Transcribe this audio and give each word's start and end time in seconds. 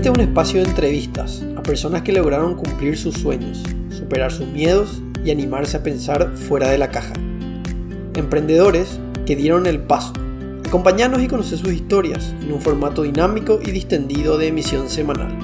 Este 0.00 0.08
es 0.08 0.14
un 0.14 0.22
espacio 0.22 0.62
de 0.62 0.70
entrevistas 0.70 1.42
a 1.58 1.62
personas 1.62 2.00
que 2.00 2.12
lograron 2.12 2.54
cumplir 2.54 2.96
sus 2.96 3.16
sueños, 3.16 3.62
superar 3.90 4.32
sus 4.32 4.46
miedos 4.46 5.02
y 5.22 5.30
animarse 5.30 5.76
a 5.76 5.82
pensar 5.82 6.32
fuera 6.34 6.70
de 6.70 6.78
la 6.78 6.90
caja. 6.90 7.12
Emprendedores 8.14 8.98
que 9.26 9.36
dieron 9.36 9.66
el 9.66 9.78
paso. 9.78 10.14
Acompañarnos 10.66 11.20
y 11.20 11.28
conocer 11.28 11.58
sus 11.58 11.74
historias 11.74 12.34
en 12.40 12.50
un 12.50 12.62
formato 12.62 13.02
dinámico 13.02 13.60
y 13.62 13.72
distendido 13.72 14.38
de 14.38 14.46
emisión 14.46 14.88
semanal. 14.88 15.38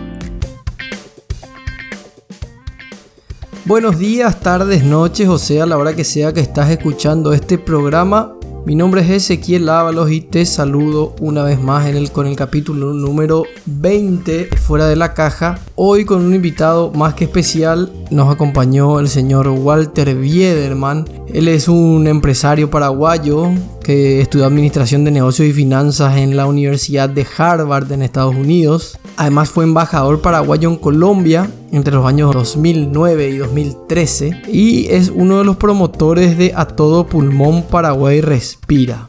Buenos 3.66 3.98
días, 3.98 4.40
tardes, 4.40 4.84
noches, 4.84 5.28
o 5.28 5.36
sea, 5.36 5.66
la 5.66 5.76
hora 5.76 5.94
que 5.94 6.04
sea 6.04 6.32
que 6.32 6.40
estás 6.40 6.70
escuchando 6.70 7.34
este 7.34 7.58
programa. 7.58 8.35
Mi 8.66 8.74
nombre 8.74 9.00
es 9.00 9.10
Ezequiel 9.10 9.68
Ábalos 9.68 10.10
y 10.10 10.20
te 10.22 10.44
saludo 10.44 11.14
una 11.20 11.44
vez 11.44 11.60
más 11.60 11.86
en 11.86 11.94
el, 11.94 12.10
con 12.10 12.26
el 12.26 12.34
capítulo 12.34 12.94
número 12.94 13.44
20 13.66 14.48
fuera 14.56 14.88
de 14.88 14.96
la 14.96 15.14
caja. 15.14 15.60
Hoy 15.76 16.04
con 16.04 16.24
un 16.24 16.34
invitado 16.34 16.90
más 16.90 17.14
que 17.14 17.26
especial 17.26 17.92
nos 18.10 18.28
acompañó 18.28 18.98
el 18.98 19.08
señor 19.08 19.46
Walter 19.46 20.16
Biederman. 20.16 21.08
Él 21.32 21.46
es 21.46 21.68
un 21.68 22.08
empresario 22.08 22.68
paraguayo 22.68 23.52
que 23.86 24.20
estudió 24.20 24.46
administración 24.46 25.04
de 25.04 25.12
negocios 25.12 25.46
y 25.46 25.52
finanzas 25.52 26.16
en 26.16 26.36
la 26.36 26.46
Universidad 26.46 27.08
de 27.08 27.24
Harvard 27.38 27.92
en 27.92 28.02
Estados 28.02 28.34
Unidos. 28.34 28.98
Además 29.16 29.48
fue 29.50 29.62
embajador 29.62 30.20
paraguayo 30.20 30.68
en 30.68 30.76
Colombia 30.76 31.48
entre 31.70 31.94
los 31.94 32.04
años 32.04 32.34
2009 32.34 33.28
y 33.28 33.36
2013 33.36 34.42
y 34.48 34.86
es 34.86 35.12
uno 35.14 35.38
de 35.38 35.44
los 35.44 35.56
promotores 35.56 36.36
de 36.36 36.52
A 36.56 36.66
Todo 36.66 37.06
Pulmón 37.06 37.62
Paraguay 37.62 38.20
Respira. 38.20 39.08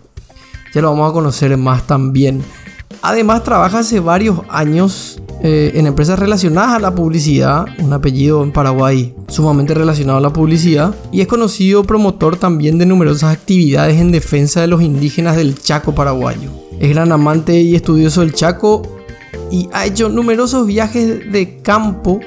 Ya 0.75 0.81
lo 0.83 0.91
vamos 0.91 1.09
a 1.09 1.13
conocer 1.13 1.57
más 1.57 1.87
también. 1.87 2.43
Además 3.07 3.41
trabaja 3.41 3.79
hace 3.79 4.01
varios 4.01 4.41
años 4.49 5.21
eh, 5.41 5.71
en 5.75 5.87
empresas 5.87 6.19
relacionadas 6.19 6.71
a 6.71 6.79
la 6.79 6.93
publicidad, 6.93 7.65
un 7.79 7.93
apellido 7.93 8.43
en 8.43 8.51
Paraguay 8.51 9.15
sumamente 9.29 9.73
relacionado 9.73 10.17
a 10.17 10.21
la 10.21 10.33
publicidad, 10.33 10.93
y 11.13 11.21
es 11.21 11.27
conocido 11.27 11.85
promotor 11.85 12.35
también 12.35 12.77
de 12.77 12.85
numerosas 12.85 13.33
actividades 13.33 14.01
en 14.01 14.11
defensa 14.11 14.59
de 14.59 14.67
los 14.67 14.81
indígenas 14.81 15.37
del 15.37 15.57
Chaco 15.57 15.95
paraguayo. 15.95 16.51
Es 16.81 16.89
gran 16.89 17.13
amante 17.13 17.57
y 17.61 17.77
estudioso 17.77 18.19
del 18.19 18.33
Chaco 18.33 18.81
y 19.49 19.69
ha 19.71 19.85
hecho 19.85 20.09
numerosos 20.09 20.67
viajes 20.67 21.31
de 21.31 21.61
campo 21.61 22.19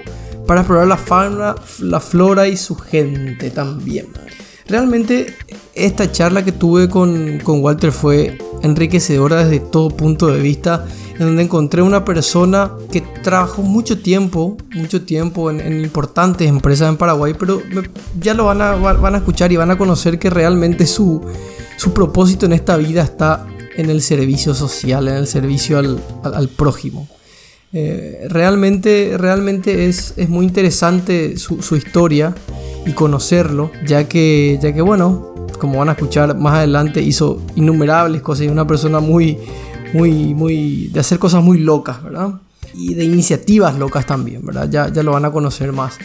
para 0.47 0.63
explorar 0.63 0.87
la 0.89 0.97
fauna, 0.97 1.57
la 1.81 2.01
flora 2.01 2.49
y 2.49 2.57
su 2.57 2.75
gente 2.75 3.51
también. 3.51 4.07
Realmente 4.71 5.35
esta 5.75 6.13
charla 6.13 6.45
que 6.45 6.53
tuve 6.53 6.89
con, 6.89 7.41
con 7.41 7.61
Walter 7.61 7.91
fue 7.91 8.39
enriquecedora 8.63 9.45
desde 9.45 9.59
todo 9.59 9.91
punto 9.91 10.29
de 10.29 10.41
vista, 10.41 10.87
en 11.15 11.27
donde 11.27 11.43
encontré 11.43 11.83
una 11.83 12.05
persona 12.05 12.71
que 12.93 13.01
trabajó 13.01 13.63
mucho 13.63 13.99
tiempo, 13.99 14.57
mucho 14.73 15.03
tiempo 15.03 15.51
en, 15.51 15.81
importantes 15.81 16.49
empresas 16.49 16.89
en 16.89 16.97
Paraguay, 16.97 17.35
pero 17.37 17.61
ya 18.21 18.33
lo 18.35 18.45
van 18.45 18.63
a, 18.63 18.77
van 18.77 19.15
a 19.17 19.19
escuchar 19.19 19.51
y 19.51 19.57
van 19.57 19.73
a 19.73 19.77
conocer 19.77 20.21
que 20.21 20.31
realmente 20.31 20.87
su, 20.87 21.21
su 21.77 21.93
propósito 21.93 22.47
en 22.47 22.53
esta 22.53 22.77
vida 22.77 23.03
está 23.03 23.47
en 23.75 23.91
el 23.91 24.03
servicio 24.03 24.55
social, 24.55 25.09
en 25.09 25.17
el 25.17 25.27
servicio 25.27 25.79
al, 25.79 26.49
prójimo. 26.49 27.09
Eh, 27.73 28.27
realmente, 28.29 29.17
realmente 29.19 29.87
es, 29.87 30.15
es 30.17 30.29
muy 30.29 30.45
interesante 30.47 31.37
su, 31.39 31.75
historia 31.75 32.37
y 32.87 32.93
conocerlo, 32.93 33.71
ya 33.87 34.09
que, 34.09 34.59
ya 34.61 34.73
que, 34.73 34.83
bueno, 34.83 35.35
como 35.59 35.79
van 35.79 35.89
a 35.89 35.93
escuchar 35.93 36.37
más 36.37 36.55
adelante, 36.55 37.03
hizo 37.03 37.43
innumerables 37.55 38.23
cosas 38.23 38.47
y 38.47 38.49
una 38.49 38.67
persona 38.67 39.01
muy, 39.01 39.39
muy, 39.93 40.35
muy, 40.35 40.89
de 40.89 41.01
hacer 41.01 41.19
cosas 41.19 41.43
muy 41.43 41.59
locas, 41.59 42.03
¿verdad? 42.03 42.35
Y 42.75 42.95
de 42.95 43.05
iniciativas 43.05 43.79
locas 43.79 44.07
también, 44.07 44.45
¿verdad? 44.45 44.69
Ya, 44.71 44.89
ya 44.89 45.03
lo 45.03 45.13
van 45.13 45.25
a 45.25 45.31
conocer 45.31 45.73
más. 45.73 45.99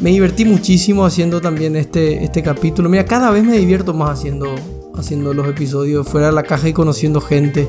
Me 0.00 0.10
divertí 0.10 0.44
muchísimo 0.44 1.04
haciendo 1.04 1.40
también 1.40 1.76
este, 1.76 2.24
este 2.24 2.42
capítulo. 2.42 2.88
Mira, 2.88 3.04
cada 3.04 3.30
vez 3.30 3.44
me 3.44 3.56
divierto 3.58 3.94
más 3.94 4.18
haciendo, 4.18 4.54
haciendo 4.96 5.34
los 5.34 5.46
episodios 5.46 6.08
fuera 6.08 6.28
de 6.28 6.32
la 6.32 6.42
caja 6.42 6.68
y 6.68 6.72
conociendo 6.72 7.20
gente. 7.20 7.68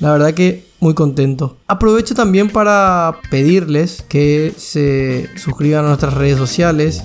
La 0.00 0.12
verdad 0.12 0.34
que 0.34 0.64
muy 0.80 0.94
contento. 0.94 1.58
Aprovecho 1.68 2.14
también 2.14 2.50
para 2.50 3.20
pedirles 3.30 4.04
que 4.08 4.52
se 4.56 5.30
suscriban 5.36 5.84
a 5.84 5.88
nuestras 5.88 6.14
redes 6.14 6.36
sociales. 6.36 7.04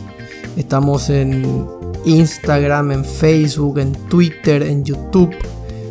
Estamos 0.57 1.11
en 1.11 1.67
Instagram, 2.03 2.91
en 2.91 3.05
Facebook, 3.05 3.77
en 3.77 3.93
Twitter, 4.09 4.63
en 4.63 4.83
YouTube, 4.83 5.29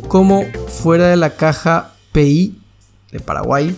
como 0.09 0.43
fuera 0.67 1.07
de 1.07 1.15
la 1.15 1.29
caja 1.37 1.93
PI 2.11 2.59
de 3.13 3.21
Paraguay. 3.21 3.73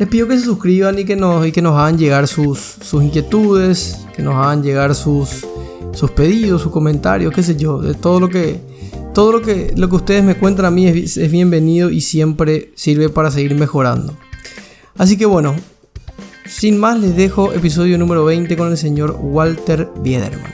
Les 0.00 0.08
pido 0.08 0.26
que 0.26 0.36
se 0.36 0.44
suscriban 0.44 0.98
y 0.98 1.04
que 1.04 1.14
nos, 1.14 1.46
y 1.46 1.52
que 1.52 1.62
nos 1.62 1.78
hagan 1.78 1.96
llegar 1.96 2.26
sus, 2.26 2.58
sus 2.58 3.04
inquietudes, 3.04 4.00
que 4.16 4.22
nos 4.22 4.34
hagan 4.34 4.64
llegar 4.64 4.96
sus, 4.96 5.46
sus 5.92 6.10
pedidos, 6.10 6.60
sus 6.60 6.72
comentarios, 6.72 7.32
qué 7.32 7.44
sé 7.44 7.54
yo, 7.54 7.78
de 7.78 7.94
todo 7.94 8.18
lo 8.18 8.28
que, 8.28 8.60
todo 9.14 9.30
lo 9.30 9.42
que, 9.42 9.72
lo 9.76 9.88
que 9.88 9.94
ustedes 9.94 10.24
me 10.24 10.34
cuentan 10.34 10.66
a 10.66 10.72
mí 10.72 10.88
es, 10.88 11.18
es 11.18 11.30
bienvenido 11.30 11.88
y 11.88 12.00
siempre 12.00 12.72
sirve 12.74 13.10
para 13.10 13.30
seguir 13.30 13.54
mejorando. 13.54 14.16
Así 14.98 15.16
que 15.16 15.24
bueno, 15.24 15.54
sin 16.52 16.78
más 16.78 17.00
les 17.00 17.16
dejo 17.16 17.52
episodio 17.52 17.96
número 17.98 18.24
20 18.24 18.56
con 18.56 18.70
el 18.70 18.76
señor 18.76 19.16
Walter 19.20 19.88
Biederman. 19.96 20.52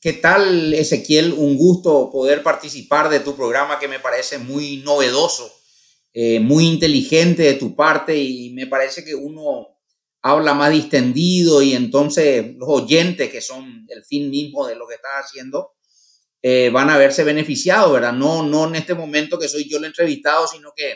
¿Qué 0.00 0.14
tal, 0.14 0.74
Ezequiel? 0.74 1.34
Un 1.34 1.56
gusto 1.56 2.10
poder 2.10 2.42
participar 2.42 3.08
de 3.10 3.20
tu 3.20 3.36
programa 3.36 3.78
que 3.78 3.86
me 3.86 4.00
parece 4.00 4.38
muy 4.38 4.78
novedoso, 4.78 5.50
eh, 6.12 6.40
muy 6.40 6.66
inteligente 6.66 7.42
de 7.42 7.54
tu 7.54 7.76
parte 7.76 8.16
y 8.16 8.50
me 8.50 8.66
parece 8.66 9.04
que 9.04 9.14
uno 9.14 9.68
habla 10.20 10.54
más 10.54 10.72
distendido 10.72 11.62
y 11.62 11.74
entonces 11.74 12.56
los 12.56 12.68
oyentes, 12.68 13.30
que 13.30 13.40
son 13.40 13.86
el 13.88 14.02
fin 14.04 14.30
mismo 14.30 14.66
de 14.66 14.74
lo 14.74 14.88
que 14.88 14.94
estás 14.94 15.26
haciendo, 15.26 15.73
eh, 16.46 16.68
van 16.68 16.90
a 16.90 16.98
verse 16.98 17.24
beneficiados, 17.24 17.90
¿verdad? 17.90 18.12
No, 18.12 18.42
no 18.42 18.68
en 18.68 18.74
este 18.74 18.92
momento 18.94 19.38
que 19.38 19.48
soy 19.48 19.66
yo 19.66 19.78
el 19.78 19.86
entrevistado, 19.86 20.46
sino 20.46 20.74
que 20.76 20.94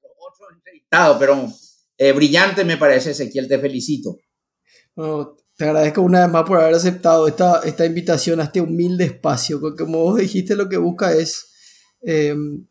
otro 0.00 0.46
entrevistado, 0.54 1.18
pero 1.18 1.52
eh, 1.98 2.12
brillante 2.12 2.64
me 2.64 2.76
parece, 2.76 3.10
Ezequiel, 3.10 3.48
te 3.48 3.58
felicito. 3.58 4.20
Te 5.56 5.64
agradezco 5.64 6.00
una 6.00 6.20
vez 6.20 6.32
más 6.32 6.44
por 6.44 6.60
haber 6.60 6.76
aceptado 6.76 7.26
esta, 7.26 7.62
esta 7.64 7.84
invitación 7.84 8.38
a 8.38 8.44
este 8.44 8.60
humilde 8.60 9.06
espacio. 9.06 9.60
Como 9.76 9.98
vos 9.98 10.18
dijiste, 10.18 10.54
lo 10.54 10.68
que 10.68 10.76
busca 10.76 11.12
es 11.12 11.52
em, 12.02 12.64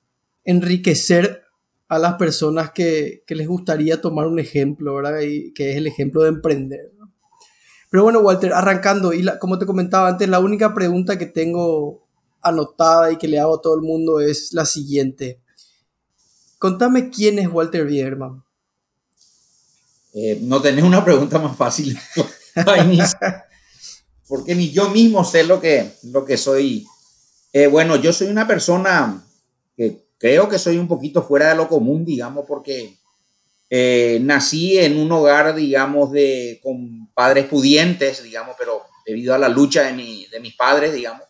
enriquecer 0.45 1.43
a 1.89 1.99
las 1.99 2.13
personas 2.13 2.71
que, 2.71 3.25
les 3.27 3.47
gustaría 3.49 3.99
tomar 3.99 4.27
un 4.27 4.39
ejemplo, 4.39 4.95
¿verdad? 4.95 5.19
Y 5.19 5.51
que 5.51 5.71
es 5.71 5.75
el 5.75 5.87
ejemplo 5.87 6.23
de 6.23 6.29
emprender. 6.29 6.93
Pero 7.89 8.03
bueno, 8.03 8.21
Walter, 8.21 8.53
arrancando, 8.53 9.11
y 9.11 9.25
como 9.41 9.59
te 9.59 9.65
comentaba 9.65 10.07
antes, 10.07 10.29
la 10.29 10.39
única 10.39 10.73
pregunta 10.73 11.17
que 11.17 11.25
tengo 11.25 12.02
anotada 12.43 13.11
y 13.11 13.17
que 13.17 13.27
le 13.27 13.39
hago 13.39 13.55
a 13.55 13.61
todo 13.61 13.75
el 13.75 13.81
mundo 13.81 14.19
es 14.19 14.53
la 14.53 14.65
siguiente. 14.65 15.39
Contame 16.59 17.09
quién 17.09 17.39
es 17.39 17.47
Walter 17.47 17.85
Bierman. 17.85 18.43
Eh, 20.13 20.39
no 20.41 20.61
tenés 20.61 20.83
una 20.83 21.03
pregunta 21.03 21.39
más 21.39 21.57
fácil. 21.57 21.97
porque 24.27 24.55
ni 24.55 24.71
yo 24.71 24.89
mismo 24.89 25.23
sé 25.23 25.43
lo 25.43 25.59
que, 25.59 25.91
lo 26.03 26.25
que 26.25 26.37
soy. 26.37 26.85
Eh, 27.51 27.67
bueno, 27.67 27.95
yo 27.95 28.13
soy 28.13 28.27
una 28.27 28.47
persona 28.47 29.23
que 29.75 30.05
creo 30.17 30.47
que 30.47 30.59
soy 30.59 30.77
un 30.77 30.87
poquito 30.87 31.23
fuera 31.23 31.49
de 31.49 31.55
lo 31.55 31.67
común, 31.67 32.05
digamos, 32.05 32.45
porque 32.47 32.97
eh, 33.69 34.19
nací 34.21 34.77
en 34.77 34.97
un 34.97 35.11
hogar, 35.11 35.55
digamos, 35.55 36.11
de, 36.11 36.59
con 36.63 37.11
padres 37.13 37.45
pudientes, 37.45 38.23
digamos, 38.23 38.55
pero 38.57 38.83
debido 39.05 39.33
a 39.33 39.37
la 39.37 39.49
lucha 39.49 39.83
de, 39.83 39.93
mi, 39.93 40.25
de 40.27 40.39
mis 40.39 40.55
padres, 40.55 40.93
digamos, 40.93 41.23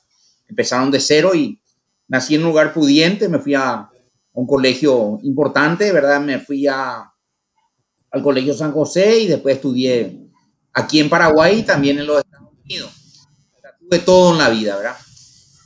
empezaron 0.53 0.91
de 0.91 0.99
cero 0.99 1.33
y 1.33 1.59
nací 2.07 2.35
en 2.35 2.41
un 2.41 2.49
lugar 2.49 2.73
pudiente, 2.73 3.27
me 3.27 3.39
fui 3.39 3.55
a 3.55 3.89
un 4.33 4.45
colegio 4.45 5.19
importante, 5.23 5.91
¿verdad? 5.91 6.21
Me 6.21 6.39
fui 6.39 6.67
a, 6.67 7.11
al 8.11 8.21
Colegio 8.21 8.53
San 8.53 8.71
José 8.71 9.19
y 9.19 9.27
después 9.27 9.55
estudié 9.55 10.19
aquí 10.71 10.99
en 10.99 11.09
Paraguay 11.09 11.59
y 11.59 11.63
también 11.63 11.99
en 11.99 12.07
los 12.07 12.19
Estados 12.19 12.51
Unidos. 12.63 12.91
Tuve 13.79 13.99
todo 13.99 14.33
en 14.33 14.37
la 14.37 14.49
vida, 14.49 14.75
¿verdad? 14.77 14.97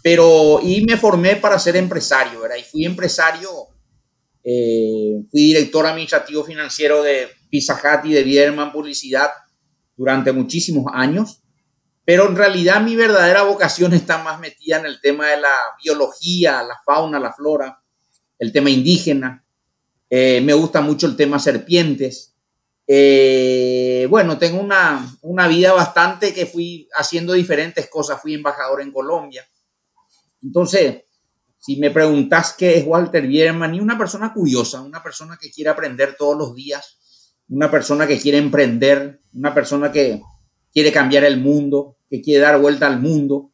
Pero, 0.01 0.60
y 0.63 0.86
me 0.86 0.98
formé 0.98 1.36
para 1.36 1.60
ser 1.60 1.75
empresario, 1.75 2.42
¿verdad? 2.42 2.57
Y 2.57 2.63
fui 2.63 2.86
empresario, 2.86 3.50
eh, 4.44 5.22
fui 5.30 5.42
director 5.42 5.86
administrativo 5.86 6.44
financiero 6.44 7.04
de 7.04 7.28
Pizza 7.50 7.74
Hut 7.74 8.06
y 8.06 8.13
de 8.13 8.24
Bierman 8.24 8.72
Publicidad 8.72 9.30
durante 9.95 10.31
muchísimos 10.31 10.86
años. 10.94 11.42
Pero 12.07 12.30
en 12.30 12.38
realidad 12.38 12.81
mi 12.81 12.95
verdadera 12.95 13.42
vocación 13.42 13.94
está 13.94 14.24
más 14.24 14.39
metida 14.39 14.80
en 14.80 14.86
el 14.86 15.01
tema 15.01 15.27
de 15.27 15.42
la 15.42 15.54
biología, 15.83 16.63
la 16.63 16.80
fauna, 16.86 17.19
la 17.19 17.33
flora, 17.33 17.83
el 18.39 18.54
tema 18.54 18.69
indígena. 18.69 19.44
Eh, 20.09 20.39
me 20.39 20.54
gusta 20.54 20.80
mucho 20.80 21.06
el 21.06 21.18
tema 21.18 21.38
serpientes. 21.38 22.33
Eh, 22.88 24.07
bueno, 24.09 24.38
tengo 24.38 24.62
una, 24.62 25.06
una, 25.21 25.50
vida 25.50 25.74
bastante 25.74 26.33
que 26.33 26.45
fui 26.45 26.88
haciendo 26.95 27.33
diferentes 27.33 27.89
cosas. 27.89 28.21
Fui 28.21 28.36
embajador 28.36 28.80
en 28.81 28.94
Colombia. 28.94 29.45
Entonces, 30.42 31.04
si 31.59 31.75
me 31.75 31.92
preguntas 31.92 32.56
qué 32.57 32.77
es 32.77 32.88
Walter 32.88 33.27
Bierman, 33.27 33.75
y 33.75 33.81
una 33.81 33.98
persona 33.98 34.33
curiosa, 34.33 34.81
una 34.81 35.04
persona 35.04 35.38
que 35.38 35.51
quiere 35.51 35.71
aprender 35.71 36.15
todos 36.18 36.38
los 36.38 36.56
días, 36.56 37.36
una 37.50 37.69
persona 37.69 38.07
que 38.07 38.18
quiere 38.18 38.38
emprender, 38.38 39.19
una 39.33 39.54
persona 39.54 39.92
que 39.92 40.21
quiere 40.71 40.94
cambiar 40.94 41.25
el 41.25 41.42
mundo, 41.42 41.97
que 42.09 42.21
quiere 42.21 42.42
dar 42.44 42.59
vuelta 42.59 42.88
al 42.88 43.00
mundo, 43.00 43.51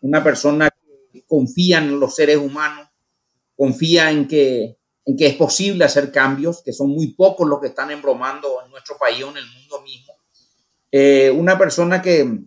una 0.00 0.22
persona 0.22 0.70
que 1.12 1.24
confía 1.24 1.78
en 1.78 1.98
los 2.00 2.14
seres 2.14 2.36
humanos, 2.36 2.88
confía 3.56 4.10
en 4.10 4.26
que, 4.26 4.78
en 5.04 5.16
que 5.16 5.26
es 5.26 5.34
posible 5.34 5.84
hacer 5.84 6.10
cambios, 6.10 6.62
que 6.62 6.72
son 6.72 6.90
muy 6.90 7.14
pocos 7.14 7.48
los 7.48 7.60
que 7.60 7.68
están 7.68 7.90
embromando 7.90 8.62
en 8.64 8.70
nuestro 8.70 8.96
país 8.98 9.22
o 9.22 9.30
en 9.30 9.36
el 9.36 9.46
mundo 9.46 9.82
mismo. 9.82 10.14
Eh, 10.90 11.30
una 11.30 11.56
persona 11.56 12.02
que, 12.02 12.40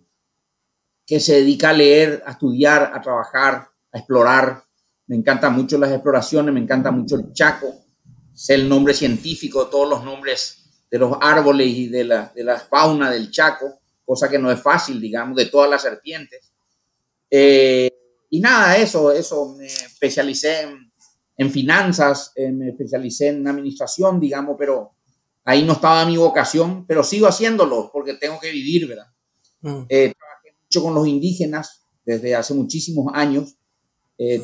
que 1.06 1.20
se 1.20 1.36
dedica 1.36 1.70
a 1.70 1.72
leer, 1.72 2.22
a 2.26 2.32
estudiar, 2.32 2.92
a 2.94 3.00
trabajar, 3.00 3.70
a 3.92 3.98
explorar. 3.98 4.64
Me 5.06 5.16
encantan 5.16 5.54
mucho 5.54 5.78
las 5.78 5.90
exploraciones, 5.90 6.52
me 6.52 6.60
encanta 6.60 6.90
mucho 6.90 7.16
el 7.16 7.32
Chaco, 7.32 7.66
sé 8.34 8.54
el 8.54 8.68
nombre 8.68 8.92
científico, 8.92 9.68
todos 9.68 9.88
los 9.88 10.04
nombres 10.04 10.84
de 10.90 10.98
los 10.98 11.16
árboles 11.20 11.68
y 11.68 11.88
de 11.88 12.04
la, 12.04 12.32
de 12.34 12.44
la 12.44 12.58
fauna 12.58 13.10
del 13.10 13.30
Chaco 13.30 13.80
cosa 14.06 14.30
que 14.30 14.38
no 14.38 14.50
es 14.50 14.62
fácil, 14.62 15.00
digamos, 15.00 15.36
de 15.36 15.46
todas 15.46 15.68
las 15.68 15.82
serpientes. 15.82 16.52
Eh, 17.28 17.90
y 18.30 18.40
nada, 18.40 18.76
eso, 18.76 19.10
eso, 19.10 19.54
me 19.56 19.66
especialicé 19.66 20.62
en, 20.62 20.92
en 21.36 21.50
finanzas, 21.50 22.32
eh, 22.36 22.52
me 22.52 22.68
especialicé 22.68 23.28
en 23.28 23.46
administración, 23.46 24.20
digamos, 24.20 24.54
pero 24.56 24.92
ahí 25.44 25.64
no 25.64 25.74
estaba 25.74 26.06
mi 26.06 26.16
vocación, 26.16 26.86
pero 26.86 27.02
sigo 27.02 27.26
haciéndolo 27.26 27.90
porque 27.92 28.14
tengo 28.14 28.38
que 28.40 28.52
vivir, 28.52 28.88
¿verdad? 28.88 29.08
Mm. 29.60 29.82
Eh, 29.88 30.14
trabajé 30.16 30.56
mucho 30.62 30.82
con 30.82 30.94
los 30.94 31.06
indígenas 31.06 31.84
desde 32.04 32.34
hace 32.36 32.54
muchísimos 32.54 33.12
años. 33.12 33.56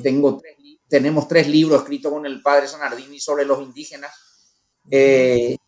tengo 0.02 0.38
tres, 0.38 0.56
tenemos 0.88 1.28
tres 1.28 1.48
libros 1.48 1.80
escritos 1.80 2.12
con 2.12 2.26
el 2.26 2.42
padre 2.42 2.66
Sanardini 2.66 3.20
sobre 3.20 3.44
los 3.44 3.62
indígenas. 3.62 4.10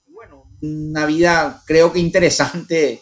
bueno, 0.08 0.50
una 0.60 1.06
vida 1.06 1.62
creo 1.64 1.92
que 1.92 2.00
interesante 2.00 3.00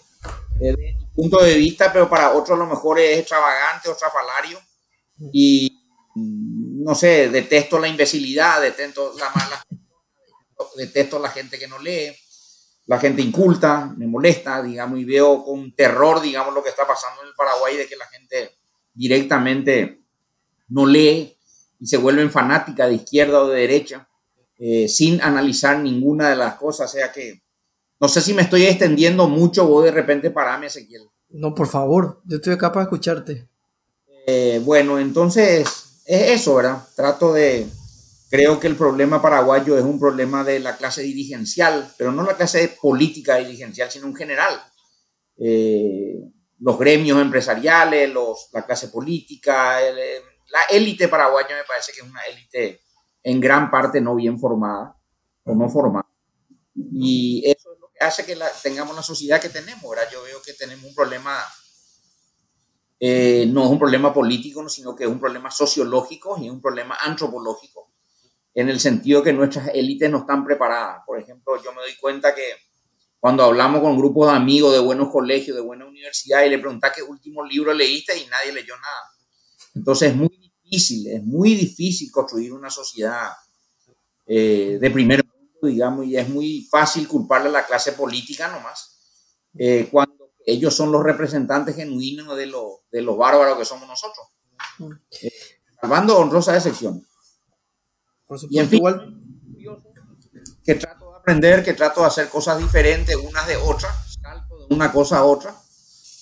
desde 0.63 0.95
mi 0.95 1.07
punto 1.15 1.43
de 1.43 1.55
vista, 1.57 1.93
pero 1.93 2.09
para 2.09 2.33
otros 2.33 2.57
a 2.57 2.63
lo 2.63 2.69
mejor 2.69 2.99
es 3.01 3.19
extravagante 3.19 3.89
o 3.89 3.97
trafalario. 3.97 4.61
Y 5.33 5.71
mm, 6.15 6.85
no 6.85 6.95
sé, 6.95 7.29
detesto 7.29 7.79
la 7.79 7.89
imbecilidad, 7.89 8.61
detesto 8.61 9.15
la 9.19 9.31
mala, 9.35 9.63
detesto 10.77 11.19
la 11.19 11.31
gente 11.31 11.59
que 11.59 11.69
no 11.69 11.79
lee, 11.79 12.15
la 12.87 12.99
gente 12.99 13.23
inculta, 13.23 13.93
me 13.97 14.07
molesta, 14.07 14.63
digamos, 14.63 14.99
y 14.99 15.05
veo 15.05 15.45
con 15.45 15.75
terror, 15.75 16.21
digamos, 16.21 16.55
lo 16.55 16.63
que 16.63 16.71
está 16.71 16.87
pasando 16.87 17.23
en 17.23 17.29
el 17.29 17.35
Paraguay, 17.35 17.77
de 17.77 17.87
que 17.87 17.97
la 17.97 18.07
gente 18.07 18.59
directamente 18.93 20.01
no 20.69 20.87
lee 20.87 21.37
y 21.81 21.87
se 21.87 21.97
vuelven 21.97 22.31
fanática 22.31 22.87
de 22.87 22.95
izquierda 22.95 23.43
o 23.43 23.49
de 23.49 23.61
derecha, 23.61 24.09
eh, 24.59 24.89
sin 24.89 25.21
analizar 25.21 25.79
ninguna 25.79 26.31
de 26.31 26.37
las 26.37 26.55
cosas, 26.55 26.91
o 26.91 26.97
sea 26.97 27.11
que 27.11 27.43
no 28.03 28.09
sé 28.09 28.21
si 28.21 28.35
me 28.35 28.43
estoy 28.43 28.65
extendiendo 28.65 29.29
mucho, 29.29 29.65
vos 29.65 29.85
de 29.85 29.93
repente 29.93 30.33
parame, 30.33 30.67
Ezequiel. 30.67 31.09
No, 31.31 31.55
por 31.55 31.69
favor, 31.69 32.21
yo 32.25 32.39
estoy 32.39 32.55
acá 32.55 32.73
para 32.73 32.83
escucharte. 32.83 33.49
Eh, 34.27 34.61
bueno, 34.65 34.99
entonces 34.99 36.03
es 36.05 36.31
eso, 36.33 36.57
¿verdad? 36.57 36.83
Trato 36.97 37.33
de, 37.33 37.65
creo 38.29 38.59
que 38.59 38.67
el 38.67 38.75
problema 38.75 39.23
paraguayo 39.23 39.79
es 39.79 39.85
un 39.85 40.01
problema 40.01 40.43
de 40.43 40.59
la 40.59 40.77
clase 40.77 41.03
dirigencial, 41.03 41.95
pero 41.97 42.11
no 42.11 42.25
la 42.25 42.37
clase 42.37 42.77
política 42.83 43.37
dirigencial, 43.37 43.89
sino 43.89 44.09
en 44.09 44.17
general. 44.17 44.61
Eh, 45.39 46.17
los 46.59 46.77
gremios 46.81 47.23
empresariales, 47.23 48.13
los, 48.13 48.49
la 48.53 48.67
clase 48.67 48.89
política, 48.89 49.81
eh, 49.81 50.21
la 50.51 50.77
élite 50.77 51.07
paraguaya 51.07 51.55
me 51.57 51.69
parece 51.69 51.93
que 51.93 52.01
es 52.01 52.11
una 52.11 52.23
élite 52.23 52.81
en 53.23 53.41
gran 53.41 53.71
parte 53.71 54.01
no 54.01 54.17
bien 54.17 54.41
formada 54.41 54.97
o 55.45 55.55
no 55.55 55.69
formada. 55.69 56.09
Y 56.75 57.45
eso 57.47 57.73
hace 58.03 58.25
que 58.25 58.37
tengamos 58.63 58.95
la 58.95 59.03
sociedad 59.03 59.41
que 59.41 59.49
tenemos. 59.49 59.85
Ahora 59.85 60.03
yo 60.11 60.23
veo 60.23 60.41
que 60.43 60.53
tenemos 60.55 60.85
un 60.85 60.95
problema, 60.95 61.39
eh, 63.01 63.47
no 63.49 63.65
es 63.65 63.71
un 63.71 63.79
problema 63.79 64.13
político, 64.13 64.69
sino 64.69 64.95
que 64.95 65.05
es 65.05 65.11
un 65.11 65.21
problema 65.21 65.51
sociológico 65.51 66.39
y 66.39 66.49
un 66.49 66.61
problema 66.61 66.97
antropológico, 67.03 67.93
en 68.55 68.69
el 68.69 68.81
sentido 68.81 69.23
que 69.23 69.33
nuestras 69.33 69.69
élites 69.75 70.11
no 70.11 70.19
están 70.19 70.45
preparadas. 70.45 71.03
Por 71.07 71.19
ejemplo, 71.19 71.63
yo 71.63 71.73
me 71.73 71.81
doy 71.81 71.97
cuenta 72.01 72.35
que 72.35 72.43
cuando 73.19 73.45
hablamos 73.45 73.81
con 73.81 73.97
grupos 73.97 74.31
de 74.31 74.37
amigos 74.37 74.73
de 74.73 74.81
buenos 74.81 75.09
colegios, 75.11 75.57
de 75.57 75.63
buena 75.63 75.87
universidad, 75.87 76.45
y 76.45 76.51
le 76.51 76.59
preguntas 76.59 76.93
qué 76.95 77.03
último 77.03 77.45
libro 77.45 77.73
leíste 77.73 78.19
y 78.19 78.27
nadie 78.27 78.53
leyó 78.53 78.75
nada. 78.77 79.13
Entonces 79.75 80.11
es 80.11 80.17
muy 80.17 80.29
difícil, 80.29 81.07
es 81.09 81.23
muy 81.23 81.55
difícil 81.55 82.11
construir 82.11 82.53
una 82.53 82.69
sociedad 82.69 83.31
eh, 84.27 84.79
de 84.81 84.91
primer 84.91 85.25
digamos, 85.67 86.07
y 86.07 86.17
es 86.17 86.29
muy 86.29 86.67
fácil 86.71 87.07
culparle 87.09 87.49
a 87.49 87.53
la 87.53 87.67
clase 87.67 87.93
política 87.93 88.49
nomás, 88.49 88.99
eh, 89.59 89.89
cuando 89.91 90.33
ellos 90.45 90.75
son 90.75 90.91
los 90.91 91.03
representantes 91.03 91.77
genuinos 91.77 92.37
de, 92.37 92.47
lo, 92.47 92.83
de 92.91 93.03
los 93.03 93.17
bárbaros 93.17 93.59
que 93.59 93.65
somos 93.65 93.89
nosotros. 93.89 94.27
Eh, 95.23 95.31
salvando 95.81 96.19
honrosa 96.19 96.57
excepción. 96.57 97.07
Por 98.27 98.39
supuesto, 98.39 98.57
y 98.57 98.59
en 98.59 98.69
fin, 98.69 98.79
igual... 98.79 99.21
que 100.65 100.75
trato 100.75 101.11
de 101.11 101.17
aprender, 101.19 101.65
que 101.65 101.75
trato 101.75 102.01
de 102.01 102.07
hacer 102.07 102.29
cosas 102.29 102.59
diferentes 102.59 103.15
unas 103.15 103.47
de 103.47 103.57
otras, 103.57 104.19
salto 104.21 104.67
de 104.67 104.75
una 104.75 104.93
cosa 104.93 105.19
a 105.19 105.25
otra. 105.25 105.55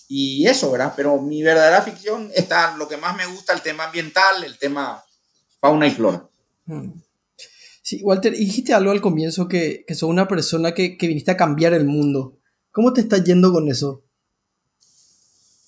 Y 0.08 0.46
eso, 0.48 0.72
¿verdad? 0.72 0.92
Pero 0.96 1.18
mi 1.18 1.42
verdadera 1.42 1.82
ficción 1.82 2.30
está 2.34 2.76
lo 2.76 2.88
que 2.88 2.96
más 2.96 3.16
me 3.16 3.26
gusta, 3.26 3.52
el 3.52 3.62
tema 3.62 3.84
ambiental, 3.84 4.42
el 4.42 4.58
tema 4.58 5.04
fauna 5.60 5.86
y 5.86 5.92
flora. 5.92 6.28
Mm. 6.66 6.90
Walter, 8.02 8.32
dijiste 8.32 8.72
algo 8.72 8.90
al 8.90 9.00
comienzo 9.00 9.48
que, 9.48 9.84
que 9.86 10.04
una 10.04 10.28
persona 10.28 10.74
que, 10.74 10.96
que, 10.96 11.06
viniste 11.06 11.30
a 11.30 11.36
cambiar 11.36 11.74
el 11.74 11.84
mundo. 11.84 12.38
¿Cómo 12.70 12.92
te 12.92 13.00
estás 13.00 13.24
yendo 13.24 13.52
con 13.52 13.68
eso? 13.68 14.04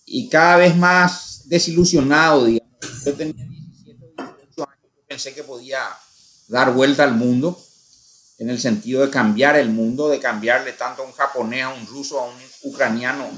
Y 0.05 0.29
cada 0.29 0.57
vez 0.57 0.77
más 0.77 1.43
desilusionado, 1.47 2.45
digamos. 2.45 2.73
Yo 3.05 3.15
tenía 3.15 3.45
17 3.45 4.15
18 4.17 4.63
años, 4.63 4.93
pensé 5.09 5.35
que 5.35 5.43
podía 5.43 5.81
dar 6.49 6.75
vuelta 6.75 7.05
al 7.05 7.15
mundo, 7.15 7.59
en 8.39 8.51
el 8.51 8.61
sentido 8.61 9.03
de 9.03 9.11
cambiar 9.11 9.57
el 9.57 9.71
mundo, 9.71 10.09
de 10.09 10.19
cambiarle 10.21 10.73
tanto 10.73 11.03
a 11.03 11.07
un 11.07 11.13
japonés, 11.13 11.63
a 11.63 11.69
un 11.71 11.87
ruso, 11.87 12.21
a 12.21 12.27
un 12.27 12.35
ucraniano 12.65 13.31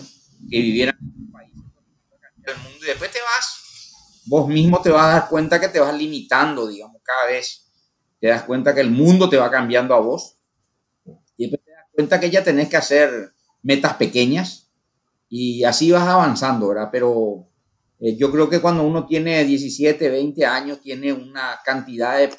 que 0.50 0.60
viviera 0.60 0.96
en 0.98 1.06
un 1.06 1.32
país, 1.32 1.52
el 1.52 2.56
mundo, 2.56 2.78
y 2.82 2.86
después 2.86 3.10
te 3.10 3.20
vas, 3.20 3.92
vos 4.26 4.48
mismo 4.48 4.80
te 4.82 4.90
vas 4.90 5.04
a 5.04 5.18
dar 5.20 5.28
cuenta 5.28 5.60
que 5.60 5.68
te 5.68 5.80
vas 5.80 5.94
limitando, 5.94 6.66
digamos, 6.66 7.00
cada 7.04 7.26
vez 7.26 7.63
te 8.24 8.30
das 8.30 8.44
cuenta 8.44 8.74
que 8.74 8.80
el 8.80 8.90
mundo 8.90 9.28
te 9.28 9.36
va 9.36 9.50
cambiando 9.50 9.94
a 9.94 10.00
vos 10.00 10.38
y 11.36 11.50
te 11.50 11.58
das 11.58 11.84
cuenta 11.92 12.18
que 12.18 12.30
ya 12.30 12.42
tenés 12.42 12.70
que 12.70 12.78
hacer 12.78 13.34
metas 13.62 13.96
pequeñas 13.96 14.70
y 15.28 15.62
así 15.64 15.90
vas 15.90 16.08
avanzando, 16.08 16.68
¿verdad? 16.68 16.88
Pero 16.90 17.46
eh, 18.00 18.16
yo 18.16 18.32
creo 18.32 18.48
que 18.48 18.62
cuando 18.62 18.82
uno 18.82 19.04
tiene 19.04 19.44
17, 19.44 20.08
20 20.08 20.46
años, 20.46 20.80
tiene 20.80 21.12
una 21.12 21.60
cantidad 21.66 22.16
de 22.16 22.30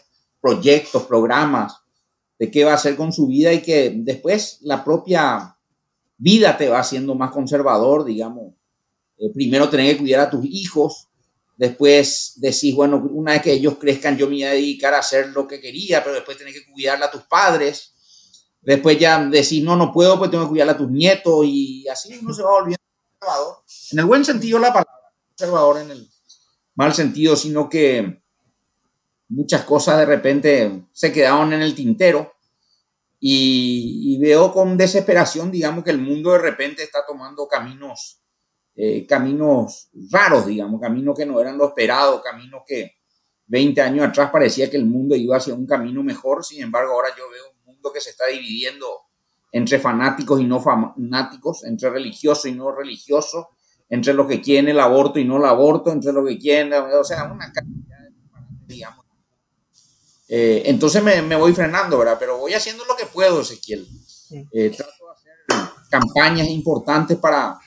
proyectos, 0.41 1.03
programas 1.03 1.77
de 2.39 2.49
qué 2.49 2.65
va 2.65 2.71
a 2.71 2.75
hacer 2.77 2.95
con 2.95 3.13
su 3.13 3.27
vida 3.27 3.53
y 3.53 3.61
que 3.61 3.93
después 3.95 4.57
la 4.61 4.83
propia 4.83 5.55
vida 6.17 6.57
te 6.57 6.67
va 6.67 6.79
haciendo 6.79 7.13
más 7.13 7.29
conservador, 7.29 8.05
digamos. 8.05 8.55
Eh, 9.19 9.31
primero 9.31 9.69
tenés 9.69 9.93
que 9.93 9.99
cuidar 9.99 10.21
a 10.21 10.29
tus 10.31 10.45
hijos, 10.45 11.09
Después 11.57 12.33
decís, 12.35 12.75
bueno, 12.75 12.97
una 13.11 13.33
vez 13.33 13.41
que 13.41 13.53
ellos 13.53 13.77
crezcan, 13.79 14.17
yo 14.17 14.27
me 14.27 14.33
voy 14.33 14.43
a 14.43 14.51
dedicar 14.51 14.93
a 14.93 14.99
hacer 14.99 15.29
lo 15.29 15.47
que 15.47 15.61
quería, 15.61 16.03
pero 16.03 16.15
después 16.15 16.37
tenés 16.37 16.53
que 16.53 16.71
cuidarla 16.71 17.05
a 17.05 17.11
tus 17.11 17.23
padres. 17.23 17.93
Después 18.61 18.99
ya 18.99 19.23
decís, 19.25 19.63
no, 19.63 19.75
no 19.75 19.93
puedo, 19.93 20.17
pues 20.17 20.31
tengo 20.31 20.43
que 20.45 20.49
cuidarla 20.49 20.73
a 20.73 20.77
tus 20.77 20.89
nietos 20.89 21.45
y 21.45 21.87
así 21.87 22.17
uno 22.21 22.33
se 22.33 22.41
va 22.41 22.51
volviendo 22.51 22.83
conservador. 23.19 23.57
En 23.91 23.99
el 23.99 24.05
buen 24.05 24.25
sentido 24.25 24.59
la 24.59 24.69
palabra, 24.69 25.13
conservador 25.29 25.77
en 25.81 25.91
el 25.91 26.09
mal 26.73 26.93
sentido, 26.93 27.35
sino 27.37 27.69
que 27.69 28.21
muchas 29.29 29.63
cosas 29.63 29.99
de 29.99 30.05
repente 30.05 30.87
se 30.91 31.13
quedaron 31.13 31.53
en 31.53 31.61
el 31.61 31.73
tintero 31.73 32.33
y, 33.19 34.13
y 34.13 34.19
veo 34.19 34.51
con 34.51 34.75
desesperación, 34.75 35.51
digamos, 35.51 35.85
que 35.85 35.91
el 35.91 35.99
mundo 35.99 36.31
de 36.31 36.39
repente 36.39 36.83
está 36.83 37.05
tomando 37.07 37.47
caminos 37.47 38.24
eh, 38.75 39.05
caminos 39.07 39.89
raros, 40.11 40.45
digamos, 40.45 40.81
caminos 40.81 41.17
que 41.17 41.25
no 41.25 41.39
eran 41.39 41.57
lo 41.57 41.67
esperado, 41.69 42.21
caminos 42.21 42.63
que 42.67 42.95
20 43.47 43.81
años 43.81 44.07
atrás 44.07 44.31
parecía 44.31 44.69
que 44.69 44.77
el 44.77 44.85
mundo 44.85 45.15
iba 45.15 45.37
hacia 45.37 45.53
un 45.53 45.65
camino 45.65 46.03
mejor, 46.03 46.43
sin 46.43 46.61
embargo 46.61 46.93
ahora 46.93 47.09
yo 47.17 47.29
veo 47.29 47.43
un 47.59 47.73
mundo 47.73 47.91
que 47.93 48.01
se 48.01 48.09
está 48.09 48.25
dividiendo 48.27 48.87
entre 49.51 49.79
fanáticos 49.79 50.41
y 50.41 50.43
no 50.43 50.59
fanáticos, 50.59 51.63
entre 51.63 51.89
religiosos 51.89 52.45
y 52.47 52.51
no 52.53 52.71
religiosos, 52.71 53.45
entre 53.87 54.13
los 54.13 54.27
que 54.27 54.41
quieren 54.41 54.67
el 54.67 54.79
aborto 54.79 55.19
y 55.19 55.25
no 55.25 55.37
el 55.37 55.45
aborto, 55.45 55.91
entre 55.91 56.11
los 56.11 56.27
que 56.27 56.37
quieren, 56.37 56.73
o 56.73 57.03
sea, 57.03 57.31
una 57.31 57.51
cantidad 57.53 57.99
de 57.99 58.11
digamos. 58.67 59.05
Eh, 60.27 60.63
entonces 60.65 61.03
me, 61.03 61.21
me, 61.21 61.35
voy 61.35 61.53
frenando, 61.53 61.99
¿verdad? 61.99 62.17
Pero 62.19 62.39
voy 62.39 62.53
haciendo 62.53 62.83
lo 62.85 62.95
que 62.95 63.05
puedo, 63.05 63.41
Ezequiel. 63.41 63.87
Eh, 64.51 64.71
trato 64.71 65.05
de 65.05 65.11
hacer 65.13 65.71
campañas 65.89 66.47
importantes 66.47 67.17
para, 67.17 67.59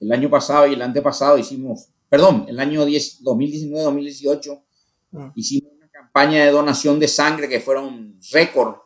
el 0.00 0.12
año 0.12 0.30
pasado 0.30 0.66
y 0.66 0.74
el 0.74 0.82
antepasado 0.82 1.38
hicimos, 1.38 1.88
perdón, 2.08 2.46
el 2.48 2.60
año 2.60 2.86
2019-2018 2.86 4.62
Mm. 5.10 5.28
Hicimos 5.34 5.72
una 5.76 5.88
campaña 5.88 6.44
de 6.44 6.50
donación 6.50 6.98
de 6.98 7.08
sangre 7.08 7.48
que 7.48 7.60
fueron 7.60 8.18
récord 8.32 8.76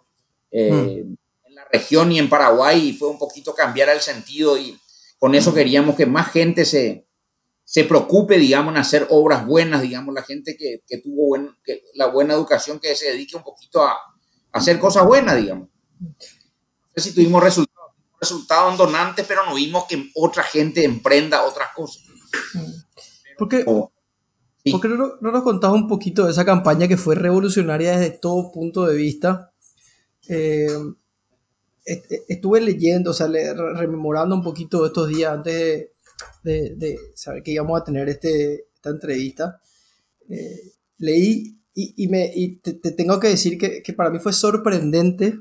eh, 0.50 0.70
mm. 0.72 1.16
en 1.46 1.54
la 1.54 1.64
región 1.72 2.12
y 2.12 2.18
en 2.18 2.28
Paraguay 2.28 2.88
y 2.88 2.92
fue 2.92 3.08
un 3.08 3.18
poquito 3.18 3.54
cambiar 3.54 3.88
el 3.88 4.00
sentido 4.00 4.56
y 4.56 4.78
con 5.18 5.34
eso 5.34 5.54
queríamos 5.54 5.96
que 5.96 6.06
más 6.06 6.30
gente 6.32 6.64
se, 6.64 7.06
se 7.64 7.84
preocupe, 7.84 8.38
digamos, 8.38 8.74
en 8.74 8.80
hacer 8.80 9.06
obras 9.10 9.46
buenas, 9.46 9.82
digamos, 9.82 10.14
la 10.14 10.22
gente 10.22 10.56
que, 10.56 10.82
que 10.86 10.98
tuvo 10.98 11.28
buen, 11.28 11.50
que, 11.64 11.82
la 11.94 12.06
buena 12.06 12.34
educación, 12.34 12.80
que 12.80 12.94
se 12.96 13.12
dedique 13.12 13.36
un 13.36 13.44
poquito 13.44 13.82
a, 13.82 13.92
a 13.92 13.98
hacer 14.52 14.80
cosas 14.80 15.06
buenas, 15.06 15.36
digamos. 15.36 15.68
No 16.00 16.14
sé 16.96 17.10
si 17.10 17.14
tuvimos 17.14 17.42
resultados, 17.42 17.71
resultados 18.22 18.72
en 18.72 18.78
donantes, 18.78 19.26
pero 19.26 19.44
no 19.44 19.54
vimos 19.54 19.84
que 19.88 20.10
otra 20.14 20.44
gente 20.44 20.84
emprenda 20.84 21.44
otras 21.44 21.70
cosas. 21.74 22.04
¿Por 23.36 23.48
qué, 23.48 23.64
no, 23.64 25.18
nos 25.20 25.42
contás 25.42 25.72
un 25.72 25.88
poquito 25.88 26.24
de 26.24 26.30
esa 26.30 26.44
campaña 26.44 26.86
que 26.86 26.96
fue 26.96 27.16
revolucionaria 27.16 27.98
desde 27.98 28.16
todo 28.16 28.52
punto 28.52 28.86
de 28.86 28.96
vista? 28.96 29.52
Eh, 30.28 30.68
estuve 31.84 32.60
leyendo, 32.60 33.10
o 33.10 33.14
sea, 33.14 33.26
rememorando 33.26 34.36
un 34.36 34.42
poquito 34.42 34.86
estos 34.86 35.08
días 35.08 35.32
antes 35.32 35.88
de, 36.44 36.98
saber 37.16 37.42
que 37.42 37.50
íbamos 37.50 37.80
a 37.80 37.84
tener 37.84 38.08
este, 38.08 38.66
esta 38.72 38.90
entrevista. 38.90 39.60
Eh, 40.28 40.72
leí 40.98 41.58
y, 41.74 42.06
me, 42.06 42.32
te, 42.62 42.92
tengo 42.92 43.18
que 43.18 43.28
decir 43.28 43.58
que, 43.58 43.92
para 43.94 44.10
mí 44.10 44.20
fue 44.20 44.32
sorprendente 44.32 45.40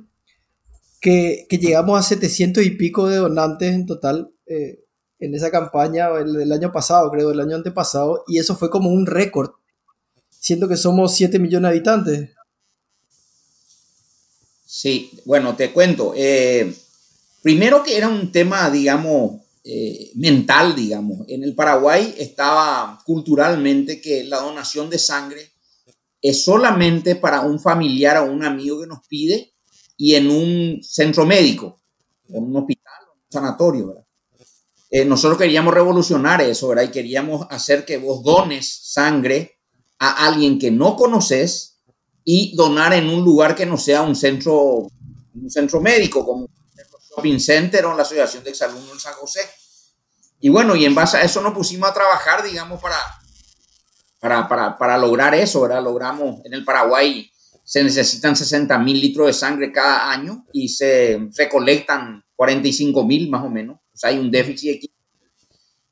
que, 1.01 1.48
llegamos 1.50 2.00
a 2.00 2.03
700 2.03 2.63
y 2.63 2.72
pico 2.72 3.10
de 3.10 3.17
donantes 3.17 3.74
en 3.74 3.86
total. 3.86 4.31
Eh, 4.46 4.86
en 5.20 5.36
esa 5.36 5.51
campaña 5.51 6.10
el 6.20 6.34
del 6.34 6.51
año 6.51 6.72
pasado, 6.72 7.12
creo, 7.12 7.31
el 7.31 7.39
año 7.39 7.55
antepasado, 7.55 8.24
y 8.27 8.39
eso 8.39 8.55
fue 8.55 8.72
como 8.72 8.89
un 8.89 9.05
récord, 9.05 9.51
siendo 10.29 10.67
que 10.67 10.77
somos 10.77 11.13
7 11.13 11.38
millones 11.38 11.70
de 11.70 11.75
habitantes. 11.75 12.29
Sí, 14.65 15.12
bueno, 15.25 15.55
te 15.55 15.72
cuento. 15.72 16.13
Eh, 16.15 16.74
primero 17.43 17.84
que 17.84 17.98
era 17.98 18.08
un 18.08 18.31
tema, 18.31 18.70
digamos, 18.72 19.41
eh, 19.63 20.12
mental, 20.15 20.75
digamos. 20.75 21.27
En 21.27 21.43
el 21.43 21.53
Paraguay 21.53 22.15
estaba 22.17 23.00
culturalmente 23.05 24.01
que 24.01 24.24
la 24.24 24.39
donación 24.39 24.89
de 24.89 24.98
sangre 24.98 25.51
es 26.20 26.43
solamente 26.43 27.15
para 27.15 27.41
un 27.41 27.60
familiar 27.60 28.17
o 28.17 28.31
un 28.31 28.43
amigo 28.43 28.81
que 28.81 28.88
nos 28.88 29.05
pide 29.08 29.50
y 30.03 30.15
en 30.15 30.31
un 30.31 30.81
centro 30.81 31.27
médico, 31.27 31.79
en 32.29 32.46
un 32.46 32.58
hospital, 32.58 33.03
un 33.13 33.31
sanatorio, 33.31 33.88
¿verdad? 33.89 34.05
Eh, 34.89 35.05
nosotros 35.05 35.38
queríamos 35.38 35.75
revolucionar 35.75 36.41
eso, 36.41 36.70
¿verdad? 36.70 36.86
Y 36.86 36.89
queríamos 36.89 37.46
hacer 37.51 37.86
que 37.86 38.00
vos 38.00 38.24
dones 38.24 38.79
sangre 38.81 39.60
a 40.00 40.25
alguien 40.25 40.58
que 40.58 40.72
no 40.72 40.96
conoces 40.96 41.84
y 42.24 42.55
donar 42.55 42.93
en 42.93 43.10
un 43.10 43.24
lugar 43.24 43.53
que 43.53 43.67
no 43.67 43.77
sea 43.77 44.01
un 44.01 44.15
centro, 44.15 44.88
un 45.36 45.50
centro 45.51 45.79
médico, 45.79 46.25
como 46.25 46.46
el 46.46 46.86
shopping 47.15 47.39
center 47.39 47.86
o 47.86 47.96
la 47.96 48.01
Asociación 48.01 48.43
de 48.43 48.50
Exalumnos 48.50 48.89
del 48.89 49.00
San 49.00 49.13
José. 49.13 49.41
Y 50.39 50.50
bueno, 50.50 50.75
y 50.75 50.84
en 50.84 50.96
base 50.96 51.17
a 51.17 51.22
eso 51.22 51.41
nos 51.41 51.53
pusimos 51.53 51.88
a 51.88 51.93
trabajar, 51.93 52.41
digamos, 52.41 52.81
para, 52.81 52.98
para, 54.20 54.48
para, 54.50 54.77
para 54.79 54.98
lograr 54.98 55.36
eso, 55.36 55.62
¿verdad? 55.62 55.84
Logramos 55.84 56.43
en 56.43 56.55
el 56.55 56.65
Paraguay 56.65 57.30
se 57.71 57.81
necesitan 57.85 58.35
60 58.35 58.77
mil 58.79 58.99
litros 58.99 59.27
de 59.27 59.33
sangre 59.33 59.71
cada 59.71 60.11
año 60.11 60.45
y 60.51 60.67
se 60.67 61.29
recolectan 61.37 62.21
45 62.35 63.05
mil 63.05 63.29
más 63.29 63.45
o 63.45 63.49
menos 63.49 63.77
hay 64.03 64.17
un 64.17 64.31
déficit 64.31 64.91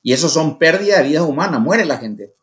Y 0.01 0.13
eso 0.13 0.29
son 0.29 0.57
pérdidas 0.57 0.99
de 0.99 1.09
vidas 1.09 1.23
humanas, 1.23 1.61
muere 1.61 1.85
la 1.85 1.97
gente. 1.97 2.35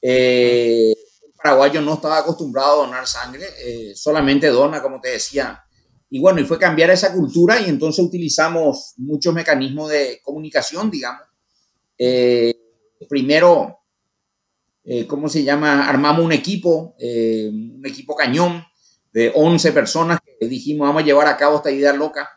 Eh, 0.00 0.92
el 0.92 1.32
paraguayo 1.34 1.80
no 1.80 1.94
estaba 1.94 2.18
acostumbrado 2.18 2.82
a 2.82 2.86
donar 2.86 3.06
sangre, 3.06 3.46
eh, 3.64 3.92
solamente 3.94 4.48
dona, 4.48 4.82
como 4.82 5.00
te 5.00 5.10
decía. 5.10 5.62
Y 6.08 6.20
bueno, 6.20 6.40
y 6.40 6.44
fue 6.44 6.58
cambiar 6.58 6.90
esa 6.90 7.12
cultura 7.12 7.60
y 7.60 7.68
entonces 7.68 8.04
utilizamos 8.04 8.94
muchos 8.96 9.34
mecanismos 9.34 9.90
de 9.90 10.20
comunicación, 10.22 10.90
digamos. 10.90 11.22
Eh, 11.98 12.54
primero, 13.08 13.80
¿cómo 15.08 15.28
se 15.28 15.42
llama? 15.42 15.88
Armamos 15.88 16.24
un 16.24 16.32
equipo, 16.32 16.94
un 17.00 17.82
equipo 17.84 18.14
cañón 18.14 18.64
de 19.12 19.32
11 19.34 19.72
personas 19.72 20.20
que 20.38 20.46
dijimos, 20.46 20.86
vamos 20.86 21.02
a 21.02 21.06
llevar 21.06 21.26
a 21.26 21.36
cabo 21.36 21.56
esta 21.56 21.70
idea 21.70 21.92
loca 21.92 22.28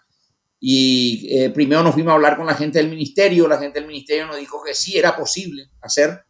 y 0.60 1.28
eh, 1.30 1.50
primero 1.52 1.84
nos 1.84 1.94
fuimos 1.94 2.12
a 2.12 2.16
hablar 2.16 2.36
con 2.36 2.46
la 2.46 2.54
gente 2.54 2.80
del 2.80 2.90
ministerio, 2.90 3.48
la 3.48 3.58
gente 3.58 3.80
del 3.80 3.88
ministerio 3.88 4.28
nos 4.28 4.38
dijo 4.38 4.62
que 4.62 4.74
sí 4.74 4.98
era 4.98 5.16
posible 5.16 5.70
hacer 5.82 6.26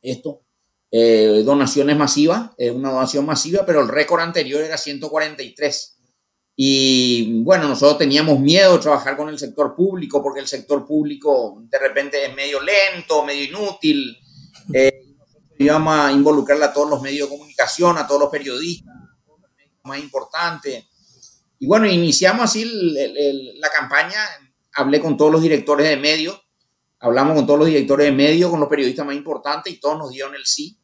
esto, 0.00 0.42
eh, 0.90 1.42
donaciones 1.44 1.96
masivas, 1.96 2.50
eh, 2.56 2.70
una 2.70 2.90
donación 2.90 3.26
masiva, 3.26 3.66
pero 3.66 3.82
el 3.82 3.88
récord 3.88 4.22
anterior 4.22 4.62
era 4.62 4.78
143. 4.78 5.98
Y 6.58 7.42
bueno, 7.42 7.68
nosotros 7.68 7.98
teníamos 7.98 8.40
miedo 8.40 8.74
de 8.74 8.78
trabajar 8.78 9.14
con 9.16 9.28
el 9.28 9.38
sector 9.38 9.76
público 9.76 10.22
porque 10.22 10.40
el 10.40 10.46
sector 10.46 10.86
público 10.86 11.62
de 11.68 11.78
repente 11.78 12.24
es 12.24 12.34
medio 12.34 12.60
lento, 12.62 13.22
medio 13.26 13.44
inútil. 13.44 14.16
Íbamos 15.58 15.94
a 15.94 16.12
involucrar 16.12 16.62
a 16.62 16.72
todos 16.72 16.90
los 16.90 17.02
medios 17.02 17.28
de 17.28 17.36
comunicación, 17.36 17.98
a 17.98 18.06
todos 18.06 18.20
los 18.20 18.30
periodistas, 18.30 18.94
más 19.84 19.98
importantes 19.98 20.84
y 21.58 21.66
bueno, 21.66 21.86
iniciamos 21.86 22.44
así 22.44 22.64
la 23.58 23.70
campaña, 23.70 24.18
hablé 24.74 25.00
con 25.00 25.16
todos 25.16 25.32
los 25.32 25.42
directores 25.42 25.88
de 25.88 25.96
medios, 25.96 26.38
hablamos 26.98 27.34
con 27.34 27.46
todos 27.46 27.60
los 27.60 27.68
directores 27.68 28.06
de 28.06 28.12
medios, 28.12 28.50
con 28.50 28.60
los 28.60 28.68
periodistas 28.68 29.06
más 29.06 29.16
importantes 29.16 29.72
y 29.72 29.80
todos 29.80 29.98
nos 29.98 30.10
dieron 30.10 30.34
el 30.34 30.44
sí. 30.44 30.78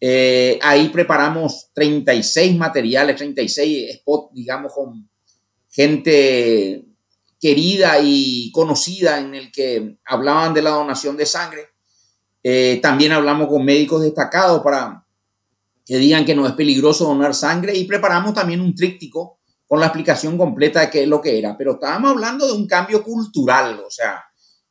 Eh, 0.00 0.58
ahí 0.62 0.88
preparamos 0.88 1.70
36 1.74 2.56
materiales, 2.56 3.16
36 3.16 3.98
spots, 3.98 4.34
digamos, 4.34 4.72
con 4.72 5.08
gente 5.70 6.86
querida 7.40 7.98
y 8.02 8.50
conocida 8.52 9.18
en 9.20 9.34
el 9.34 9.52
que 9.52 9.98
hablaban 10.06 10.54
de 10.54 10.62
la 10.62 10.70
donación 10.70 11.16
de 11.16 11.26
sangre. 11.26 11.68
Eh, 12.42 12.80
también 12.82 13.12
hablamos 13.12 13.48
con 13.48 13.64
médicos 13.64 14.02
destacados 14.02 14.62
para 14.62 15.04
que 15.84 15.96
digan 15.96 16.24
que 16.24 16.34
no 16.34 16.46
es 16.46 16.52
peligroso 16.52 17.04
donar 17.04 17.34
sangre 17.34 17.76
y 17.76 17.84
preparamos 17.84 18.34
también 18.34 18.60
un 18.60 18.74
tríptico 18.74 19.38
con 19.66 19.80
la 19.80 19.86
explicación 19.86 20.36
completa 20.36 20.80
de 20.80 20.90
qué 20.90 21.02
es 21.02 21.08
lo 21.08 21.20
que 21.20 21.38
era, 21.38 21.56
pero 21.56 21.72
estábamos 21.72 22.10
hablando 22.10 22.46
de 22.46 22.52
un 22.52 22.66
cambio 22.66 23.02
cultural, 23.02 23.82
o 23.86 23.90
sea, 23.90 24.22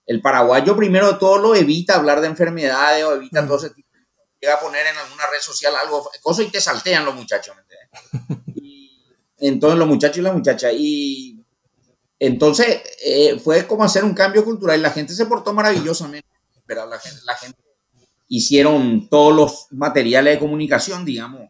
el 0.06 0.22
paraguayo 0.22 0.76
primero 0.76 1.12
de 1.12 1.18
todo 1.18 1.38
lo 1.38 1.56
evita 1.56 1.96
hablar 1.96 2.22
de 2.22 2.28
enfermedades 2.28 3.04
o 3.04 3.16
evita 3.16 3.42
mm. 3.42 3.48
todo 3.48 3.58
ese 3.58 3.70
tipo 3.72 3.90
de 3.94 4.06
llega 4.40 4.56
a 4.56 4.60
poner 4.60 4.86
en 4.86 4.98
alguna 4.98 5.24
red 5.32 5.42
social 5.42 5.74
algo, 5.76 6.10
cosa 6.22 6.44
y 6.44 6.50
te 6.50 6.62
saltean 6.62 7.06
los 7.06 7.16
muchachos, 7.16 7.56
Y, 8.56 8.92
entonces 9.40 9.80
los 9.80 9.88
muchachos 9.88 10.18
y 10.18 10.22
las 10.22 10.34
muchachas, 10.34 10.74
y 10.76 11.44
entonces 12.20 12.82
eh, 13.04 13.40
fue 13.40 13.66
como 13.66 13.84
hacer 13.84 14.04
un 14.04 14.14
cambio 14.14 14.46
cultural 14.46 14.78
y 14.78 14.84
la 14.84 14.92
gente 14.92 15.14
se 15.14 15.26
portó 15.26 15.52
maravillosamente, 15.52 16.28
pero 16.72 16.86
la 16.86 17.00
gente, 17.00 17.20
la 17.26 17.36
gente 17.36 17.62
hicieron 18.30 19.10
todos 19.10 19.36
los 19.36 19.68
materiales 19.72 20.36
de 20.36 20.40
comunicación, 20.40 21.04
digamos, 21.04 21.50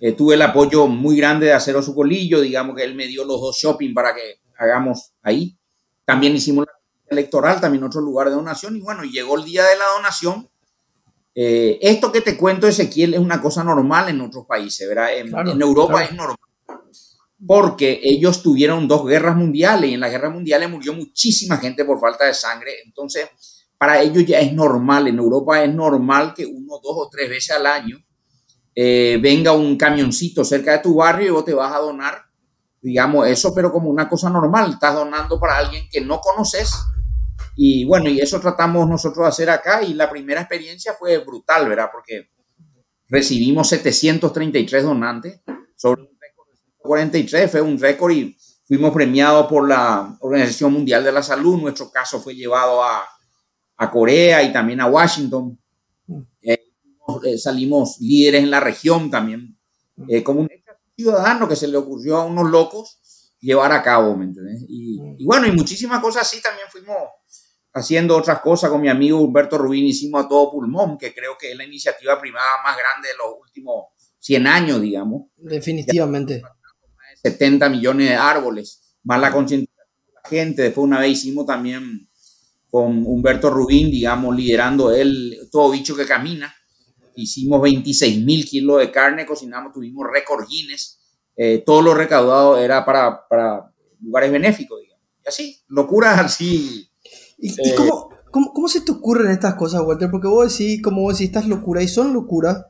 eh, 0.00 0.12
tuve 0.12 0.36
el 0.36 0.42
apoyo 0.42 0.86
muy 0.86 1.16
grande 1.16 1.46
de 1.46 1.52
Acero 1.52 1.82
Sucolillo, 1.82 2.40
digamos 2.40 2.76
que 2.76 2.84
él 2.84 2.94
me 2.94 3.08
dio 3.08 3.24
los 3.24 3.40
dos 3.40 3.56
shopping 3.56 3.92
para 3.92 4.14
que 4.14 4.40
hagamos 4.56 5.14
ahí. 5.20 5.58
También 6.04 6.36
hicimos 6.36 6.64
la 6.66 6.72
electoral, 7.08 7.60
también 7.60 7.82
otro 7.82 8.00
lugar 8.00 8.28
de 8.28 8.36
donación, 8.36 8.76
y 8.76 8.80
bueno, 8.80 9.02
llegó 9.02 9.36
el 9.36 9.44
día 9.44 9.64
de 9.64 9.76
la 9.76 9.84
donación. 9.96 10.48
Eh, 11.34 11.80
esto 11.82 12.12
que 12.12 12.20
te 12.20 12.36
cuento, 12.36 12.68
Ezequiel, 12.68 13.14
es 13.14 13.20
una 13.20 13.42
cosa 13.42 13.64
normal 13.64 14.08
en 14.08 14.20
otros 14.20 14.46
países, 14.46 14.88
¿verdad? 14.88 15.16
En, 15.16 15.60
Europa 15.60 16.04
es 16.04 16.12
normal, 16.12 16.38
porque 17.44 17.98
ellos 18.00 18.44
tuvieron 18.44 18.86
dos 18.86 19.04
guerras 19.08 19.34
mundiales 19.34 19.90
y 19.90 19.94
en 19.94 20.00
las 20.00 20.12
guerras 20.12 20.32
mundiales 20.32 20.70
murió 20.70 20.94
muchísima 20.94 21.56
gente 21.56 21.84
por 21.84 21.98
falta 21.98 22.26
de 22.26 22.34
sangre. 22.34 22.74
Entonces, 22.84 23.28
para 23.82 24.00
ellos 24.00 24.24
ya 24.24 24.38
es 24.38 24.52
normal, 24.52 25.08
en 25.08 25.18
Europa 25.18 25.60
es 25.60 25.74
normal 25.74 26.34
que 26.34 26.46
uno, 26.46 26.78
dos 26.80 26.94
o 26.94 27.08
tres 27.10 27.28
veces 27.28 27.50
al 27.50 27.66
año 27.66 27.98
eh, 28.76 29.18
venga 29.20 29.50
un 29.50 29.76
camioncito 29.76 30.44
cerca 30.44 30.70
de 30.70 30.78
tu 30.78 30.94
barrio 30.94 31.26
y 31.26 31.30
vos 31.30 31.44
te 31.44 31.52
vas 31.52 31.74
a 31.74 31.80
donar, 31.80 32.26
digamos, 32.80 33.26
eso, 33.26 33.52
pero 33.52 33.72
como 33.72 33.90
una 33.90 34.08
cosa 34.08 34.30
normal, 34.30 34.74
estás 34.74 34.94
donando 34.94 35.40
para 35.40 35.58
alguien 35.58 35.88
que 35.90 36.00
no 36.00 36.20
conoces. 36.20 36.70
Y 37.56 37.84
bueno, 37.84 38.08
y 38.08 38.20
eso 38.20 38.38
tratamos 38.38 38.88
nosotros 38.88 39.24
de 39.24 39.28
hacer 39.30 39.50
acá 39.50 39.82
y 39.82 39.94
la 39.94 40.08
primera 40.08 40.42
experiencia 40.42 40.94
fue 40.96 41.18
brutal, 41.18 41.68
¿verdad? 41.68 41.88
Porque 41.90 42.30
recibimos 43.08 43.68
733 43.68 44.84
donantes 44.84 45.40
sobre 45.74 46.02
un 46.02 46.16
récord 46.20 46.46
de 46.50 46.56
143, 46.56 47.50
fue 47.50 47.60
un 47.60 47.80
récord 47.80 48.12
y 48.12 48.36
fuimos 48.64 48.92
premiados 48.92 49.48
por 49.48 49.68
la 49.68 50.16
Organización 50.20 50.72
Mundial 50.72 51.02
de 51.02 51.10
la 51.10 51.24
Salud. 51.24 51.60
Nuestro 51.60 51.90
caso 51.90 52.20
fue 52.20 52.36
llevado 52.36 52.84
a, 52.84 53.02
a 53.82 53.90
Corea 53.90 54.42
y 54.42 54.52
también 54.52 54.80
a 54.80 54.86
Washington. 54.86 55.58
Eh, 56.40 57.36
salimos 57.36 57.98
líderes 58.00 58.44
en 58.44 58.50
la 58.50 58.60
región 58.60 59.10
también, 59.10 59.58
eh, 60.08 60.22
como 60.22 60.42
un 60.42 60.48
ciudadano 60.96 61.48
que 61.48 61.56
se 61.56 61.66
le 61.66 61.76
ocurrió 61.76 62.18
a 62.18 62.24
unos 62.24 62.48
locos 62.48 63.00
llevar 63.40 63.72
a 63.72 63.82
cabo, 63.82 64.16
¿me 64.16 64.26
entiendes? 64.26 64.64
Y, 64.68 65.24
bueno, 65.24 65.48
y 65.48 65.52
muchísimas 65.52 66.00
cosas 66.00 66.22
así 66.22 66.40
también 66.40 66.68
fuimos 66.70 66.96
haciendo 67.74 68.16
otras 68.16 68.40
cosas 68.40 68.70
con 68.70 68.80
mi 68.80 68.88
amigo 68.88 69.20
Humberto 69.20 69.58
Rubín, 69.58 69.84
hicimos 69.84 70.24
a 70.24 70.28
todo 70.28 70.52
pulmón, 70.52 70.96
que 70.96 71.12
creo 71.12 71.36
que 71.36 71.50
es 71.50 71.56
la 71.56 71.64
iniciativa 71.64 72.20
privada 72.20 72.62
más 72.62 72.76
grande 72.76 73.08
de 73.08 73.14
los 73.16 73.40
últimos 73.40 73.86
100 74.20 74.46
años, 74.46 74.80
digamos. 74.80 75.22
Definitivamente. 75.36 76.42
70 77.24 77.68
millones 77.68 78.10
de 78.10 78.14
árboles, 78.14 78.96
más 79.02 79.20
la 79.20 79.32
concientización 79.32 79.86
de 80.06 80.12
la 80.12 80.28
gente. 80.28 80.62
Después 80.62 80.84
una 80.84 81.00
vez 81.00 81.10
hicimos 81.10 81.46
también 81.46 82.08
con 82.72 83.04
Humberto 83.06 83.50
Rubín, 83.50 83.90
digamos, 83.90 84.34
liderando 84.34 84.92
él, 84.92 85.46
todo 85.52 85.72
bicho 85.72 85.94
que 85.94 86.06
camina. 86.06 86.54
Hicimos 87.14 87.60
26 87.60 88.24
mil 88.24 88.46
kilos 88.46 88.78
de 88.78 88.90
carne, 88.90 89.26
cocinamos, 89.26 89.74
tuvimos 89.74 90.06
récord 90.10 90.48
Guinness. 90.48 90.98
Eh, 91.36 91.62
todo 91.66 91.82
lo 91.82 91.92
recaudado 91.92 92.56
era 92.56 92.82
para, 92.86 93.28
para 93.28 93.70
lugares 94.00 94.32
benéficos, 94.32 94.80
digamos. 94.80 95.06
Y 95.22 95.28
así, 95.28 95.60
locuras 95.68 96.18
así. 96.24 96.88
¿Y, 97.36 97.50
eh, 97.50 97.74
cómo, 97.76 98.08
cómo, 98.30 98.54
cómo, 98.54 98.68
se 98.68 98.80
te 98.80 98.92
ocurren 98.92 99.30
estas 99.30 99.54
cosas, 99.56 99.82
Walter? 99.84 100.10
Porque 100.10 100.28
vos 100.28 100.50
decís, 100.50 100.80
como 100.80 101.02
vos 101.02 101.18
decís, 101.18 101.26
estas 101.26 101.46
locuras, 101.46 101.84
y 101.84 101.88
son 101.88 102.14
locuras, 102.14 102.64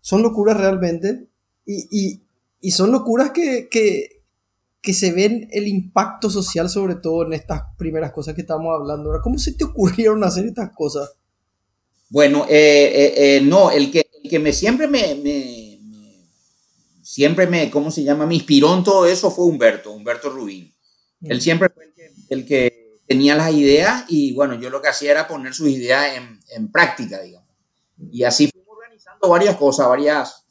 son 0.00 0.22
locuras 0.22 0.56
realmente, 0.56 1.28
y, 1.66 1.88
y, 1.90 2.22
y 2.58 2.70
son 2.70 2.90
locuras 2.90 3.32
que, 3.32 3.68
que, 3.70 4.21
que, 4.82 4.92
se 4.92 5.12
ven 5.12 5.48
el 5.52 5.68
impacto 5.68 6.28
social, 6.28 6.68
sobre 6.68 6.96
todo 6.96 7.24
en 7.24 7.32
estas 7.32 7.62
primeras 7.78 8.12
cosas 8.12 8.34
que 8.34 8.40
estamos 8.42 8.74
hablando 8.78 9.08
ahora. 9.08 9.22
¿Cómo 9.22 9.38
se 9.38 9.52
te 9.52 9.64
ocurrieron 9.64 10.22
hacer 10.24 10.46
estas 10.46 10.70
cosas? 10.74 11.14
Bueno, 12.10 12.46
eh, 12.48 13.14
eh, 13.16 13.40
no, 13.42 13.70
el 13.70 13.90
que, 13.90 14.06
el 14.22 14.28
que 14.28 14.38
me 14.38 14.52
siempre 14.52 14.86
me, 14.88 15.14
me, 15.14 15.78
siempre 17.02 17.46
me, 17.46 17.70
¿cómo 17.70 17.90
se 17.90 18.04
llama? 18.04 18.26
Me 18.26 18.34
inspiró 18.34 18.74
en 18.76 18.84
todo 18.84 19.06
eso 19.06 19.30
fue 19.30 19.46
Humberto, 19.46 19.92
Humberto 19.92 20.30
Rubín. 20.30 20.74
Él 21.22 21.40
siempre 21.40 21.70
fue 21.70 21.84
el 21.84 21.94
que, 21.94 22.12
el 22.28 22.46
que, 22.46 22.82
tenía 23.06 23.34
las 23.36 23.52
ideas 23.52 24.04
y 24.08 24.32
bueno, 24.32 24.54
yo 24.54 24.70
lo 24.70 24.80
que 24.80 24.88
hacía 24.88 25.10
era 25.10 25.28
poner 25.28 25.52
sus 25.52 25.68
ideas 25.68 26.16
en, 26.16 26.40
en 26.56 26.70
práctica, 26.72 27.20
digamos. 27.20 27.48
Y 28.10 28.24
así 28.24 28.48
fuimos 28.48 28.76
organizando 28.76 29.28
varias 29.28 29.56
cosas, 29.56 29.88
varias, 29.88 30.41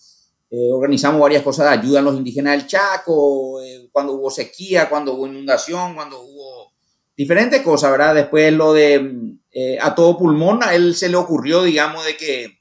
eh, 0.54 0.70
organizamos 0.70 1.22
varias 1.22 1.44
cosas 1.44 1.66
de 1.66 1.80
ayuda 1.80 2.00
a 2.00 2.04
los 2.04 2.18
indígenas 2.18 2.58
del 2.58 2.68
Chaco, 2.68 3.62
eh, 3.64 3.88
cuando 3.90 4.12
hubo 4.12 4.30
sequía, 4.30 4.90
cuando 4.90 5.14
hubo 5.14 5.26
inundación, 5.26 5.96
cuando 5.96 6.20
hubo 6.20 6.74
diferentes 7.16 7.62
cosas, 7.62 7.90
¿verdad? 7.90 8.16
Después 8.16 8.52
lo 8.52 8.74
de 8.74 9.38
eh, 9.50 9.78
a 9.80 9.96
todo 9.96 10.18
pulmón, 10.18 10.62
a 10.62 10.76
él 10.76 10.94
se 10.94 11.08
le 11.08 11.16
ocurrió, 11.16 11.64
digamos, 11.64 12.06
de 12.06 12.18
que 12.18 12.58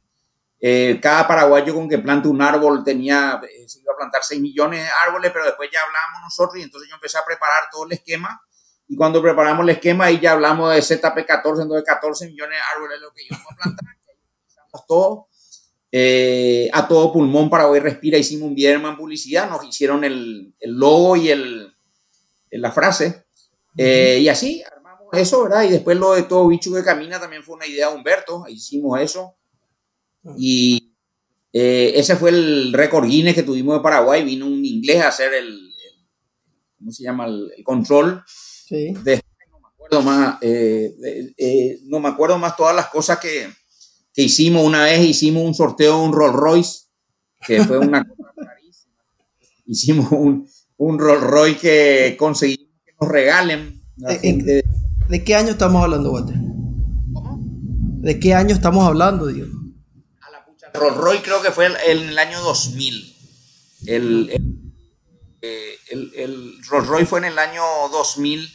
cada 1.01 1.27
paraguayo 1.27 1.75
con 1.75 1.89
que 1.89 1.99
plante 1.99 2.29
un 2.29 2.43
árbol 2.43 2.85
tenía, 2.85 3.41
se 3.67 3.81
iba 3.81 3.95
a 3.95 3.97
plantar 3.97 4.23
6 4.23 4.41
millones 4.41 4.85
de 4.85 4.91
árboles, 5.07 5.33
pero 5.33 5.47
después 5.47 5.71
ya 5.73 5.81
hablamos 5.81 6.23
nosotros 6.23 6.61
y 6.61 6.65
entonces 6.65 6.89
yo 6.89 6.97
empecé 6.97 7.17
a 7.17 7.25
preparar 7.25 7.65
todo 7.73 7.87
el 7.87 7.93
esquema. 7.93 8.41
Y 8.87 8.95
cuando 8.95 9.23
preparamos 9.23 9.65
el 9.65 9.71
esquema, 9.71 10.05
ahí 10.05 10.21
ya 10.21 10.33
hablamos 10.33 10.73
de 10.75 10.81
ZP14, 10.81 11.63
entonces 11.63 11.83
14 11.85 12.27
millones 12.27 12.59
de 12.59 12.77
árboles 12.77 13.01
lo 13.01 13.11
que 13.13 13.23
íbamos 13.25 13.47
a 13.51 13.57
plantar. 13.57 13.87
todo 14.87 15.30
eh, 15.93 16.71
a 16.73 16.87
todo 16.87 17.13
pulmón 17.13 17.51
para 17.51 17.67
hoy 17.67 17.81
respira, 17.81 18.17
hicimos 18.17 18.49
un 18.49 18.55
Bierman 18.55 18.97
publicidad, 18.97 19.51
nos 19.51 19.65
hicieron 19.65 20.05
el, 20.05 20.55
el 20.61 20.73
logo 20.73 21.17
y 21.17 21.31
el, 21.31 21.73
la 22.51 22.71
frase. 22.71 23.25
Eh, 23.77 24.21
y 24.23 24.29
así 24.29 24.63
armamos 24.63 25.09
eso, 25.15 25.43
¿verdad? 25.43 25.65
Y 25.65 25.71
después 25.71 25.97
lo 25.97 26.13
de 26.13 26.25
todo 26.25 26.47
bicho 26.49 26.73
que 26.73 26.85
camina 26.85 27.19
también 27.19 27.43
fue 27.43 27.57
una 27.57 27.67
idea 27.67 27.89
de 27.89 27.97
Humberto, 27.97 28.45
hicimos 28.49 29.01
eso. 29.01 29.35
Y 30.37 30.95
eh, 31.53 31.93
ese 31.97 32.15
fue 32.15 32.31
el 32.31 32.73
récord 32.73 33.07
Guinness 33.07 33.35
que 33.35 33.43
tuvimos 33.43 33.77
de 33.77 33.83
Paraguay. 33.83 34.23
Vino 34.23 34.47
un 34.47 34.65
inglés 34.65 35.03
a 35.03 35.09
hacer 35.09 35.35
el, 35.35 35.73
¿cómo 36.79 36.93
se 36.93 37.03
llama? 37.03 37.27
El, 37.27 37.65
control. 37.65 38.23
Sí. 38.27 38.93
no 38.93 39.59
me 39.59 39.69
acuerdo 39.69 40.03
más, 40.03 40.39
no 41.85 42.01
me 42.01 42.09
acuerdo 42.09 42.39
más 42.39 42.57
todas 42.57 42.77
las 42.77 42.87
cosas 42.89 43.19
que, 43.19 43.49
que 44.13 44.23
hicimos 44.23 44.65
una 44.65 44.85
vez, 44.85 45.01
hicimos 45.01 45.45
un 45.45 45.55
sorteo 45.55 45.99
de 45.99 46.05
un 46.05 46.13
Rolls 46.13 46.35
Royce, 46.35 46.79
que 47.47 47.65
fue 47.65 47.79
una 47.79 48.07
cosa 48.17 48.33
rarísima. 48.37 48.95
Hicimos 49.67 50.13
un, 50.13 50.49
un 50.77 50.99
Rolls 50.99 51.23
Royce 51.23 51.61
que 51.61 52.17
conseguimos 52.17 52.69
que 52.85 52.93
nos 53.01 53.11
regalen. 53.11 53.83
¿De, 53.97 54.65
¿De, 55.09 55.25
qué 55.25 55.35
año 55.35 55.51
estamos 55.51 55.83
hablando, 55.83 56.13
Walter? 56.13 56.37
¿Cómo? 57.13 57.39
¿De 58.01 58.19
qué 58.19 58.35
año 58.35 58.55
estamos 58.55 58.87
hablando, 58.87 59.27
Dios? 59.27 59.49
A 60.21 60.31
la 60.31 60.45
pucha. 60.45 60.71
Rolls 60.75 60.97
Royce 60.97 61.23
creo 61.23 61.43
que 61.43 61.51
fue 61.51 61.67
en 61.67 62.09
el, 62.09 62.19
año 62.19 62.41
2000. 62.41 63.17
El, 63.87 64.31
el, 64.31 65.77
el, 65.91 66.13
el 66.15 66.65
Rolls 66.69 66.89
Royce 66.89 67.07
fue 67.07 67.19
en 67.21 67.27
el 67.27 67.39
año 67.39 67.63
2000 67.93 68.49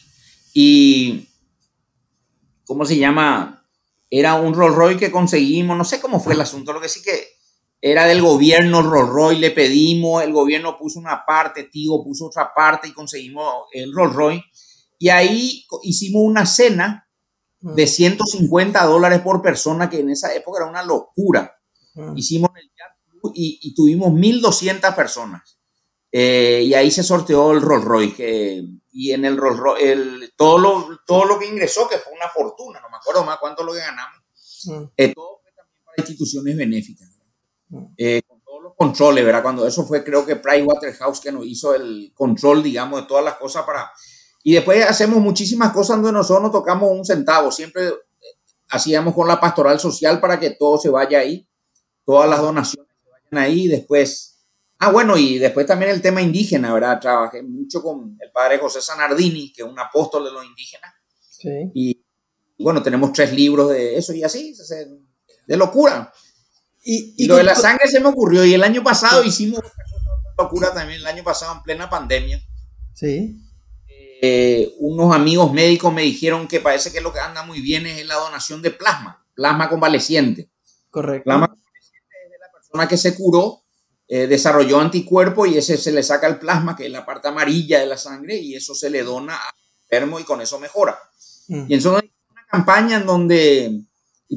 y 0.53 1.29
¿cómo 2.65 2.85
se 2.85 2.97
llama? 2.97 3.64
Era 4.09 4.35
un 4.35 4.53
Rolls 4.53 4.75
Royce 4.75 4.99
que 4.99 5.11
conseguimos, 5.11 5.77
no 5.77 5.83
sé 5.83 5.99
cómo 5.99 6.19
fue 6.19 6.33
el 6.33 6.41
asunto, 6.41 6.73
lo 6.73 6.81
que 6.81 6.89
sí 6.89 7.01
que 7.01 7.35
era 7.81 8.05
del 8.05 8.21
gobierno 8.21 8.81
Rolls 8.81 9.09
Royce, 9.09 9.41
le 9.41 9.51
pedimos, 9.51 10.23
el 10.23 10.33
gobierno 10.33 10.77
puso 10.77 10.99
una 10.99 11.23
parte, 11.25 11.65
Tío 11.65 12.03
puso 12.03 12.27
otra 12.27 12.51
parte 12.55 12.87
y 12.87 12.93
conseguimos 12.93 13.65
el 13.73 13.93
Rolls 13.93 14.15
Royce. 14.15 14.45
Y 14.97 15.09
ahí 15.09 15.65
hicimos 15.83 16.23
una 16.23 16.45
cena 16.45 17.07
de 17.59 17.85
150 17.85 18.83
dólares 18.85 19.19
por 19.19 19.41
persona, 19.41 19.89
que 19.89 19.99
en 19.99 20.09
esa 20.09 20.33
época 20.33 20.61
era 20.61 20.69
una 20.69 20.83
locura. 20.83 21.53
Hicimos 22.15 22.49
el 22.55 22.71
y, 23.33 23.59
y 23.61 23.73
tuvimos 23.73 24.11
1.200 24.11 24.95
personas. 24.95 25.59
Eh, 26.11 26.63
y 26.65 26.73
ahí 26.73 26.91
se 26.91 27.03
sorteó 27.03 27.51
el 27.51 27.61
Rolls 27.61 27.85
Royce. 27.85 28.63
Y 28.97 29.11
en 29.11 29.25
el 29.25 29.35
Rolls 29.35 29.59
Royce, 29.59 29.91
el, 29.91 30.33
todo, 30.37 30.57
lo, 30.57 30.99
todo 31.05 31.25
lo 31.25 31.37
que 31.37 31.45
ingresó, 31.45 31.85
que 31.89 31.97
fue 31.97 32.13
una 32.13 32.29
fortuna, 32.29 32.79
no 32.79 32.89
me 32.89 32.95
acuerdo 32.95 33.25
más 33.25 33.39
cuánto 33.39 33.61
lo 33.61 33.73
que 33.73 33.79
ganamos, 33.79 34.23
mm. 34.67 34.83
eh, 34.95 35.13
todo 35.13 35.41
fue 35.41 35.51
también 35.51 35.81
para 35.83 35.95
instituciones 35.97 36.55
benéficas. 36.55 37.09
Eh, 37.97 38.21
con 38.25 38.39
todos 38.41 38.63
los 38.63 38.73
controles, 38.77 39.25
¿verdad? 39.25 39.43
Cuando 39.43 39.67
eso 39.67 39.85
fue, 39.85 40.01
creo 40.01 40.25
que 40.25 40.37
Pricewaterhouse 40.37 41.19
que 41.19 41.33
nos 41.33 41.45
hizo 41.45 41.75
el 41.75 42.13
control, 42.15 42.63
digamos, 42.63 43.01
de 43.01 43.07
todas 43.07 43.25
las 43.25 43.35
cosas 43.35 43.65
para. 43.65 43.91
Y 44.43 44.53
después 44.53 44.85
hacemos 44.85 45.19
muchísimas 45.19 45.73
cosas 45.73 45.97
donde 45.97 46.13
nosotros 46.13 46.43
no 46.43 46.51
tocamos 46.51 46.89
un 46.89 47.03
centavo. 47.03 47.51
Siempre 47.51 47.91
hacíamos 48.69 49.13
con 49.13 49.27
la 49.27 49.41
pastoral 49.41 49.77
social 49.77 50.21
para 50.21 50.39
que 50.39 50.51
todo 50.51 50.77
se 50.77 50.89
vaya 50.89 51.19
ahí, 51.19 51.45
todas 52.05 52.29
las 52.29 52.39
donaciones 52.39 52.93
se 53.03 53.09
vayan 53.09 53.45
ahí. 53.45 53.67
Después 53.67 54.34
Ah, 54.79 54.91
bueno, 54.91 55.17
y 55.17 55.37
después 55.37 55.65
también 55.65 55.91
el 55.91 56.01
tema 56.01 56.21
indígena, 56.21 56.73
¿verdad? 56.73 56.99
Trabajé 56.99 57.41
mucho 57.41 57.81
con 57.81 58.17
el 58.19 58.31
padre 58.31 58.57
José 58.57 58.81
Sanardini, 58.81 59.53
que 59.53 59.61
es 59.61 59.67
un 59.67 59.79
apóstol 59.79 60.25
de 60.25 60.31
los 60.31 60.45
indígenas. 60.45 60.93
Sí. 61.29 61.71
Y 61.73 62.05
bueno, 62.59 62.83
tenemos 62.83 63.13
tres 63.13 63.33
libros 63.33 63.69
de 63.69 63.97
eso 63.97 64.13
y 64.13 64.23
así, 64.23 64.53
de 65.47 65.57
locura. 65.57 66.11
Y, 66.83 67.25
lo 67.25 67.37
de 67.37 67.43
la 67.43 67.55
sangre 67.55 67.87
se 67.87 67.99
me 67.99 68.09
ocurrió. 68.09 68.45
Y 68.45 68.53
el 68.53 68.63
año 68.63 68.83
pasado 68.83 69.23
hicimos 69.23 69.59
una 69.59 70.43
locura 70.43 70.73
también, 70.73 70.99
el 70.99 71.07
año 71.07 71.23
pasado 71.23 71.55
en 71.55 71.63
plena 71.63 71.89
pandemia. 71.89 72.39
Sí. 72.93 73.41
Eh, 74.21 74.75
unos 74.79 75.13
amigos 75.13 75.51
médicos 75.51 75.91
me 75.93 76.03
dijeron 76.03 76.47
que 76.47 76.59
parece 76.59 76.91
que 76.91 77.01
lo 77.01 77.11
que 77.11 77.19
anda 77.19 77.43
muy 77.43 77.61
bien 77.61 77.85
es 77.85 78.05
la 78.05 78.15
donación 78.15 78.61
de 78.61 78.71
plasma, 78.71 79.25
plasma 79.33 79.69
convaleciente. 79.69 80.51
Correcto. 80.89 81.23
Plasma 81.25 81.47
convaleciente 81.47 82.15
es 82.25 82.31
de 82.31 82.37
la 82.37 82.51
persona 82.51 82.87
que 82.87 82.97
se 82.97 83.15
curó 83.15 83.64
eh, 84.07 84.27
desarrolló 84.27 84.79
anticuerpo 84.79 85.47
y 85.47 85.57
ese 85.57 85.77
se 85.77 85.91
le 85.91 86.03
saca 86.03 86.27
el 86.27 86.37
plasma, 86.37 86.75
que 86.75 86.85
es 86.85 86.91
la 86.91 87.05
parte 87.05 87.27
amarilla 87.27 87.79
de 87.79 87.87
la 87.87 87.97
sangre, 87.97 88.37
y 88.37 88.53
eso 88.53 88.75
se 88.75 88.91
le 88.91 89.03
dona 89.03 89.35
al 89.35 89.55
enfermo 89.83 90.19
y 90.19 90.23
con 90.23 90.41
eso 90.41 90.59
mejora. 90.59 90.95
Mm. 91.47 91.65
Y 91.67 91.73
en 91.73 91.87
una 91.87 92.01
campaña 92.47 92.97
en 92.97 93.05
donde 93.07 93.81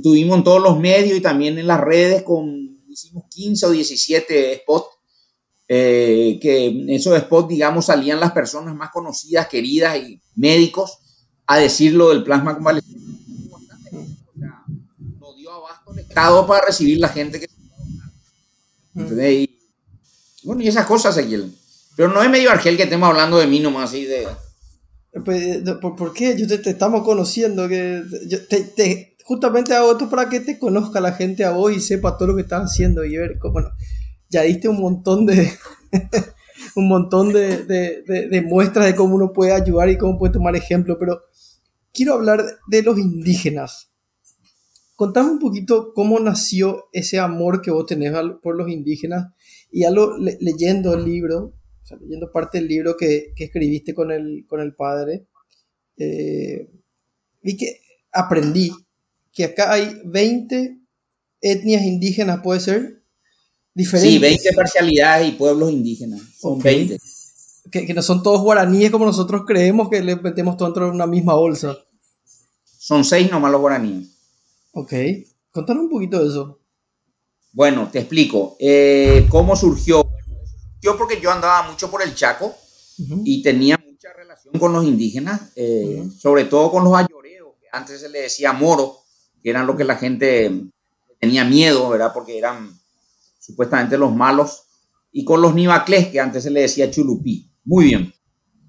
tuvimos 0.03 0.39
en 0.39 0.45
todos 0.45 0.63
los 0.63 0.79
medios 0.79 1.19
y 1.19 1.21
también 1.21 1.59
en 1.59 1.67
las 1.67 1.81
redes, 1.81 2.23
con, 2.23 2.79
hicimos 2.89 3.25
15 3.29 3.67
o 3.67 3.71
17 3.71 4.57
spots, 4.63 4.89
eh, 5.69 6.39
que 6.41 6.69
en 6.69 6.89
esos 6.89 7.19
spots, 7.19 7.49
digamos, 7.49 7.85
salían 7.85 8.21
las 8.21 8.33
personas 8.33 8.75
más 8.75 8.91
conocidas, 8.91 9.49
queridas 9.49 9.99
y 9.99 10.19
médicos 10.35 10.99
a 11.47 11.59
decir 11.59 11.93
lo 11.93 12.09
del 12.09 12.25
plasma 12.25 12.55
convaleciente. 12.55 13.05
No 15.21 15.35
dio 15.35 15.53
abasto 15.53 15.93
el 15.93 15.99
Estado 15.99 16.47
para 16.47 16.65
recibir 16.65 16.99
la 16.99 17.11
gente 17.11 17.39
que 17.39 17.49
se 19.09 19.33
y 19.33 19.58
bueno, 20.49 20.63
y 20.63 20.69
esas 20.69 20.87
cosas, 20.87 21.15
Ezequiel. 21.15 21.53
Pero 21.95 22.09
no 22.09 22.23
es 22.23 22.31
medio 22.31 22.51
argel 22.51 22.79
que 22.79 22.85
estemos 22.85 23.07
hablando 23.07 23.37
de 23.37 23.47
mí 23.47 23.61
nomás, 23.61 23.91
así 23.91 24.07
de... 24.07 24.27
Pues, 25.23 25.59
¿por, 25.79 26.15
qué? 26.15 26.39
Yo 26.39 26.47
te, 26.47 26.71
estamos 26.71 27.03
conociendo, 27.03 27.69
que 27.69 28.03
te, 28.75 29.15
justamente 29.25 29.75
hago 29.75 29.93
esto 29.93 30.09
para 30.09 30.31
que 30.31 30.41
te 30.41 30.59
conozca 30.59 31.03
la 31.03 31.13
gente 31.13 31.45
a 31.45 31.51
vos 31.51 31.71
y 31.71 31.81
sepa 31.81 32.17
todo 32.17 32.29
lo 32.29 32.35
que 32.35 32.41
estás 32.41 32.63
haciendo 32.63 33.05
y 33.05 33.19
ver 33.19 33.37
cómo, 33.39 33.61
ya 34.31 34.41
diste 34.41 34.71
un 34.71 34.81
montón 34.81 35.27
de... 35.27 35.53
un 36.77 36.89
montón 36.89 37.35
de, 37.35 37.65
de, 37.65 38.29
de, 38.31 38.41
muestras 38.41 38.87
de 38.87 38.95
cómo 38.95 39.17
uno 39.17 39.35
puede 39.35 39.53
ayudar 39.53 39.91
y 39.91 39.99
cómo 39.99 40.19
puede 40.19 40.33
tomar 40.33 40.57
ejemplo, 40.57 40.99
pero 40.99 41.25
quiero 41.93 42.15
hablar 42.15 42.43
de 42.69 42.83
los 42.83 42.99
indígenas. 42.99 43.91
Contame 44.97 45.31
un 45.31 45.41
poquito 45.41 45.93
cómo 45.95 46.19
nació 46.21 46.87
ese 46.95 47.19
amor 47.19 47.61
que 47.61 47.71
vos 47.71 47.85
tenés 47.85 48.15
por 48.43 48.57
los 48.57 48.71
indígenas 48.71 49.27
y 49.71 49.85
algo 49.85 50.17
leyendo 50.19 50.95
el 50.95 51.05
libro, 51.05 51.55
o 51.83 51.87
sea, 51.87 51.99
leyendo 51.99 52.31
parte 52.33 52.59
del 52.59 52.69
libro 52.69 52.97
que, 52.97 53.33
que 53.37 53.45
escribiste 53.45 53.95
con 53.95 54.11
el, 54.11 54.45
con 54.47 54.61
el 54.61 54.75
padre, 54.75 55.27
eh, 55.97 56.71
vi 57.43 57.57
que 57.57 57.81
aprendí 58.13 58.73
que 59.33 59.45
acá 59.45 59.73
hay 59.73 60.01
20 60.05 60.79
etnias 61.41 61.83
indígenas, 61.83 62.41
¿puede 62.43 62.61
ser? 62.61 63.03
Diferentes. 63.75 64.13
Sí, 64.13 64.19
20 64.19 64.53
parcialidades 64.55 65.29
y 65.29 65.33
pueblos 65.33 65.71
indígenas. 65.71 66.21
Son 66.41 66.59
20. 66.59 66.99
Que, 67.71 67.95
no 67.95 68.03
son 68.03 68.23
todos 68.23 68.41
guaraníes 68.41 68.91
como 68.91 69.05
nosotros 69.05 69.43
creemos 69.47 69.89
que 69.91 70.03
le 70.03 70.17
metemos 70.17 70.57
todo 70.57 70.69
dentro 70.69 70.87
de 70.87 70.91
una 70.91 71.07
misma 71.07 71.35
bolsa. 71.35 71.77
Son 72.65 73.05
seis 73.05 73.31
nomás 73.31 73.53
los 73.53 73.61
guaraníes. 73.61 74.09
Ok. 74.73 74.93
Contanos 75.51 75.85
un 75.85 75.91
poquito 75.91 76.19
de 76.19 76.29
eso. 76.29 76.59
Bueno, 77.59 77.89
te 77.91 77.99
explico. 77.99 78.57
Eh, 78.61 79.27
¿Cómo 79.29 79.57
surgió? 79.57 80.09
Surgió 80.81 80.97
porque 80.97 81.21
yo 81.21 81.33
andaba 81.33 81.69
mucho 81.69 81.91
por 81.91 82.01
el 82.03 82.15
Chaco 82.15 82.55
y 83.25 83.43
tenía 83.43 83.77
mucha 83.85 84.13
relación 84.13 84.57
con 84.61 84.73
los 84.73 84.85
indígenas, 84.85 85.41
eh, 85.57 86.05
sobre 86.21 86.45
todo 86.45 86.71
con 86.71 86.85
los 86.85 86.95
ayoreos, 86.95 87.55
que 87.61 87.67
antes 87.73 88.01
se 88.01 88.11
le 88.11 88.21
decía 88.21 88.53
moro, 88.53 88.99
que 89.43 89.51
eran 89.51 89.67
lo 89.67 89.77
que 89.77 89.83
la 89.83 89.97
gente 89.97 90.53
tenía 91.19 91.43
miedo, 91.43 91.89
¿verdad? 91.89 92.13
Porque 92.15 92.39
eran 92.39 92.79
supuestamente 93.41 93.99
los 93.99 94.15
malos, 94.15 94.63
y 95.11 95.25
con 95.25 95.43
los 95.43 95.53
nivaclés, 95.53 96.11
que 96.11 96.21
antes 96.21 96.45
se 96.45 96.51
le 96.51 96.61
decía 96.61 96.93
chulupí. 96.93 97.51
Muy 97.65 97.87
bien. 97.87 98.15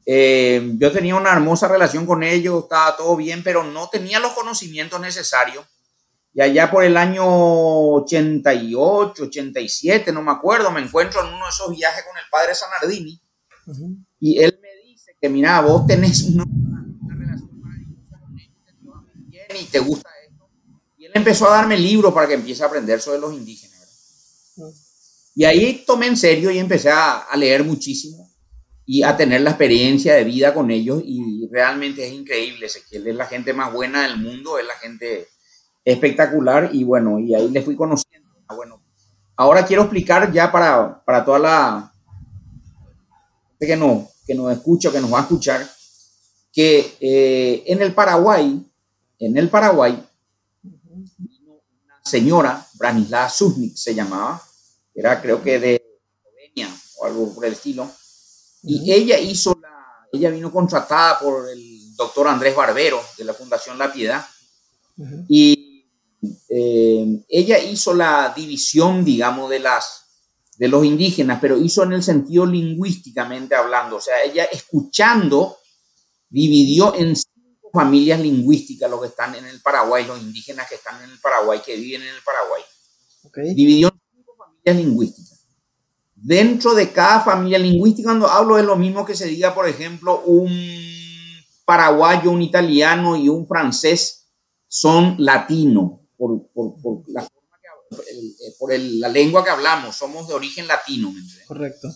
Eh, 0.04 0.68
yo 0.80 0.92
tenía 0.92 1.14
una 1.16 1.32
hermosa 1.32 1.68
relación 1.68 2.08
con 2.08 2.24
ellos, 2.24 2.64
estaba 2.64 2.98
todo 2.98 3.16
bien, 3.16 3.44
pero 3.44 3.64
no 3.64 3.88
tenía 3.90 4.20
los 4.20 4.32
conocimientos 4.32 5.00
necesarios. 5.00 5.64
Y 6.34 6.42
allá 6.42 6.70
por 6.70 6.84
el 6.84 6.96
año 6.96 7.24
88, 7.26 9.24
87, 9.24 10.12
no 10.12 10.22
me 10.22 10.32
acuerdo, 10.32 10.72
me 10.72 10.82
encuentro 10.82 11.22
en 11.22 11.34
uno 11.34 11.44
de 11.44 11.50
esos 11.50 11.76
viajes 11.76 12.04
con 12.06 12.18
el 12.18 12.24
padre 12.30 12.54
Sanardini. 12.54 13.20
Y 14.20 14.40
él 14.40 14.60
me 14.62 14.70
dice 14.88 15.16
que, 15.20 15.30
mira, 15.30 15.60
vos 15.62 15.88
tenés 15.88 16.24
una, 16.24 16.46
relación 16.46 17.60
maravillosa 17.60 18.20
con 18.20 18.40
ellos, 18.40 18.64
te 18.66 19.30
bien 19.30 19.48
y 19.60 19.66
te 19.66 19.80
gusta 19.80 20.10
esto. 20.28 20.50
Y 20.98 21.06
él 21.06 21.12
empezó 21.16 21.50
a 21.50 21.56
darme 21.56 21.78
libros 21.78 22.14
para 22.14 22.28
que 22.28 22.36
empiece 22.36 22.64
a 22.64 22.68
aprender 22.68 23.02
sobre 23.02 23.20
los 23.20 23.34
indígenas. 23.34 23.70
Y 25.36 25.46
ahí 25.46 25.84
tomé 25.86 26.08
en 26.08 26.18
serio 26.18 26.52
y 26.52 26.60
empecé 26.60 26.90
a, 26.90 27.20
a 27.20 27.38
leer 27.38 27.64
muchísimo 27.64 28.30
y 28.86 29.04
a 29.04 29.16
tener 29.16 29.42
la 29.42 29.52
experiencia 29.52 30.16
de 30.16 30.24
vida 30.24 30.54
con 30.54 30.70
ellos. 30.70 31.02
Y 31.06 31.48
realmente 31.52 32.06
es 32.06 32.14
increíble. 32.14 32.68
Ezequiel 32.68 33.08
es 33.08 33.16
la 33.16 33.26
gente 33.26 33.54
más 33.54 33.72
buena 33.74 34.04
del 34.04 34.18
mundo, 34.18 34.60
es 34.60 34.66
la 34.66 34.76
gente 34.76 35.28
espectacular. 35.84 36.70
Y 36.74 36.84
bueno, 36.84 37.20
y 37.20 37.34
ahí 37.36 37.50
le 37.50 37.62
fui 37.62 37.76
conociendo. 37.76 38.30
Ah, 38.48 38.56
bueno, 38.56 38.82
ahora 39.36 39.66
quiero 39.66 39.84
explicar 39.84 40.32
ya 40.32 40.52
para, 40.52 41.04
para 41.04 41.24
toda 41.24 41.40
la 41.40 41.94
que 43.60 43.76
nos, 43.76 44.08
que 44.26 44.34
nos 44.36 44.52
escucha, 44.52 44.92
que 44.92 45.02
nos 45.02 45.14
va 45.14 45.20
a 45.20 45.24
escuchar, 45.24 45.68
que 46.52 46.96
eh, 47.00 47.64
en 47.68 47.82
el 47.82 47.94
Paraguay, 47.94 48.66
en 49.20 49.38
el 49.38 49.50
Paraguay, 49.50 50.04
una 50.64 52.02
señora, 52.04 52.66
Branislava 52.76 53.30
Susnik 53.30 53.76
se 53.76 53.94
llamaba, 53.94 54.42
era 54.96 55.22
creo 55.22 55.44
que 55.44 55.60
de 55.60 55.76
Eslovenia 55.76 56.70
o 56.98 57.06
algo 57.06 57.34
por 57.34 57.46
el 57.46 57.54
estilo, 57.54 57.90
y 58.64 58.92
ella 58.92 59.20
hizo 59.20 59.58
la, 59.62 60.08
ella 60.12 60.30
vino 60.30 60.52
contratada 60.52 61.20
por 61.20 61.50
el 61.50 61.96
doctor 61.96 62.28
Andrés 62.28 62.56
Barbero 62.56 63.02
de 63.18 63.26
la 63.26 63.34
Fundación 63.34 63.78
La 63.78 63.92
Piedad, 63.92 64.26
y 65.28 65.69
eh, 66.50 67.24
ella 67.30 67.60
hizo 67.60 67.94
la 67.94 68.34
división, 68.36 69.06
digamos, 69.06 69.50
de 69.50 69.60
las 69.60 70.06
de 70.58 70.68
los 70.68 70.84
indígenas, 70.84 71.40
pero 71.40 71.58
hizo 71.58 71.84
en 71.84 71.94
el 71.94 72.04
sentido 72.04 72.46
lingüísticamente 72.46 73.56
hablando, 73.56 73.96
o 73.96 74.02
sea, 74.02 74.22
ella 74.24 74.44
escuchando 74.44 75.56
dividió 76.30 76.94
en 76.96 77.16
cinco 77.16 77.70
familias 77.72 78.20
lingüísticas 78.20 78.92
los 78.92 79.00
que 79.00 79.08
están 79.08 79.36
en 79.36 79.46
el 79.46 79.62
Paraguay, 79.62 80.06
los 80.06 80.22
indígenas 80.22 80.68
que 80.68 80.76
están 80.76 81.02
en 81.02 81.12
el 81.12 81.20
Paraguay, 81.20 81.62
que 81.66 81.78
viven 81.78 82.02
en 82.02 82.10
el 82.10 82.22
Paraguay. 82.22 82.62
Dividió 83.56 83.88
en 83.88 84.02
cinco 84.18 84.36
familias 84.38 84.76
lingüísticas. 84.76 85.46
Dentro 86.14 86.74
de 86.76 86.92
cada 86.92 87.22
familia 87.22 87.58
lingüística, 87.58 88.10
cuando 88.10 88.28
hablo 88.28 88.58
es 88.58 88.66
lo 88.66 88.76
mismo 88.76 89.06
que 89.06 89.16
se 89.16 89.28
diga, 89.28 89.56
por 89.56 89.66
ejemplo, 89.66 90.24
un 90.26 90.52
paraguayo, 91.64 92.32
un 92.32 92.42
italiano 92.42 93.16
y 93.16 93.30
un 93.30 93.48
francés 93.48 94.28
son 94.68 95.16
latinos 95.20 95.99
por, 96.20 96.48
por, 96.52 96.82
por 96.82 97.04
la 97.08 97.28
eh, 97.92 98.54
por 98.60 98.78
la 98.78 99.10
lengua 99.10 99.44
que 99.44 99.50
hablamos, 99.50 99.96
somos 99.96 100.28
de 100.28 100.34
origen 100.34 100.68
latino. 100.68 101.12
Correcto. 101.48 101.88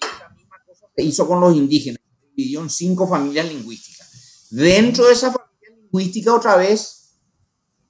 La 0.00 0.28
misma 0.30 0.56
cosa 0.64 0.86
se 0.94 1.02
hizo 1.02 1.26
con 1.26 1.40
los 1.40 1.56
indígenas, 1.56 2.00
dividió 2.34 2.60
en 2.60 2.70
cinco 2.70 3.08
familias 3.08 3.48
lingüísticas. 3.48 4.46
Dentro 4.50 5.06
de 5.06 5.12
esa 5.12 5.32
familia 5.32 5.80
lingüística, 5.80 6.32
otra 6.34 6.56
vez, 6.56 7.18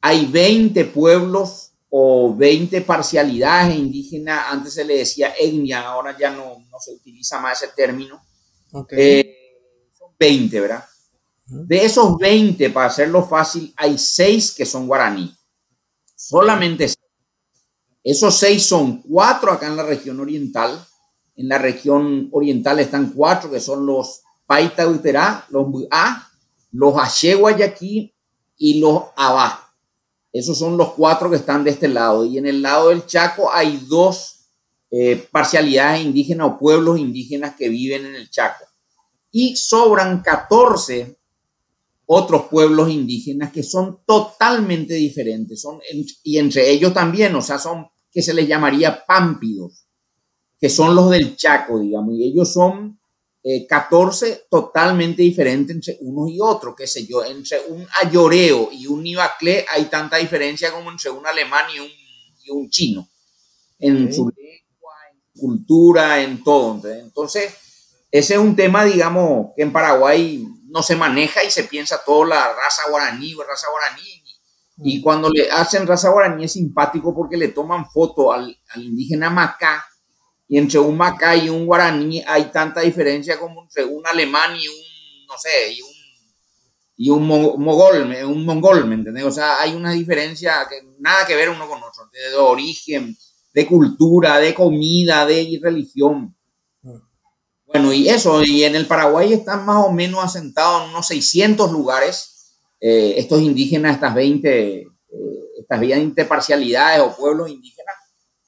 hay 0.01 0.27
20 0.27 0.87
pueblos 0.87 1.73
o 1.91 2.35
20 2.35 2.81
parcialidades 2.83 3.77
indígenas. 3.77 4.47
Antes 4.49 4.75
se 4.75 4.85
le 4.85 4.97
decía 4.97 5.35
etnia, 5.39 5.83
ahora 5.83 6.17
ya 6.19 6.31
no, 6.31 6.59
no 6.71 6.79
se 6.81 6.93
utiliza 6.93 7.39
más 7.39 7.63
ese 7.63 7.73
término. 7.75 8.25
Eh, 8.91 9.37
son 9.93 10.15
20, 10.19 10.61
¿verdad? 10.61 10.85
De 11.45 11.85
esos 11.85 12.17
20, 12.17 12.71
para 12.71 12.87
hacerlo 12.87 13.27
fácil, 13.27 13.75
hay 13.77 13.99
6 13.99 14.53
que 14.53 14.65
son 14.65 14.87
guaraní. 14.87 15.37
Solamente 16.33 16.91
esos 18.03 18.39
seis 18.39 18.65
son 18.65 19.03
cuatro 19.03 19.53
acá 19.53 19.67
en 19.67 19.77
la 19.77 19.83
región 19.83 20.19
oriental. 20.19 20.83
En 21.37 21.47
la 21.47 21.59
región 21.59 22.31
oriental 22.33 22.81
están 22.81 23.13
cuatro 23.13 23.51
que 23.51 23.61
son 23.61 23.85
los 23.85 24.23
Paita 24.47 24.89
Uterá, 24.89 25.45
los 25.51 25.67
A, 25.91 26.31
los 26.71 26.95
Guayaquil 27.39 28.15
y 28.57 28.81
los 28.81 29.03
Abá. 29.15 29.75
Esos 30.33 30.59
son 30.59 30.79
los 30.79 30.95
cuatro 30.95 31.29
que 31.29 31.37
están 31.37 31.65
de 31.65 31.71
este 31.73 31.89
lado. 31.89 32.25
Y 32.25 32.39
en 32.39 32.47
el 32.47 32.63
lado 32.63 32.89
del 32.89 33.05
Chaco 33.05 33.53
hay 33.53 33.85
dos 33.87 34.47
eh, 34.91 35.29
parcialidades 35.31 36.03
indígenas 36.03 36.47
o 36.47 36.59
pueblos 36.59 36.99
indígenas 36.99 37.57
que 37.57 37.69
viven 37.69 38.07
en 38.07 38.15
el 38.15 38.31
Chaco. 38.31 38.65
Y 39.31 39.55
sobran 39.57 40.23
14 40.23 41.15
otros 42.15 42.43
pueblos 42.51 42.91
indígenas 42.91 43.53
que 43.53 43.63
son 43.63 44.01
totalmente 44.07 44.93
diferentes, 44.95 45.63
son, 45.63 45.81
y 46.23 46.37
entre 46.37 46.71
ellos 46.71 46.93
también, 46.93 47.35
o 47.35 47.41
sea, 47.41 47.59
son 47.59 47.87
que 48.11 48.21
se 48.21 48.35
les 48.35 48.47
llamaría 48.47 49.07
pámpidos, 49.07 49.87
que 50.61 50.69
son 50.69 50.95
los 50.95 51.09
del 51.09 51.37
Chaco, 51.37 51.81
digamos, 51.81 52.15
y 52.15 52.25
ellos 52.25 52.53
son 52.53 53.01
14 53.67 54.29
eh, 54.29 54.41
totalmente 54.51 55.23
diferentes 55.23 55.75
entre 55.75 55.97
unos 56.03 56.31
y 56.31 56.39
otros, 56.39 56.75
qué 56.77 56.87
sé 56.87 57.07
yo, 57.07 57.25
entre 57.25 57.61
un 57.69 57.87
ayoreo 58.03 58.69
y 58.71 58.87
un 58.87 59.03
nivaclé 59.03 59.65
hay 59.73 59.87
tanta 59.87 60.19
diferencia 60.19 60.71
como 60.71 60.91
entre 60.91 61.11
un 61.11 61.27
alemán 61.27 61.65
y 61.75 61.79
un, 61.79 61.89
y 62.45 62.51
un 62.51 62.69
chino, 62.69 63.09
en 63.79 64.13
su 64.13 64.29
lengua, 64.29 64.95
en 65.11 65.41
cultura, 65.41 66.23
en 66.23 66.45
todo. 66.45 66.79
Entonces, 66.91 67.55
ese 68.11 68.35
es 68.35 68.39
un 68.39 68.55
tema, 68.55 68.85
digamos, 68.85 69.53
que 69.57 69.63
en 69.63 69.73
Paraguay 69.73 70.47
no 70.73 70.83
se 70.83 70.97
maneja 70.97 71.45
y 71.45 71.51
se 71.51 71.65
piensa 71.65 72.03
toda 72.05 72.29
la 72.29 72.53
raza 72.55 72.89
guaraní, 72.89 73.35
raza 73.47 73.69
guaraní, 73.71 74.23
y 74.79 75.01
cuando 75.01 75.31
le 75.31 75.51
hacen 75.51 75.87
raza 75.87 76.09
guaraní 76.09 76.45
es 76.45 76.53
simpático 76.53 77.15
porque 77.15 77.37
le 77.37 77.49
toman 77.49 77.89
foto 77.91 78.33
al, 78.33 78.57
indígena 78.77 79.31
macá. 79.31 79.87
Y 80.49 80.59
entre 80.59 80.79
un 80.81 80.97
macá 80.97 81.37
y 81.37 81.49
un 81.49 81.67
guaraní 81.67 82.23
hay 82.27 82.47
tanta 82.47 82.81
diferencia 82.81 83.39
como 83.39 83.63
entre 83.63 83.85
un 83.85 84.07
alemán 84.07 84.57
y 84.57 84.67
un, 84.67 85.27
no 85.29 85.39
sé, 85.39 85.73
y 85.73 85.83
un, 85.83 85.91
y 86.97 87.11
un 87.11 87.27
mogol, 87.27 88.15
un 88.25 88.45
mongol, 88.45 88.87
¿me 88.87 88.97
entiendes? 88.97 89.25
O 89.25 89.31
sea, 89.31 89.61
hay 89.61 89.75
una 89.75 89.93
diferencia 89.93 90.67
que 90.69 90.83
nada 90.99 91.27
que 91.27 91.37
ver 91.37 91.49
uno 91.49 91.69
con 91.69 91.83
otro, 91.83 92.09
de 92.13 92.35
origen, 92.35 93.17
de 93.53 93.67
cultura, 93.67 94.39
de 94.39 94.55
comida, 94.55 95.27
de 95.27 95.59
religión. 95.63 96.37
Bueno, 97.73 97.93
y 97.93 98.09
eso, 98.09 98.43
y 98.43 98.65
en 98.65 98.75
el 98.75 98.87
Paraguay 98.87 99.33
están 99.33 99.65
más 99.65 99.87
o 99.87 99.91
menos 99.91 100.23
asentados 100.23 100.85
en 100.85 100.91
unos 100.91 101.07
600 101.07 101.73
lugares 101.73 102.33
eh, 102.85 103.15
estos 103.17 103.41
indígenas, 103.41 103.95
estas 103.95 104.15
20, 104.15 104.81
eh, 104.81 104.87
estas 105.59 105.81
20 105.81 106.25
parcialidades 106.27 107.01
o 107.01 107.17
pueblos 107.17 107.49
indígenas, 107.49 107.95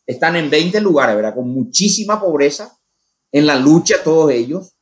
están 0.07 0.37
en 0.37 0.51
20 0.51 0.79
lugares, 0.81 1.17
¿verdad? 1.17 1.35
Con 1.35 1.49
muchísima 1.49 2.21
pobreza, 2.21 2.77
en 3.33 3.47
la 3.47 3.57
lucha 3.57 4.03
todos 4.03 4.31
ellos. 4.31 4.75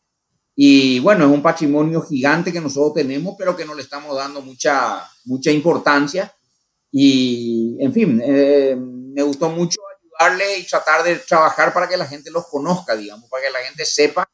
Y 0.56 0.98
bueno, 1.00 1.26
es 1.26 1.30
un 1.30 1.42
patrimonio 1.42 2.02
gigante 2.02 2.52
que 2.52 2.60
nosotros 2.60 2.94
tenemos, 2.94 3.36
pero 3.38 3.54
que 3.56 3.64
no 3.64 3.74
le 3.74 3.82
estamos 3.82 4.16
dando 4.16 4.42
mucha, 4.42 5.08
mucha 5.24 5.52
importancia. 5.52 6.34
Y, 6.90 7.76
en 7.78 7.92
fin, 7.92 8.20
eh, 8.24 8.76
me 8.76 9.22
gustó 9.22 9.50
mucho 9.50 9.78
ayudarle 10.18 10.58
y 10.58 10.66
tratar 10.66 11.04
de 11.04 11.16
trabajar 11.16 11.72
para 11.72 11.88
que 11.88 11.96
la 11.96 12.06
gente 12.06 12.30
los 12.30 12.48
conozca, 12.48 12.96
digamos, 12.96 13.30
para 13.30 13.44
que 13.44 13.50
la 13.50 13.60
gente 13.60 13.84
sepa 13.84 14.28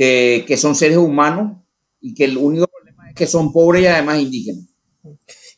que, 0.00 0.46
que 0.48 0.56
son 0.56 0.74
seres 0.74 0.96
humanos 0.96 1.58
y 2.00 2.14
que 2.14 2.24
el 2.24 2.38
único 2.38 2.70
que 3.14 3.26
son 3.26 3.52
pobres 3.52 3.82
y 3.82 3.86
además 3.86 4.18
indígenas. 4.18 4.64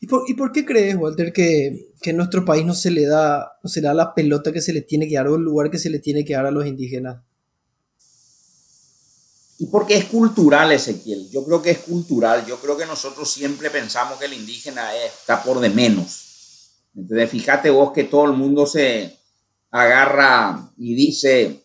¿Y 0.01 0.07
por, 0.07 0.29
¿Y 0.29 0.33
por, 0.33 0.51
qué 0.51 0.65
crees, 0.65 0.97
Walter, 0.97 1.31
que, 1.31 1.91
que, 2.01 2.09
en 2.09 2.17
nuestro 2.17 2.43
país 2.43 2.65
no 2.65 2.73
se 2.73 2.91
le 2.91 3.05
da 3.05 3.53
no 3.63 3.69
se 3.69 3.79
da 3.79 3.93
la 3.93 4.13
pelota 4.13 4.51
que 4.51 4.59
se 4.59 4.73
le 4.73 4.81
tiene 4.81 5.07
que 5.07 5.15
dar 5.15 5.29
o 5.29 5.37
el 5.37 5.43
lugar 5.43 5.71
que 5.71 5.77
se 5.77 5.89
le 5.89 5.99
tiene 5.99 6.25
que 6.25 6.33
dar 6.33 6.45
a 6.45 6.51
los 6.51 6.65
indígenas? 6.65 7.21
y 9.59 9.67
porque 9.67 9.95
es 9.95 10.05
cultural, 10.05 10.73
Ezequiel. 10.73 11.29
Yo 11.31 11.45
creo 11.45 11.61
que 11.61 11.71
es 11.71 11.77
cultural. 11.77 12.45
Yo 12.45 12.59
creo 12.59 12.75
que 12.75 12.85
nosotros 12.85 13.31
siempre 13.31 13.69
pensamos 13.69 14.19
que 14.19 14.25
el 14.25 14.33
indígena 14.33 14.93
está 14.97 15.41
por 15.41 15.61
de 15.61 15.69
menos. 15.69 16.81
Entonces, 16.93 17.29
fíjate 17.29 17.69
vos 17.69 17.93
que 17.93 18.03
todo 18.03 18.25
el 18.25 18.33
mundo 18.33 18.65
se 18.65 19.17
agarra 19.71 20.73
y 20.75 20.95
dice, 20.95 21.63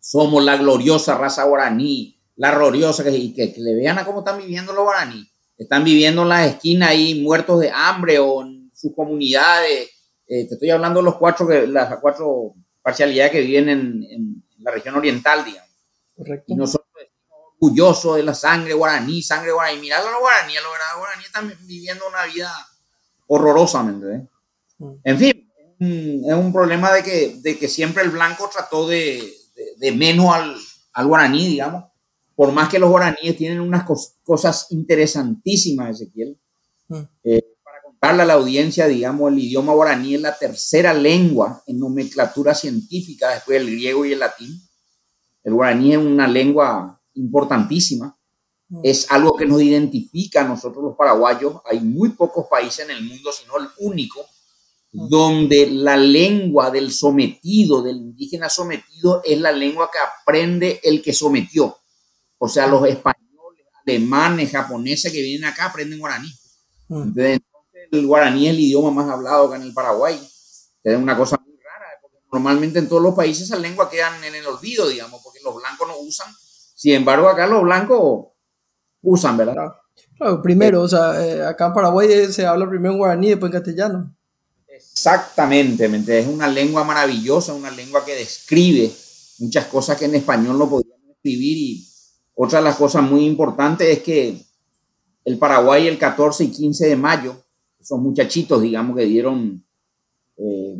somos 0.00 0.44
la 0.44 0.56
gloriosa 0.56 1.18
raza 1.18 1.44
guaraní, 1.44 2.15
la 2.36 2.54
gloriosa, 2.54 3.08
y 3.10 3.34
que, 3.34 3.54
le 3.56 3.74
vean 3.74 3.98
a 3.98 4.04
cómo 4.04 4.20
están 4.20 4.38
viviendo 4.38 4.72
los 4.72 4.84
guaraní. 4.84 5.28
Están 5.56 5.84
viviendo 5.84 6.22
en 6.22 6.28
las 6.28 6.46
esquinas 6.48 6.90
ahí 6.90 7.20
muertos 7.22 7.60
de 7.60 7.70
hambre 7.70 8.18
o 8.18 8.42
en 8.42 8.70
sus 8.74 8.94
comunidades. 8.94 9.90
Eh, 10.26 10.46
te 10.46 10.54
estoy 10.54 10.70
hablando 10.70 11.00
de 11.00 11.04
los 11.04 11.16
cuatro, 11.16 11.48
las 11.66 11.98
cuatro 12.00 12.54
parcialidades 12.82 13.32
que 13.32 13.40
viven 13.40 13.68
en, 13.68 14.04
en 14.10 14.44
la 14.58 14.70
región 14.70 14.94
oriental, 14.96 15.44
digamos. 15.44 15.70
Correcto. 16.14 16.52
Y 16.52 16.56
nosotros 16.56 16.86
orgulloso 17.58 18.14
de 18.14 18.22
la 18.22 18.34
sangre 18.34 18.74
guaraní, 18.74 19.22
sangre 19.22 19.52
guaraní. 19.52 19.80
Mirad 19.80 20.06
a 20.06 20.10
los 20.10 20.20
guaraníes, 20.20 20.62
los 20.62 20.72
guaraníes 20.98 21.26
están 21.26 21.52
viviendo 21.62 22.04
una 22.08 22.24
vida 22.26 22.52
horrorosa, 23.26 23.82
¿me 23.82 23.92
mm. 24.78 25.00
En 25.04 25.18
fin, 25.18 25.52
es 25.80 26.34
un 26.34 26.52
problema 26.52 26.92
de 26.92 27.02
que, 27.02 27.36
de 27.40 27.58
que 27.58 27.68
siempre 27.68 28.02
el 28.02 28.10
blanco 28.10 28.48
trató 28.52 28.86
de, 28.86 29.34
de, 29.78 29.92
menos 29.92 30.34
al, 30.34 30.56
al, 30.92 31.06
guaraní, 31.06 31.46
digamos, 31.46 31.84
por 32.36 32.52
más 32.52 32.68
que 32.68 32.78
los 32.78 32.90
guaraníes 32.90 33.36
tienen 33.36 33.60
unas 33.60 33.84
cosas 34.22 34.66
interesantísimas, 34.70 35.96
Ezequiel. 35.96 36.38
Mm. 36.88 37.00
Eh, 37.24 37.42
para 37.64 37.82
contarle 37.82 38.22
a 38.22 38.26
la 38.26 38.34
audiencia, 38.34 38.86
digamos, 38.86 39.32
el 39.32 39.38
idioma 39.38 39.72
guaraní 39.72 40.14
es 40.14 40.20
la 40.20 40.36
tercera 40.36 40.92
lengua 40.92 41.62
en 41.66 41.78
nomenclatura 41.78 42.54
científica 42.54 43.30
después 43.30 43.58
del 43.58 43.74
griego 43.74 44.04
y 44.04 44.12
el 44.12 44.18
latín. 44.18 44.60
El 45.42 45.54
guaraní 45.54 45.92
es 45.92 45.98
una 45.98 46.28
lengua 46.28 47.00
importantísima. 47.14 48.14
Mm. 48.68 48.80
Es 48.82 49.10
algo 49.10 49.34
que 49.34 49.46
nos 49.46 49.62
identifica 49.62 50.42
a 50.42 50.48
nosotros 50.48 50.84
los 50.84 50.94
paraguayos. 50.96 51.62
Hay 51.64 51.80
muy 51.80 52.10
pocos 52.10 52.46
países 52.50 52.84
en 52.84 52.90
el 52.90 53.02
mundo, 53.02 53.30
sino 53.32 53.56
el 53.56 53.68
único, 53.78 54.26
mm. 54.92 55.08
donde 55.08 55.70
la 55.70 55.96
lengua 55.96 56.70
del 56.70 56.92
sometido, 56.92 57.80
del 57.80 57.96
indígena 57.96 58.50
sometido, 58.50 59.22
es 59.24 59.40
la 59.40 59.52
lengua 59.52 59.88
que 59.90 59.98
aprende 59.98 60.80
el 60.82 61.00
que 61.00 61.14
sometió. 61.14 61.78
O 62.38 62.48
sea, 62.48 62.66
los 62.66 62.86
españoles, 62.86 63.66
alemanes, 63.86 64.50
japoneses 64.50 65.12
que 65.12 65.22
vienen 65.22 65.48
acá 65.48 65.66
aprenden 65.66 65.98
guaraní. 65.98 66.28
Mm. 66.88 67.02
Entonces, 67.02 67.40
el 67.92 68.06
guaraní 68.06 68.46
es 68.46 68.54
el 68.54 68.60
idioma 68.60 68.90
más 68.90 69.08
hablado 69.10 69.46
acá 69.46 69.56
en 69.56 69.62
el 69.62 69.72
Paraguay. 69.72 70.20
Es 70.82 70.96
una 70.96 71.16
cosa 71.16 71.40
muy 71.44 71.56
rara, 71.56 71.86
porque 72.00 72.18
normalmente 72.32 72.78
en 72.78 72.88
todos 72.88 73.02
los 73.02 73.14
países 73.14 73.44
esa 73.44 73.56
lengua 73.56 73.88
quedan 73.88 74.22
en 74.24 74.34
el 74.34 74.46
olvido, 74.46 74.88
digamos, 74.88 75.20
porque 75.22 75.40
los 75.42 75.54
blancos 75.54 75.88
no 75.88 75.98
usan 75.98 76.32
sin 76.76 76.92
embargo, 76.92 77.26
acá 77.26 77.46
los 77.46 77.62
blancos 77.62 78.26
usan, 79.00 79.38
¿verdad? 79.38 79.72
Claro, 80.18 80.42
primero, 80.42 80.82
o 80.82 80.88
sea, 80.88 81.26
eh, 81.26 81.42
acá 81.42 81.68
en 81.68 81.72
Paraguay 81.72 82.30
se 82.30 82.44
habla 82.44 82.68
primero 82.68 82.92
en 82.92 82.98
guaraní 82.98 83.28
y 83.28 83.30
después 83.30 83.50
en 83.50 83.58
castellano. 83.58 84.16
Exactamente, 84.68 86.18
es 86.18 86.26
una 86.26 86.46
lengua 86.46 86.84
maravillosa, 86.84 87.54
una 87.54 87.70
lengua 87.70 88.04
que 88.04 88.14
describe 88.14 88.92
muchas 89.38 89.64
cosas 89.68 89.96
que 89.96 90.04
en 90.04 90.16
español 90.16 90.58
no 90.58 90.68
podíamos 90.68 91.16
escribir 91.16 91.56
y 91.56 91.88
otra 92.36 92.60
de 92.60 92.64
las 92.64 92.76
cosas 92.76 93.02
muy 93.02 93.26
importantes 93.26 93.88
es 93.88 94.02
que 94.04 94.40
el 95.24 95.38
Paraguay 95.38 95.88
el 95.88 95.98
14 95.98 96.44
y 96.44 96.50
15 96.52 96.86
de 96.86 96.96
mayo, 96.96 97.36
esos 97.80 97.98
muchachitos, 97.98 98.62
digamos, 98.62 98.96
que 98.96 99.04
dieron, 99.04 99.64
eh, 100.36 100.76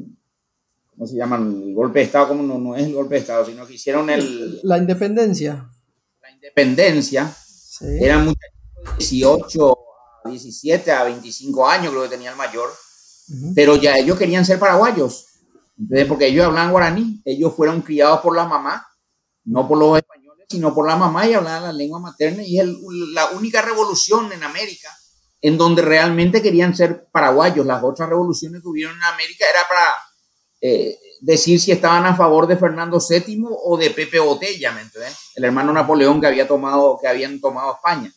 ¿cómo 0.91 1.07
se 1.07 1.17
llaman? 1.17 1.63
El 1.63 1.75
golpe 1.75 1.99
de 1.99 2.05
Estado, 2.05 2.29
como 2.29 2.45
no, 2.45 2.59
no 2.59 2.77
es 2.77 2.87
el 2.87 2.95
golpe 2.95 3.17
de 3.17 3.23
Estado, 3.23 3.45
sino 3.45 3.67
que 3.67 3.75
hicieron 3.75 4.09
el... 4.09 4.61
La 4.63 4.79
independencia 4.79 5.69
independencia. 6.47 7.35
Eran 8.01 8.25
muchachos 8.27 8.53
de 8.85 8.99
18 8.99 9.79
a 10.25 10.31
17 10.31 10.93
a 10.93 11.05
25 11.05 11.69
años, 11.69 11.91
creo 11.91 12.03
que 12.05 12.09
tenía 12.09 12.31
el 12.31 12.37
mayor, 12.37 12.71
pero 13.55 13.77
ya 13.77 13.97
ellos 13.97 14.19
querían 14.19 14.45
ser 14.45 14.59
paraguayos. 14.59 15.27
Entonces, 15.79 16.07
porque 16.07 16.29
ellos 16.29 16.47
hablan 16.47 16.71
guaraní, 16.71 17.21
ellos 17.25 17.55
fueron 17.55 17.83
criados 17.83 18.21
por 18.21 18.35
la 18.35 18.47
mamá, 18.47 18.87
no 19.45 19.69
por 19.69 19.79
los 19.79 19.99
españoles, 19.99 20.16
sino 20.49 20.75
por 20.75 20.87
la 20.87 20.97
mamá 20.97 21.27
y 21.27 21.35
hablaban 21.35 21.65
la 21.65 21.73
lengua 21.73 21.99
materna. 21.99 22.43
Y 22.43 22.61
es 22.61 22.67
la 23.13 23.31
única 23.31 23.63
revolución 23.63 24.33
en 24.33 24.43
América 24.43 24.97
en 25.41 25.59
donde 25.59 25.83
realmente 25.83 26.43
querían 26.43 26.75
ser 26.75 27.09
paraguayos. 27.11 27.67
Las 27.67 27.83
otras 27.83 28.09
revoluciones 28.09 28.63
que 28.63 28.69
hubieron 28.69 28.97
en 28.97 29.03
América 29.05 29.45
era 29.49 29.67
para 29.69 29.95
eh, 30.61 30.99
decir 31.21 31.61
si 31.61 31.73
estaban 31.73 32.07
a 32.07 32.17
favor 32.17 32.47
de 32.47 32.57
Fernando 32.57 32.99
VII 32.99 33.45
o 33.65 33.77
de 33.77 33.91
Pepe 33.91 34.19
Botella, 34.19 34.73
¿me 34.73 34.83
entiendes? 34.83 35.17
El 35.35 35.45
hermano 35.45 35.73
Napoleón 35.73 36.21
que 36.21 36.27
había 36.27 36.49
tomado, 36.49 36.99
que 37.01 37.09
habían 37.09 37.41
tomado 37.41 37.75
España. 37.75 38.13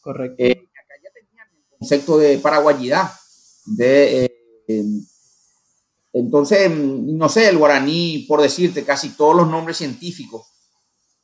Correcto. 0.00 0.36
Eh, 0.38 0.50
acá 0.50 0.94
ya 1.02 1.10
tenían 1.12 1.46
el 1.54 1.78
concepto 1.78 2.18
de 2.18 2.38
paraguayidad. 2.38 3.12
De, 3.64 4.24
eh, 4.66 4.84
entonces, 6.12 6.70
no 6.70 7.28
sé, 7.28 7.48
el 7.48 7.58
guaraní, 7.58 8.24
por 8.28 8.40
decirte, 8.40 8.84
casi 8.84 9.10
todos 9.10 9.34
los 9.34 9.48
nombres 9.48 9.76
científicos 9.76 10.51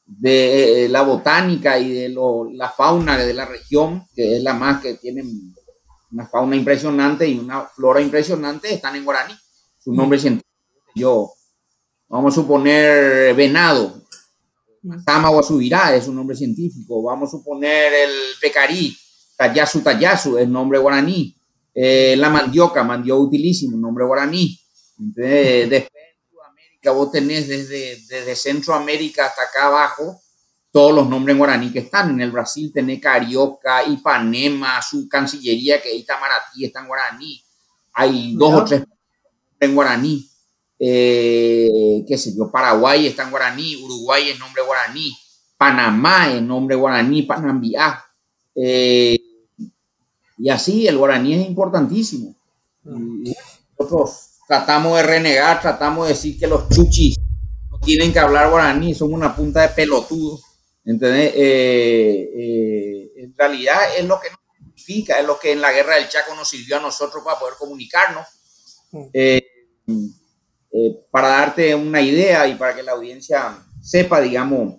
de 0.09 0.85
eh, 0.85 0.89
la 0.89 1.03
botánica 1.03 1.79
y 1.79 1.93
de 1.93 2.15
la 2.55 2.71
fauna 2.71 3.19
de 3.19 3.35
la 3.35 3.45
región, 3.45 4.07
que 4.15 4.37
es 4.37 4.43
la 4.43 4.55
más 4.55 4.83
que 4.83 4.95
tienen 4.95 5.55
una 6.11 6.27
fauna 6.27 6.57
impresionante 6.57 7.29
y 7.29 7.39
una 7.39 7.67
flora 7.67 8.01
impresionante, 8.01 8.73
están 8.73 8.97
en 8.97 9.05
guaraní. 9.05 9.35
Su 9.79 9.93
nombre 9.93 10.19
científico 10.19 10.49
yo, 10.95 11.33
vamos 12.09 12.35
a 12.35 12.41
suponer 12.41 13.35
venado, 13.35 14.03
Tama 15.05 15.43
subirá 15.43 15.95
es 15.95 16.09
un 16.09 16.17
nombre 16.17 16.37
científico, 16.37 17.03
vamos 17.03 17.29
a 17.29 17.37
suponer 17.37 17.93
el 17.93 18.11
pecarí, 18.41 18.97
Tayasu 19.37 19.81
Tayasu, 19.81 20.39
es 20.39 20.49
nombre 20.49 20.79
guaraní, 20.79 21.37
eh, 21.75 22.17
la 22.17 22.31
mandioca, 22.31 22.83
mandioca 22.85 23.21
utilísimo, 23.21 23.77
nombre 23.77 24.05
guaraní. 24.05 24.59
Entonces, 24.99 25.71
después 25.71 25.98
en 26.83 26.91
Sudamérica 26.91 26.91
vos 26.93 27.13
tenés 27.13 27.49
desde, 27.49 27.97
desde 28.09 28.37
Centroamérica 28.37 29.27
hasta 29.27 29.43
acá 29.43 29.67
abajo 29.67 30.21
todos 30.71 30.95
los 30.95 31.09
nombres 31.09 31.37
guaraní 31.37 31.73
que 31.73 31.81
están. 31.81 32.11
En 32.11 32.21
el 32.21 32.31
Brasil 32.31 32.71
tenés 32.73 33.01
Carioca, 33.01 33.85
Ipanema, 33.85 34.81
su 34.83 35.09
cancillería 35.09 35.81
que 35.81 35.91
es 35.91 36.01
Itamaraty, 36.01 36.65
está 36.65 36.81
en 36.81 36.87
guaraní. 36.87 37.43
Hay 37.95 38.35
dos 38.35 38.55
o 38.55 38.65
tres 38.65 38.85
en 39.61 39.75
guaraní 39.75 40.29
eh, 40.79 42.05
qué 42.07 42.17
sé 42.17 42.35
yo, 42.37 42.51
Paraguay 42.51 43.07
está 43.07 43.25
en 43.25 43.31
guaraní, 43.31 43.77
Uruguay 43.77 44.31
es 44.31 44.39
nombre 44.39 44.63
guaraní, 44.63 45.13
Panamá 45.57 46.33
es 46.33 46.43
nombre 46.43 46.77
guaraní, 46.77 47.23
Panambiá. 47.23 48.05
Eh, 48.55 49.19
y 50.39 50.49
así 50.51 50.87
el 50.87 50.97
guaraní 50.97 51.35
es 51.35 51.47
importantísimo. 51.49 52.35
nosotros 52.85 54.28
tratamos 54.49 54.97
de 54.97 55.03
renegar, 55.03 55.61
tratamos 55.61 56.09
de 56.09 56.15
decir 56.15 56.39
que 56.39 56.47
los 56.47 56.69
chuchis 56.71 57.17
no 57.71 57.79
tienen 57.81 58.13
que 58.13 58.19
hablar 58.19 58.51
guaraní, 58.51 58.95
son 58.95 59.13
una 59.13 59.37
punta 59.37 59.61
de 59.61 59.69
pelotudos. 59.69 60.43
Entonces, 60.87 61.33
eh, 61.37 62.31
eh, 62.35 63.13
en 63.19 63.35
realidad 63.37 63.79
es 63.99 64.07
lo 64.07 64.19
que 64.19 64.31
nos 64.31 64.41
significa, 64.57 65.21
es 65.21 65.27
lo 65.27 65.39
que 65.39 65.53
en 65.53 65.61
la 65.61 65.71
guerra 65.71 65.97
del 65.97 66.09
Chaco 66.09 66.35
nos 66.35 66.49
sirvió 66.49 66.79
a 66.79 66.81
nosotros 66.81 67.23
para 67.23 67.39
poder 67.39 67.57
comunicarnos. 67.59 68.27
Eh, 69.13 69.43
eh, 69.87 71.07
para 71.11 71.29
darte 71.29 71.75
una 71.75 72.01
idea 72.01 72.49
y 72.49 72.55
para 72.55 72.75
que 72.75 72.83
la 72.83 72.93
audiencia 72.93 73.63
sepa, 73.83 74.19
digamos, 74.21 74.77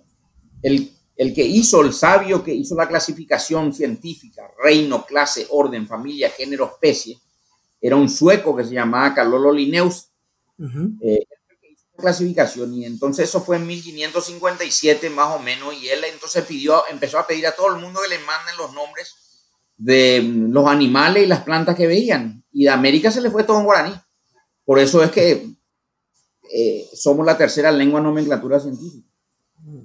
el, 0.64 0.92
el 1.16 1.32
que 1.32 1.44
hizo, 1.44 1.82
el 1.82 1.94
sabio 1.94 2.44
que 2.44 2.56
hizo 2.56 2.74
la 2.76 2.88
clasificación 2.88 3.72
científica, 3.72 4.50
reino, 4.64 5.06
clase, 5.06 5.46
orden, 5.52 5.88
familia, 5.88 6.32
género, 6.32 6.72
especie, 6.74 7.20
era 7.82 7.96
un 7.96 8.10
sueco 8.10 8.56
que 8.56 8.66
se 8.66 8.74
llamaba 8.74 9.14
Carlolo 9.14 9.52
Linnaeus. 9.52 10.08
Eh, 11.02 11.26
clasificación 12.00 12.74
y 12.74 12.86
entonces 12.86 13.30
eso 13.30 13.42
fue 13.42 13.58
en 13.58 13.68
1557 13.68 15.10
más 15.10 15.36
o 15.36 15.40
menos 15.40 15.74
y 15.76 15.90
él 15.90 16.04
entonces 16.06 16.46
pidió, 16.46 16.84
empezó 16.90 17.20
a 17.20 17.28
pedir 17.28 17.46
a 17.46 17.52
todo 17.52 17.76
el 17.76 17.82
mundo 17.82 18.00
que 18.02 18.10
le 18.10 18.24
manden 18.24 18.58
los 18.58 18.74
nombres 18.74 19.14
de 19.78 20.22
los 20.24 20.66
animales 20.68 21.24
y 21.24 21.28
las 21.28 21.44
plantas 21.44 21.76
que 21.76 21.88
veían 21.88 22.44
y 22.52 22.64
de 22.64 22.70
América 22.70 23.12
se 23.12 23.22
le 23.22 23.30
fue 23.30 23.44
todo 23.44 23.60
en 23.60 23.66
guaraní. 23.66 23.96
Por 24.66 24.80
eso 24.80 25.04
es 25.04 25.12
que 25.12 25.50
eh, 26.52 26.90
somos 26.94 27.26
la 27.26 27.38
tercera 27.38 27.72
lengua 27.72 28.02
nomenclatura 28.02 28.60
científica. 28.60 29.08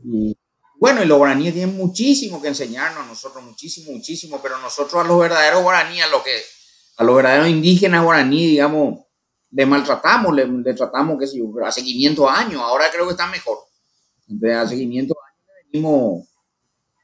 Y, 0.04 0.37
bueno, 0.76 1.02
y 1.02 1.07
los 1.07 1.18
guaraníes 1.18 1.54
tienen 1.54 1.76
muchísimo 1.76 2.40
que 2.40 2.48
enseñarnos 2.48 3.04
a 3.04 3.07
nosotros, 3.07 3.44
muchísimo, 3.44 3.92
muchísimo, 3.92 4.40
pero 4.42 4.59
nosotros 4.59 5.04
a 5.04 5.07
los 5.07 5.18
verdaderos 5.18 5.62
guaraníes, 5.62 6.04
a, 6.04 6.09
lo 6.09 6.22
que, 6.22 6.33
a 6.96 7.04
los 7.04 7.16
verdaderos 7.16 7.48
indígenas 7.48 8.04
guaraníes, 8.04 8.50
digamos, 8.50 9.00
le 9.50 9.66
maltratamos, 9.66 10.35
le, 10.35 10.74
tratamos, 10.74 11.18
qué 11.18 11.26
sé 11.26 11.38
yo, 11.38 11.50
hace 11.64 11.83
500 11.83 12.28
años, 12.30 12.61
ahora 12.61 12.87
creo 12.92 13.07
que 13.07 13.12
están 13.12 13.30
mejor. 13.30 13.59
Entonces, 14.28 14.57
hace 14.57 14.76
500 14.76 15.16
años 15.16 15.48
venimos 15.72 16.28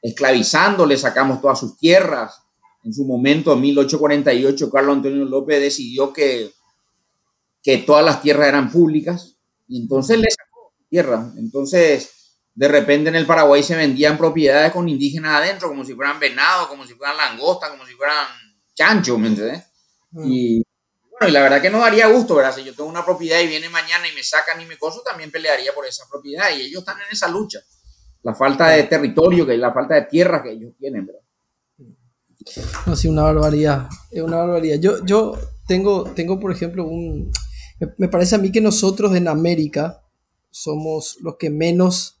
esclavizando, 0.01 0.85
le 0.85 0.97
sacamos 0.97 1.41
todas 1.41 1.59
sus 1.59 1.77
tierras. 1.77 2.41
En 2.83 2.93
su 2.93 3.05
momento, 3.05 3.53
en 3.53 3.61
1848, 3.61 4.71
Carlos 4.71 4.97
Antonio 4.97 5.23
López 5.23 5.61
decidió 5.61 6.11
que, 6.11 6.51
que 7.61 7.77
todas 7.77 8.03
las 8.03 8.21
tierras 8.21 8.47
eran 8.47 8.71
públicas 8.71 9.37
y 9.67 9.81
entonces 9.81 10.17
le 10.17 10.29
sacó 10.29 10.73
tierra. 10.89 11.31
Entonces, 11.37 12.37
de 12.53 12.67
repente 12.67 13.09
en 13.09 13.15
el 13.15 13.25
Paraguay 13.25 13.63
se 13.63 13.75
vendían 13.75 14.17
propiedades 14.17 14.71
con 14.71 14.89
indígenas 14.89 15.35
adentro, 15.35 15.69
como 15.69 15.85
si 15.85 15.93
fueran 15.93 16.19
venado, 16.19 16.67
como 16.67 16.85
si 16.85 16.95
fueran 16.95 17.17
langosta, 17.17 17.69
como 17.69 17.85
si 17.85 17.93
fueran 17.93 18.27
chancho, 18.73 19.17
¿me 19.17 19.27
entiendes? 19.27 19.70
Mm. 20.11 20.23
Y 20.25 20.63
bueno, 21.11 21.27
y 21.27 21.31
la 21.31 21.41
verdad 21.41 21.61
que 21.61 21.69
no 21.69 21.79
daría 21.79 22.07
gusto, 22.07 22.35
¿verdad? 22.35 22.55
Si 22.55 22.63
yo 22.63 22.73
tengo 22.73 22.89
una 22.89 23.05
propiedad 23.05 23.39
y 23.39 23.47
viene 23.47 23.69
mañana 23.69 24.07
y 24.07 24.15
me 24.15 24.23
sacan 24.23 24.59
y 24.61 24.65
me 24.65 24.77
coso, 24.77 25.01
también 25.05 25.31
pelearía 25.31 25.73
por 25.73 25.85
esa 25.85 26.03
propiedad. 26.09 26.45
Y 26.55 26.61
ellos 26.61 26.79
están 26.79 26.97
en 26.97 27.11
esa 27.11 27.27
lucha. 27.27 27.59
La 28.23 28.35
falta 28.35 28.69
de 28.69 28.83
territorio, 28.83 29.45
que 29.45 29.57
la 29.57 29.73
falta 29.73 29.95
de 29.95 30.03
tierra 30.03 30.41
que 30.43 30.51
ellos 30.51 30.73
tienen, 30.79 31.05
¿verdad? 31.05 31.21
No, 32.85 32.95
sí, 32.95 33.07
una 33.07 33.23
barbaridad. 33.23 33.87
Es 34.09 34.21
una 34.21 34.37
barbaridad. 34.37 34.77
Yo, 34.79 35.03
yo 35.05 35.37
tengo, 35.67 36.05
tengo, 36.11 36.39
por 36.39 36.51
ejemplo, 36.51 36.85
un. 36.85 37.31
Me 37.97 38.07
parece 38.07 38.35
a 38.35 38.37
mí 38.37 38.51
que 38.51 38.61
nosotros 38.61 39.15
en 39.15 39.27
América 39.27 40.03
somos 40.51 41.17
los 41.21 41.37
que 41.37 41.49
menos 41.49 42.19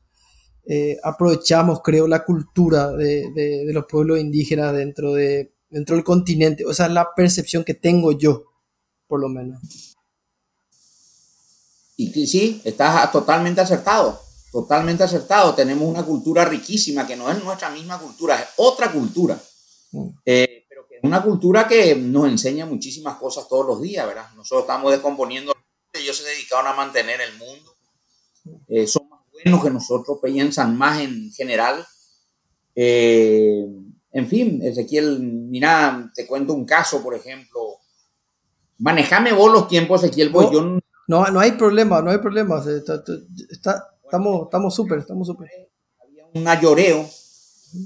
eh, 0.65 0.97
aprovechamos, 1.03 1.81
creo, 1.83 2.07
la 2.07 2.23
cultura 2.23 2.91
de, 2.91 3.31
de, 3.33 3.73
los 3.73 3.85
pueblos 3.85 4.19
indígenas 4.19 4.73
dentro, 4.73 5.13
de, 5.13 5.53
dentro 5.71 5.95
del 5.95 6.03
continente. 6.03 6.65
O 6.65 6.73
sea, 6.73 6.85
es 6.85 6.91
la 6.91 7.15
percepción 7.15 7.63
que 7.63 7.73
tengo 7.73 8.11
yo, 8.11 8.43
por 9.07 9.19
lo 9.19 9.29
menos. 9.29 9.59
Y 11.97 12.27
sí, 12.27 12.61
estás 12.63 13.11
totalmente 13.11 13.61
acertado, 13.61 14.19
totalmente 14.51 15.03
acertado. 15.03 15.53
Tenemos 15.53 15.87
una 15.87 16.03
cultura 16.03 16.45
riquísima 16.45 17.05
que 17.07 17.15
no 17.15 17.31
es 17.31 17.43
nuestra 17.43 17.69
misma 17.69 17.99
cultura, 17.99 18.39
es 18.39 18.47
otra 18.57 18.91
cultura. 18.91 19.39
Mm. 19.91 20.07
Eh, 20.25 20.65
pero 20.67 20.87
que 20.87 20.95
es 20.95 21.03
una 21.03 21.21
cultura 21.21 21.67
que 21.67 21.95
nos 21.95 22.27
enseña 22.27 22.65
muchísimas 22.65 23.17
cosas 23.17 23.47
todos 23.47 23.65
los 23.65 23.81
días, 23.81 24.05
¿verdad? 24.07 24.29
Nosotros 24.35 24.63
estamos 24.63 24.91
descomponiendo, 24.91 25.53
ellos 25.93 26.17
se 26.17 26.23
dedicaron 26.23 26.67
a 26.67 26.73
mantener 26.73 27.21
el 27.21 27.37
mundo. 27.37 27.75
Eh, 28.67 28.87
son 28.87 29.07
más 29.09 29.21
buenos 29.31 29.63
que 29.63 29.69
nosotros, 29.69 30.17
piensan 30.23 30.75
más 30.75 31.01
en 31.01 31.31
general. 31.31 31.85
Eh, 32.75 33.67
en 34.13 34.27
fin, 34.27 34.61
Ezequiel, 34.61 35.19
mira, 35.19 36.11
te 36.13 36.27
cuento 36.27 36.53
un 36.53 36.65
caso, 36.65 37.01
por 37.01 37.15
ejemplo. 37.15 37.79
Manejame 38.77 39.31
vos 39.31 39.51
los 39.51 39.67
tiempos, 39.67 40.03
Ezequiel, 40.03 40.31
pues 40.31 40.51
no, 40.51 40.79
No, 41.07 41.27
no 41.27 41.39
hay 41.39 41.51
problema, 41.53 42.01
no 42.01 42.11
hay 42.11 42.17
problema. 42.17 42.63
estamos 43.49 44.43
estamos 44.45 44.75
súper, 44.75 44.99
estamos 44.99 45.27
súper. 45.27 45.49
Había 46.03 46.25
un 46.33 46.47
ayoreo, 46.47 47.09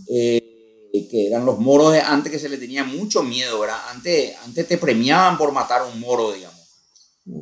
que 0.05 1.27
eran 1.27 1.45
los 1.45 1.59
moros 1.59 1.91
de 1.91 2.01
antes 2.01 2.31
que 2.31 2.39
se 2.39 2.49
le 2.49 2.57
tenía 2.57 2.83
mucho 2.83 3.21
miedo, 3.21 3.59
¿verdad? 3.59 3.79
Antes, 3.89 4.35
antes 4.43 4.67
te 4.67 4.77
premiaban 4.77 5.37
por 5.37 5.51
matar 5.51 5.81
a 5.81 5.85
un 5.85 5.99
moro, 5.99 6.31
digamos. 6.31 6.55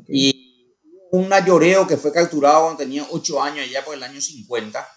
Y 0.07 0.75
un 1.11 1.31
ayoreo 1.31 1.85
que 1.85 1.97
fue 1.97 2.11
capturado 2.11 2.63
cuando 2.63 2.79
tenía 2.79 3.05
8 3.11 3.41
años, 3.43 3.65
allá 3.67 3.85
por 3.85 3.93
el 3.95 4.03
año 4.03 4.19
50. 4.19 4.87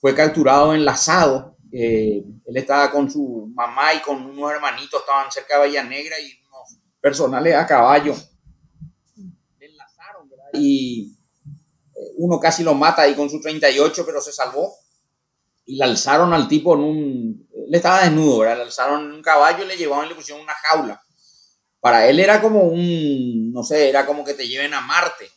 Fue 0.00 0.14
capturado 0.14 0.74
enlazado. 0.74 1.56
Eh, 1.72 2.24
él 2.46 2.56
estaba 2.56 2.90
con 2.90 3.10
su 3.10 3.50
mamá 3.54 3.94
y 3.94 4.00
con 4.00 4.24
unos 4.24 4.50
hermanitos, 4.50 5.00
estaban 5.00 5.30
cerca 5.30 5.54
de 5.54 5.60
Bahía 5.60 5.84
Negra 5.84 6.18
y 6.18 6.32
unos 6.46 6.78
personales 7.00 7.54
a 7.54 7.66
caballo. 7.66 8.14
enlazaron, 9.60 10.28
¿verdad? 10.28 10.50
Y 10.54 11.16
eh, 11.94 12.12
uno 12.18 12.40
casi 12.40 12.62
lo 12.62 12.74
mata 12.74 13.02
ahí 13.02 13.14
con 13.14 13.30
su 13.30 13.40
38, 13.40 14.04
pero 14.04 14.20
se 14.20 14.32
salvó. 14.32 14.74
Y 15.66 15.76
le 15.76 15.84
alzaron 15.84 16.32
al 16.32 16.48
tipo 16.48 16.74
en 16.74 16.80
un. 16.80 17.48
Él 17.54 17.74
estaba 17.74 18.02
desnudo, 18.02 18.40
¿verdad? 18.40 18.56
Le 18.56 18.62
alzaron 18.62 19.04
en 19.04 19.12
un 19.12 19.22
caballo 19.22 19.64
y 19.64 19.68
le 19.68 19.76
llevaron 19.76 20.06
y 20.06 20.08
le 20.08 20.14
pusieron 20.14 20.42
una 20.42 20.54
jaula 20.54 21.00
para 21.80 22.08
él 22.08 22.20
era 22.20 22.40
como 22.40 22.64
un, 22.64 23.52
no 23.52 23.62
sé, 23.62 23.88
era 23.88 24.06
como 24.06 24.22
que 24.22 24.34
te 24.34 24.46
lleven 24.46 24.74
a 24.74 24.82
Marte, 24.82 25.30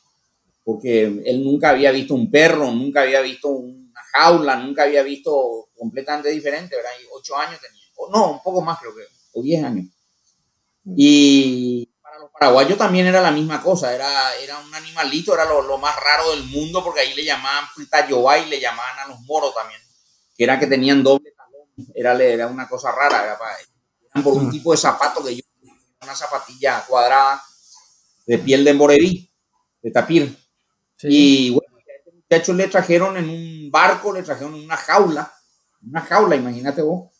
porque 0.63 1.06
él 1.26 1.43
nunca 1.43 1.69
había 1.69 1.91
visto 1.91 2.13
un 2.13 2.30
perro, 2.30 2.69
nunca 2.72 3.02
había 3.02 3.22
visto 3.22 3.50
una 3.50 4.02
jaula, 4.12 4.58
nunca 4.58 4.84
había 4.84 5.04
visto 5.04 5.69
completamente 5.84 6.30
diferente, 6.30 6.78
¿verdad? 6.78 6.91
Y 7.02 7.08
ocho 7.12 7.36
años 7.36 7.60
tenía, 7.60 7.84
o 7.98 8.10
no, 8.10 8.32
un 8.32 8.41
poco 8.41 8.62
más 8.62 8.80
creo 8.80 8.96
que, 8.96 9.04
o 9.34 9.41
diez 9.41 9.62
años. 9.62 9.88
Y 10.96 11.86
para 12.02 12.19
los 12.19 12.32
paraguayos 12.32 12.78
también 12.78 13.06
era 13.06 13.19
la 13.19 13.32
misma 13.32 13.62
cosa, 13.62 13.93
era, 13.93 14.34
era 14.38 14.60
un 14.60 14.74
animalito, 14.74 15.34
era 15.34 15.43
lo, 15.43 15.78
más 15.78 15.93
raro 16.00 16.32
del 16.32 16.46
mundo, 16.46 16.82
porque 16.82 17.02
ahí 17.02 17.13
le 17.15 17.26
llamaban 17.26 17.65
y 17.76 18.50
le 18.50 18.62
llamaban 18.62 19.00
a 19.00 19.08
los 19.10 19.19
moros 19.24 19.54
también, 19.54 19.82
que 20.38 20.46
era 20.46 20.58
que 20.58 20.67
tenían 20.67 21.04
doble 21.04 21.34
talón, 21.36 21.67
era, 21.93 22.13
era 22.24 22.48
una 22.48 22.69
cosa 22.69 22.89
rara, 22.93 23.26
era 23.26 23.38
para, 23.38 23.58
por 24.24 24.36
un 24.36 24.50
tipo 24.50 24.72
de 24.72 24.78
zapato 24.78 25.22
que 25.22 25.36
yo 25.36 25.43
una 26.02 26.15
zapatilla 26.15 26.86
cuadrada 26.88 27.43
de 28.26 28.38
piel 28.38 28.63
de 28.63 28.74
moreví, 28.74 29.30
de 29.82 29.91
tapir. 29.91 30.38
Y 31.02 31.50
bueno, 31.50 31.76
a 31.76 31.98
este 31.98 32.12
muchacho 32.12 32.54
le 32.54 32.67
trajeron 32.67 33.17
en 33.17 33.30
un 33.30 33.69
barco, 33.69 34.13
le 34.13 34.24
trajeron 34.24 34.56
en 34.56 34.63
una 34.63 34.78
jaula, 34.78 35.34
una 35.88 36.02
jaula, 36.02 36.36
imagínate 36.36 36.82
vos. 36.82 37.12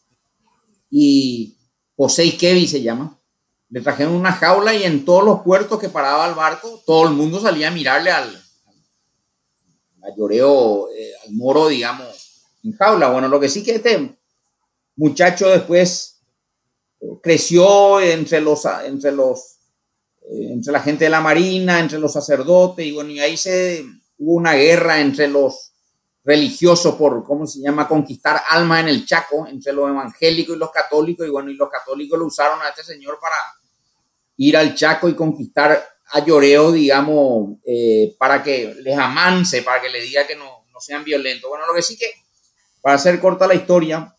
Y 0.90 1.58
José 1.96 2.36
Kevi 2.38 2.68
se 2.68 2.82
llama. 2.82 3.20
Le 3.70 3.82
trajeron 3.82 4.14
una 4.14 4.32
jaula 4.32 4.74
y 4.74 4.84
en 4.84 5.04
todos 5.04 5.24
los 5.24 5.42
puertos 5.42 5.80
que 5.80 5.90
paraba 5.90 6.28
el 6.28 6.36
barco, 6.36 6.82
todo 6.86 7.08
el 7.08 7.14
mundo 7.14 7.40
salía 7.40 7.70
a 7.70 7.72
mirarle 7.72 8.12
al, 8.12 8.44
al 10.04 10.16
lloreo, 10.16 10.90
eh, 10.92 11.12
al 11.26 11.34
moro, 11.34 11.68
digamos, 11.68 12.44
en 12.64 12.74
jaula. 12.74 13.10
Bueno, 13.10 13.28
lo 13.28 13.40
que 13.40 13.50
sí 13.50 13.64
que 13.64 13.76
este 13.76 14.16
muchacho 14.96 15.50
después 15.50 16.22
creció 17.22 18.00
entre 18.00 18.42
los, 18.42 18.66
entre 18.86 19.12
los, 19.12 19.58
eh, 20.32 20.52
entre 20.52 20.72
la 20.72 20.82
gente 20.82 21.06
de 21.06 21.10
la 21.10 21.22
marina, 21.22 21.80
entre 21.80 22.00
los 22.00 22.14
sacerdotes, 22.14 22.86
y 22.86 22.92
bueno, 22.92 23.10
y 23.10 23.20
ahí 23.20 23.38
se 23.38 23.86
hubo 24.18 24.36
una 24.36 24.54
guerra 24.54 25.00
entre 25.00 25.28
los 25.28 25.73
religiosos 26.24 26.96
por, 26.96 27.24
¿cómo 27.24 27.46
se 27.46 27.60
llama?, 27.60 27.88
conquistar 27.88 28.42
alma 28.50 28.80
en 28.80 28.88
el 28.88 29.06
Chaco, 29.06 29.46
entre 29.48 29.74
los 29.74 29.90
evangélicos 29.90 30.56
y 30.56 30.60
los 30.60 30.72
católicos, 30.72 31.28
y 31.28 31.30
bueno, 31.30 31.50
y 31.50 31.56
los 31.56 31.70
católicos 31.70 32.18
lo 32.18 32.26
usaron 32.26 32.62
a 32.62 32.70
este 32.70 32.84
señor 32.84 33.20
para 33.20 33.36
ir 34.38 34.56
al 34.56 34.74
Chaco 34.74 35.10
y 35.10 35.16
conquistar 35.16 35.86
a 36.12 36.20
Lloreo, 36.26 36.72
digamos, 36.72 37.58
eh, 37.66 38.16
para 38.18 38.42
que 38.42 38.74
les 38.82 38.98
amance, 38.98 39.64
para 39.64 39.82
que 39.82 39.90
le 39.90 40.02
diga 40.02 40.26
que 40.26 40.36
no, 40.36 40.66
no 40.72 40.80
sean 40.80 41.04
violentos. 41.04 41.50
Bueno, 41.50 41.66
lo 41.68 41.74
que 41.74 41.82
sí 41.82 41.98
que, 41.98 42.12
para 42.82 42.96
hacer 42.96 43.20
corta 43.20 43.48
la 43.48 43.56
historia, 43.56 44.16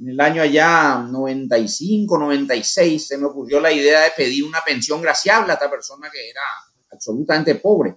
en 0.00 0.08
el 0.08 0.20
año 0.20 0.42
allá 0.42 0.98
95, 0.98 2.18
96, 2.18 3.06
se 3.06 3.18
me 3.18 3.26
ocurrió 3.26 3.60
la 3.60 3.70
idea 3.70 4.00
de 4.00 4.10
pedir 4.16 4.44
una 4.44 4.60
pensión 4.62 5.02
graciable 5.02 5.52
a 5.52 5.54
esta 5.54 5.70
persona 5.70 6.10
que 6.10 6.30
era 6.30 6.40
absolutamente 6.90 7.54
pobre, 7.56 7.96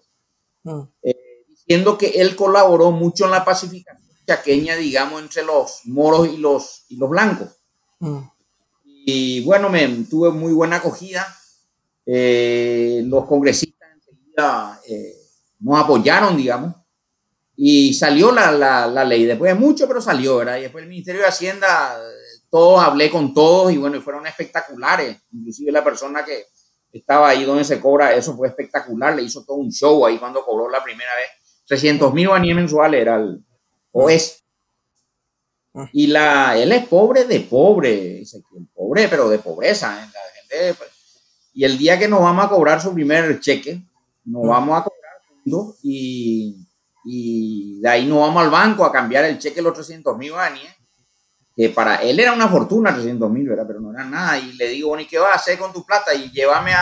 mm. 0.63 0.81
eh, 1.01 1.32
diciendo 1.65 1.97
que 1.97 2.07
él 2.07 2.35
colaboró 2.35 2.91
mucho 2.91 3.25
en 3.25 3.31
la 3.31 3.45
pacificación 3.45 4.03
chaqueña, 4.25 4.75
digamos, 4.75 5.21
entre 5.21 5.43
los 5.43 5.81
moros 5.85 6.27
y 6.27 6.37
los, 6.37 6.85
y 6.89 6.95
los 6.97 7.09
blancos. 7.09 7.49
Mm. 7.99 8.19
Y 9.05 9.43
bueno, 9.43 9.69
me 9.69 9.87
tuve 10.09 10.31
muy 10.31 10.53
buena 10.53 10.77
acogida. 10.77 11.27
Eh, 12.05 13.03
los 13.05 13.25
congresistas 13.25 13.89
enseguida 13.93 14.79
eh, 14.87 15.13
nos 15.59 15.79
apoyaron, 15.79 16.37
digamos. 16.37 16.73
Y 17.55 17.93
salió 17.93 18.31
la, 18.31 18.51
la, 18.51 18.87
la, 18.87 19.03
ley, 19.03 19.25
después 19.25 19.53
de 19.53 19.59
mucho, 19.59 19.87
pero 19.87 20.01
salió, 20.01 20.37
¿verdad? 20.37 20.57
Y 20.57 20.61
después 20.63 20.83
el 20.83 20.89
Ministerio 20.89 21.21
de 21.21 21.27
Hacienda, 21.27 21.95
todos, 22.49 22.83
hablé 22.83 23.11
con 23.11 23.33
todos 23.33 23.71
y 23.71 23.77
bueno, 23.77 24.01
fueron 24.01 24.25
espectaculares. 24.25 25.17
Inclusive 25.31 25.71
la 25.71 25.83
persona 25.83 26.25
que 26.25 26.47
estaba 26.91 27.29
ahí 27.29 27.43
donde 27.43 27.63
se 27.63 27.79
cobra, 27.79 28.13
eso 28.13 28.35
fue 28.35 28.47
espectacular, 28.47 29.15
le 29.15 29.23
hizo 29.23 29.43
todo 29.43 29.57
un 29.57 29.71
show 29.71 30.05
ahí 30.05 30.17
cuando 30.17 30.43
cobró 30.43 30.69
la 30.69 30.83
primera 30.83 31.11
vez. 31.15 31.42
300 31.67 32.13
mil 32.13 32.27
guaníes 32.27 32.55
mensuales 32.55 33.01
era 33.01 33.15
el, 33.15 33.43
o 33.91 34.09
es. 34.09 34.43
Ah. 35.73 35.89
Y 35.91 36.07
la, 36.07 36.57
él 36.57 36.71
es 36.71 36.85
pobre 36.87 37.25
de 37.25 37.39
pobre, 37.41 38.23
pobre, 38.73 39.07
pero 39.07 39.29
de 39.29 39.39
pobreza. 39.39 40.03
¿eh? 40.03 40.09
La 40.13 40.59
gente, 40.59 40.73
pues, 40.75 40.89
y 41.53 41.63
el 41.63 41.77
día 41.77 41.97
que 41.97 42.07
nos 42.07 42.21
vamos 42.21 42.45
a 42.45 42.49
cobrar 42.49 42.81
su 42.81 42.93
primer 42.93 43.39
cheque, 43.39 43.81
nos 44.25 44.45
ah. 44.45 44.49
vamos 44.49 44.79
a 44.79 44.83
cobrar 44.83 45.03
y 45.83 46.63
y 47.03 47.81
de 47.81 47.89
ahí 47.89 48.05
nos 48.05 48.19
vamos 48.19 48.43
al 48.43 48.49
banco 48.49 48.85
a 48.85 48.91
cambiar 48.91 49.25
el 49.25 49.37
cheque 49.37 49.57
de 49.57 49.63
los 49.63 49.73
300 49.73 50.17
mil 50.17 50.33
que 51.55 51.69
para 51.69 51.97
él 51.97 52.19
era 52.19 52.33
una 52.33 52.47
fortuna 52.47 52.93
300 52.93 53.29
mil, 53.29 53.47
pero 53.47 53.79
no 53.79 53.91
era 53.91 54.03
nada. 54.05 54.39
Y 54.39 54.53
le 54.53 54.69
digo, 54.69 54.89
bueno, 54.89 55.03
¿y 55.03 55.07
qué 55.07 55.19
vas 55.19 55.33
a 55.33 55.35
hacer 55.35 55.59
con 55.59 55.71
tu 55.71 55.85
plata? 55.85 56.11
Y 56.13 56.31
llévame 56.31 56.73
a... 56.73 56.81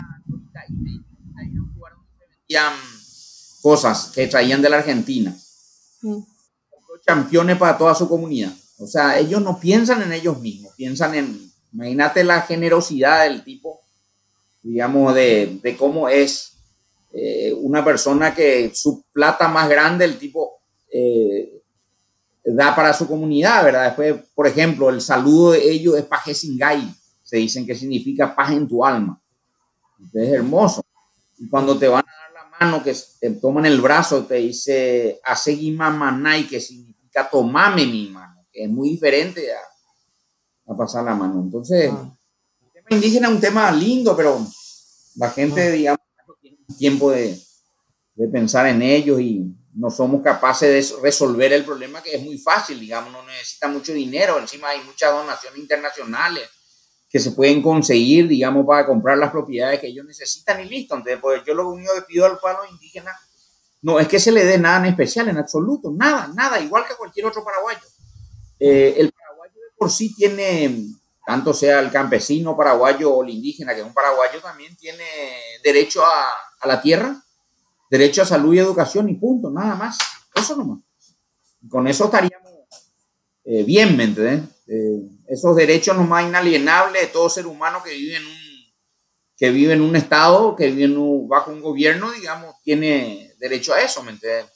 cosas 3.61 4.11
que 4.13 4.27
traían 4.27 4.61
de 4.61 4.69
la 4.69 4.77
Argentina. 4.77 5.35
Mm. 6.01 6.19
Campeones 7.05 7.57
para 7.57 7.77
toda 7.77 7.95
su 7.95 8.07
comunidad. 8.07 8.51
O 8.77 8.87
sea, 8.87 9.19
ellos 9.19 9.41
no 9.41 9.59
piensan 9.59 10.01
en 10.01 10.11
ellos 10.11 10.39
mismos, 10.39 10.73
piensan 10.75 11.15
en, 11.15 11.51
imagínate 11.71 12.23
la 12.23 12.41
generosidad 12.41 13.23
del 13.23 13.43
tipo, 13.43 13.81
digamos, 14.63 15.13
de, 15.13 15.59
de 15.61 15.77
cómo 15.77 16.09
es 16.09 16.51
eh, 17.13 17.53
una 17.53 17.83
persona 17.83 18.33
que 18.33 18.71
su 18.73 19.03
plata 19.11 19.47
más 19.49 19.69
grande, 19.69 20.05
el 20.05 20.17
tipo 20.17 20.61
eh, 20.91 21.61
da 22.43 22.75
para 22.75 22.93
su 22.93 23.07
comunidad, 23.07 23.63
¿verdad? 23.65 23.85
Después, 23.85 24.15
por 24.33 24.47
ejemplo, 24.47 24.89
el 24.89 25.01
saludo 25.01 25.51
de 25.51 25.69
ellos 25.69 25.97
es 25.97 26.05
paje 26.05 26.33
singay, 26.33 26.93
se 27.21 27.37
dicen 27.37 27.65
que 27.65 27.75
significa 27.75 28.35
paz 28.35 28.51
en 28.51 28.67
tu 28.67 28.83
alma. 28.83 29.21
Es 30.13 30.29
hermoso. 30.29 30.83
Y 31.37 31.49
cuando 31.49 31.77
te 31.77 31.87
van 31.87 32.03
a 32.07 32.20
mano, 32.61 32.83
que 32.83 32.95
te 33.19 33.31
toman 33.31 33.65
el 33.65 33.81
brazo, 33.81 34.25
te 34.25 34.35
dice 34.35 35.19
Asegima 35.23 35.89
Manay, 35.89 36.47
que 36.47 36.59
significa 36.59 37.27
tomame 37.29 37.85
mi 37.85 38.07
mano, 38.09 38.45
que 38.51 38.65
es 38.65 38.69
muy 38.69 38.89
diferente 38.89 39.51
a, 39.51 40.71
a 40.71 40.77
pasar 40.77 41.03
la 41.03 41.15
mano. 41.15 41.41
Entonces, 41.41 41.91
ah. 41.91 42.15
el 42.63 42.71
tema 42.71 42.87
indígena 42.91 43.27
es 43.27 43.33
un 43.33 43.41
tema 43.41 43.71
lindo, 43.71 44.15
pero 44.15 44.45
la 45.15 45.29
gente, 45.31 45.61
ah. 45.61 45.71
digamos, 45.71 45.99
tiene 46.39 46.57
tiempo 46.77 47.11
de, 47.11 47.37
de 48.15 48.27
pensar 48.27 48.67
en 48.67 48.81
ellos 48.81 49.19
y 49.19 49.43
no 49.73 49.89
somos 49.89 50.21
capaces 50.21 50.91
de 50.91 51.01
resolver 51.01 51.53
el 51.53 51.65
problema 51.65 52.03
que 52.03 52.15
es 52.15 52.23
muy 52.23 52.37
fácil, 52.37 52.79
digamos, 52.79 53.11
no 53.11 53.23
necesita 53.23 53.69
mucho 53.69 53.93
dinero, 53.93 54.37
encima 54.37 54.69
hay 54.69 54.83
muchas 54.83 55.11
donaciones 55.11 55.59
internacionales 55.59 56.43
que 57.11 57.19
se 57.19 57.31
pueden 57.31 57.61
conseguir, 57.61 58.27
digamos, 58.27 58.65
para 58.65 58.85
comprar 58.85 59.17
las 59.17 59.31
propiedades 59.31 59.79
que 59.79 59.87
ellos 59.87 60.05
necesitan 60.05 60.61
y 60.61 60.69
listo. 60.69 60.95
Entonces, 60.95 61.19
pues 61.21 61.41
yo 61.45 61.53
lo 61.53 61.69
único 61.69 61.93
que 61.93 62.03
pido 62.03 62.25
al 62.25 62.39
pueblo 62.39 62.61
indígena 62.71 63.11
no 63.81 63.99
es 63.99 64.07
que 64.07 64.19
se 64.19 64.31
le 64.31 64.45
dé 64.45 64.57
nada 64.57 64.79
en 64.79 64.85
especial, 64.85 65.27
en 65.27 65.37
absoluto, 65.37 65.91
nada, 65.91 66.31
nada, 66.33 66.59
igual 66.59 66.85
que 66.87 66.95
cualquier 66.95 67.25
otro 67.25 67.43
paraguayo. 67.43 67.81
Eh, 68.59 68.95
el 68.97 69.11
paraguayo 69.11 69.53
de 69.55 69.75
por 69.77 69.91
sí 69.91 70.15
tiene, 70.15 70.85
tanto 71.25 71.53
sea 71.53 71.79
el 71.79 71.91
campesino 71.91 72.55
paraguayo 72.55 73.13
o 73.13 73.23
el 73.23 73.31
indígena, 73.31 73.73
que 73.73 73.81
es 73.81 73.85
un 73.85 73.93
paraguayo, 73.93 74.39
también 74.39 74.77
tiene 74.77 75.03
derecho 75.63 76.03
a, 76.05 76.31
a 76.61 76.67
la 76.67 76.81
tierra, 76.81 77.21
derecho 77.89 78.21
a 78.21 78.25
salud 78.25 78.53
y 78.53 78.59
educación 78.59 79.09
y 79.09 79.15
punto, 79.15 79.49
nada 79.49 79.75
más. 79.75 79.97
Eso 80.33 80.55
nomás. 80.55 80.79
Con 81.67 81.87
eso 81.87 82.05
estaríamos 82.05 82.51
eh, 83.43 83.63
bien, 83.63 83.97
¿me 83.97 84.05
entiendes? 84.05 84.49
Eh, 84.67 85.01
esos 85.31 85.55
derechos 85.55 85.95
nomás 85.95 86.27
inalienables 86.27 87.01
de 87.01 87.07
todo 87.07 87.29
ser 87.29 87.47
humano 87.47 87.81
que 87.83 87.91
vive 87.91 88.17
en 88.17 88.25
un, 88.25 88.37
que 89.37 89.49
vive 89.49 89.73
en 89.73 89.81
un 89.81 89.95
estado, 89.95 90.55
que 90.55 90.69
vive 90.69 90.93
bajo 91.27 91.51
un 91.51 91.61
gobierno, 91.61 92.11
digamos, 92.11 92.55
tiene 92.63 93.33
derecho 93.39 93.73
a 93.73 93.81
eso, 93.81 94.03
¿me 94.03 94.11
entiendes? 94.11 94.51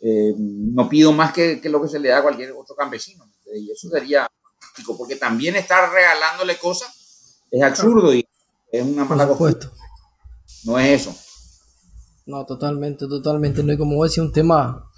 Eh, 0.00 0.34
no 0.36 0.88
pido 0.88 1.12
más 1.12 1.32
que, 1.32 1.60
que, 1.60 1.68
lo 1.68 1.80
que 1.80 1.88
se 1.88 2.00
le 2.00 2.08
da 2.08 2.18
a 2.18 2.22
cualquier 2.22 2.52
otro 2.52 2.74
campesino, 2.74 3.24
Y 3.54 3.70
eso 3.70 3.88
sería 3.88 4.28
porque 4.98 5.16
también 5.16 5.56
estar 5.56 5.90
regalándole 5.90 6.58
cosas 6.58 6.96
es 7.50 7.62
absurdo 7.62 8.12
y 8.12 8.26
es 8.72 8.82
una 8.82 9.04
mala 9.04 9.28
cosa. 9.28 9.72
No 10.64 10.78
es 10.78 11.02
eso. 11.02 11.16
No, 12.26 12.44
totalmente, 12.44 13.06
totalmente. 13.06 13.62
No 13.62 13.70
hay 13.70 13.78
como 13.78 14.02
decir 14.02 14.22
un 14.22 14.32
tema 14.32 14.90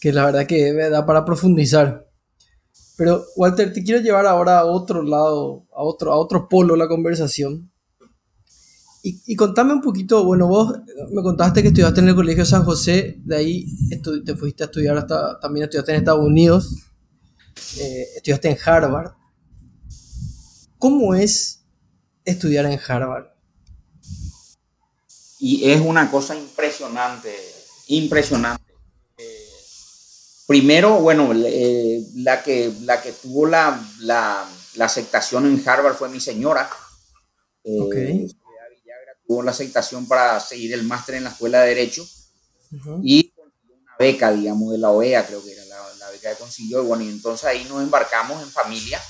que 0.00 0.12
la 0.12 0.24
verdad 0.24 0.46
que 0.46 0.72
da 0.72 1.04
para 1.04 1.24
profundizar. 1.24 2.05
Pero 2.96 3.24
Walter, 3.36 3.72
te 3.72 3.84
quiero 3.84 4.00
llevar 4.00 4.26
ahora 4.26 4.60
a 4.60 4.64
otro 4.64 5.02
lado, 5.02 5.66
a 5.74 5.82
otro, 5.82 6.12
a 6.12 6.16
otro 6.16 6.48
polo 6.48 6.76
la 6.76 6.88
conversación. 6.88 7.70
Y, 9.02 9.22
y, 9.26 9.36
contame 9.36 9.72
un 9.72 9.82
poquito, 9.82 10.24
bueno, 10.24 10.48
vos 10.48 10.78
me 11.12 11.22
contaste 11.22 11.62
que 11.62 11.68
estudiaste 11.68 12.00
en 12.00 12.08
el 12.08 12.14
Colegio 12.16 12.44
San 12.44 12.64
José, 12.64 13.20
de 13.24 13.36
ahí 13.36 13.66
te 14.24 14.34
fuiste 14.34 14.64
a 14.64 14.66
estudiar 14.66 14.98
hasta, 14.98 15.38
también 15.38 15.64
estudiaste 15.64 15.92
en 15.92 15.98
Estados 15.98 16.26
Unidos, 16.26 16.74
eh, 17.78 18.06
estudiaste 18.16 18.50
en 18.50 18.58
Harvard. 18.64 19.12
¿Cómo 20.78 21.14
es 21.14 21.64
estudiar 22.24 22.66
en 22.66 22.80
Harvard? 22.88 23.36
y 25.38 25.70
es 25.70 25.80
una 25.80 26.10
cosa 26.10 26.34
impresionante, 26.34 27.34
impresionante. 27.88 28.72
Eh, 29.18 29.48
primero, 30.46 31.00
bueno, 31.00 31.30
eh, 31.34 31.95
la, 32.26 32.42
que, 32.42 32.72
la 32.82 33.00
que 33.00 33.12
tuvo 33.12 33.46
la, 33.46 33.80
la, 34.00 34.44
la, 34.74 34.84
aceptación 34.84 35.46
en 35.46 35.62
Harvard 35.64 35.94
fue 35.94 36.08
mi 36.08 36.18
señora. 36.18 36.68
Eh, 37.62 37.78
okay. 37.80 38.36
tuvo 39.28 39.44
la 39.44 39.52
aceptación 39.52 40.08
para 40.08 40.40
seguir 40.40 40.74
el 40.74 40.82
máster 40.82 41.14
en 41.14 41.24
la 41.24 41.30
Escuela 41.30 41.60
de 41.62 41.68
Derecho 41.68 42.04
y 43.00 43.32
una 43.76 43.96
beca, 43.96 44.32
digamos, 44.32 44.72
de 44.72 44.78
la 44.78 44.90
OEA, 44.90 45.24
creo 45.24 45.40
que 45.44 45.52
era 45.52 45.64
la, 45.66 45.76
la, 46.00 46.10
beca 46.10 46.32
que 46.32 46.36
consiguió. 46.36 46.82
Y 46.82 46.86
bueno, 46.86 47.04
y 47.04 47.10
entonces 47.10 47.44
ahí 47.44 47.64
nos 47.68 47.80
embarcamos 47.80 48.42
en 48.42 48.50
familia, 48.50 49.00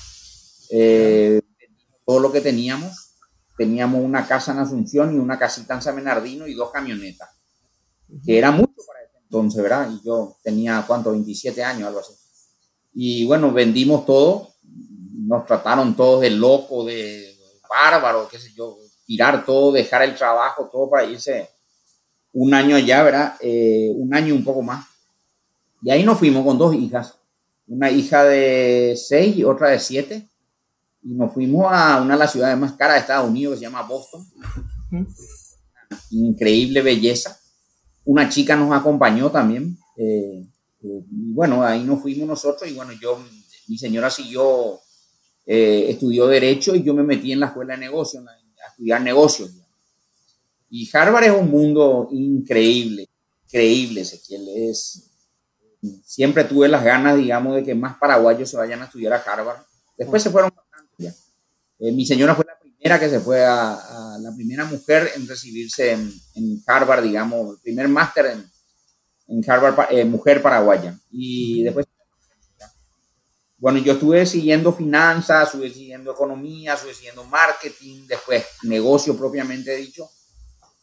todo 2.04 2.20
lo 2.20 2.30
que 2.30 2.42
teníamos 2.42 3.14
teníamos 3.56 4.04
una 4.04 4.28
casa 4.28 4.52
en 4.52 4.58
Asunción 4.58 5.14
y 5.14 5.18
una 5.18 5.38
casita 5.38 5.72
en 5.72 5.80
San 5.80 5.96
Bernardino 5.96 6.46
y 6.46 6.52
dos 6.52 6.70
camionetas, 6.70 7.30
que 8.26 8.36
era 8.36 8.50
mucho 8.50 8.82
para 8.86 9.02
ese 9.02 9.16
entonces, 9.22 9.62
¿verdad? 9.62 9.90
Y 9.90 10.04
yo 10.04 10.36
tenía, 10.42 10.84
¿cuánto? 10.86 11.12
27 11.12 11.64
años, 11.64 11.88
algo 11.88 12.00
así. 12.00 12.12
Y 12.98 13.26
bueno, 13.26 13.52
vendimos 13.52 14.06
todo, 14.06 14.48
nos 15.12 15.44
trataron 15.44 15.94
todos 15.94 16.22
de 16.22 16.30
loco, 16.30 16.82
de 16.82 17.36
bárbaro, 17.68 18.26
qué 18.26 18.38
sé 18.38 18.54
yo, 18.54 18.78
tirar 19.04 19.44
todo, 19.44 19.70
dejar 19.70 20.02
el 20.02 20.14
trabajo, 20.14 20.70
todo 20.72 20.88
para 20.88 21.04
irse 21.04 21.50
un 22.32 22.54
año 22.54 22.74
allá, 22.74 23.02
¿verdad? 23.02 23.34
Eh, 23.40 23.92
un 23.94 24.14
año 24.14 24.28
y 24.28 24.32
un 24.32 24.44
poco 24.44 24.62
más. 24.62 24.86
Y 25.82 25.90
ahí 25.90 26.04
nos 26.04 26.18
fuimos 26.18 26.42
con 26.42 26.56
dos 26.56 26.74
hijas, 26.74 27.18
una 27.66 27.90
hija 27.90 28.24
de 28.24 28.94
seis 28.96 29.36
y 29.36 29.44
otra 29.44 29.68
de 29.68 29.78
siete 29.78 30.26
y 31.02 31.12
nos 31.14 31.34
fuimos 31.34 31.66
a 31.70 32.00
una 32.00 32.14
de 32.14 32.18
las 32.18 32.32
ciudades 32.32 32.58
más 32.58 32.72
caras 32.72 32.96
de 32.96 33.00
Estados 33.02 33.28
Unidos 33.28 33.54
que 33.54 33.58
se 33.58 33.64
llama 33.66 33.82
Boston. 33.82 34.26
Increíble 36.10 36.80
belleza. 36.80 37.38
Una 38.06 38.28
chica 38.28 38.56
nos 38.56 38.72
acompañó 38.72 39.30
también. 39.30 39.76
Eh, 39.96 40.42
eh, 40.42 40.45
bueno, 41.10 41.64
ahí 41.64 41.82
nos 41.84 42.00
fuimos 42.00 42.28
nosotros 42.28 42.70
y 42.70 42.74
bueno, 42.74 42.92
yo, 43.00 43.18
mi 43.68 43.78
señora 43.78 44.10
siguió, 44.10 44.80
eh, 45.46 45.86
estudió 45.88 46.26
Derecho 46.26 46.74
y 46.74 46.82
yo 46.82 46.94
me 46.94 47.02
metí 47.02 47.32
en 47.32 47.40
la 47.40 47.46
escuela 47.46 47.74
de 47.74 47.80
negocios, 47.80 48.24
a 48.26 48.70
estudiar 48.70 49.00
negocios. 49.00 49.50
Y 50.70 50.88
Harvard 50.92 51.24
es 51.24 51.32
un 51.32 51.50
mundo 51.50 52.08
increíble, 52.10 53.08
increíble, 53.44 54.00
Ezequiel. 54.00 54.48
Es, 54.48 55.10
siempre 56.04 56.44
tuve 56.44 56.68
las 56.68 56.84
ganas, 56.84 57.16
digamos, 57.16 57.54
de 57.56 57.64
que 57.64 57.74
más 57.74 57.96
paraguayos 57.98 58.50
se 58.50 58.56
vayan 58.56 58.82
a 58.82 58.86
estudiar 58.86 59.12
a 59.12 59.16
Harvard. 59.18 59.60
Después 59.96 60.22
se 60.22 60.30
fueron 60.30 60.52
eh, 61.78 61.92
mi 61.92 62.06
señora 62.06 62.34
fue 62.34 62.46
la 62.46 62.58
primera 62.58 62.98
que 62.98 63.10
se 63.10 63.20
fue 63.20 63.44
a, 63.44 64.16
la 64.20 64.34
primera 64.34 64.64
mujer 64.64 65.10
en 65.14 65.28
recibirse 65.28 65.92
en, 65.92 66.62
Harvard, 66.66 67.02
digamos, 67.02 67.54
el 67.54 67.60
primer 67.60 67.88
máster 67.88 68.26
en, 68.26 68.50
en, 69.28 69.50
Harvard, 69.50 69.92
eh, 69.92 70.04
mujer 70.04 70.42
paraguaya. 70.42 70.98
Y 71.10 71.62
después, 71.62 71.86
bueno, 73.58 73.78
yo 73.78 73.94
estuve 73.94 74.26
siguiendo 74.26 74.72
finanzas, 74.72 75.48
estuve 75.48 75.70
siguiendo 75.70 76.12
economía, 76.12 76.74
estuve 76.74 76.94
siguiendo 76.94 77.24
marketing, 77.24 78.06
después 78.06 78.44
negocio 78.62 79.16
propiamente 79.16 79.74
dicho. 79.76 80.08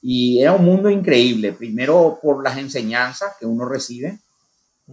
Y 0.02 0.41
era 0.41 0.52
un 0.54 0.66
mundo 0.66 0.89
increíble, 0.89 1.54
primero 1.54 2.20
por 2.22 2.44
las 2.44 2.58
enseñanzas 2.58 3.36
que 3.39 3.46
uno 3.46 3.64
recibe 3.66 4.20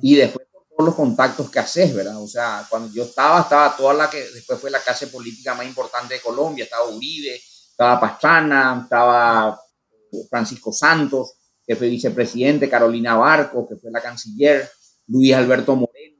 y 0.00 0.14
después 0.14 0.46
los 0.84 0.94
contactos 0.94 1.50
que 1.50 1.58
haces, 1.58 1.94
¿verdad? 1.94 2.22
O 2.22 2.28
sea, 2.28 2.66
cuando 2.68 2.92
yo 2.92 3.04
estaba, 3.04 3.40
estaba 3.40 3.76
toda 3.76 3.94
la 3.94 4.10
que 4.10 4.18
después 4.30 4.58
fue 4.60 4.70
la 4.70 4.80
clase 4.80 5.08
política 5.08 5.54
más 5.54 5.66
importante 5.66 6.14
de 6.14 6.20
Colombia, 6.20 6.64
estaba 6.64 6.88
Uribe, 6.88 7.34
estaba 7.70 8.00
Pastrana, 8.00 8.80
estaba 8.84 9.60
Francisco 10.28 10.72
Santos, 10.72 11.34
que 11.70 11.76
fue 11.76 11.88
vicepresidente, 11.88 12.68
Carolina 12.68 13.14
Barco, 13.14 13.68
que 13.68 13.76
fue 13.76 13.92
la 13.92 14.02
canciller, 14.02 14.68
Luis 15.06 15.32
Alberto 15.32 15.76
Moreno, 15.76 16.16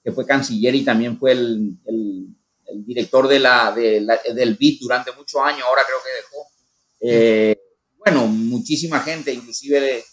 que 0.00 0.12
fue 0.12 0.24
canciller 0.24 0.76
y 0.76 0.84
también 0.84 1.18
fue 1.18 1.32
el, 1.32 1.76
el, 1.84 2.86
director 2.86 3.26
de 3.26 3.40
la, 3.40 3.72
del 3.72 4.54
BID 4.54 4.78
durante 4.80 5.10
muchos 5.10 5.40
años, 5.42 5.64
ahora 5.66 5.82
creo 5.84 5.98
que 6.04 6.20
dejó. 6.20 6.46
Eh, 7.00 7.60
bueno, 7.98 8.28
muchísima 8.28 9.00
gente, 9.00 9.32
inclusive 9.32 10.04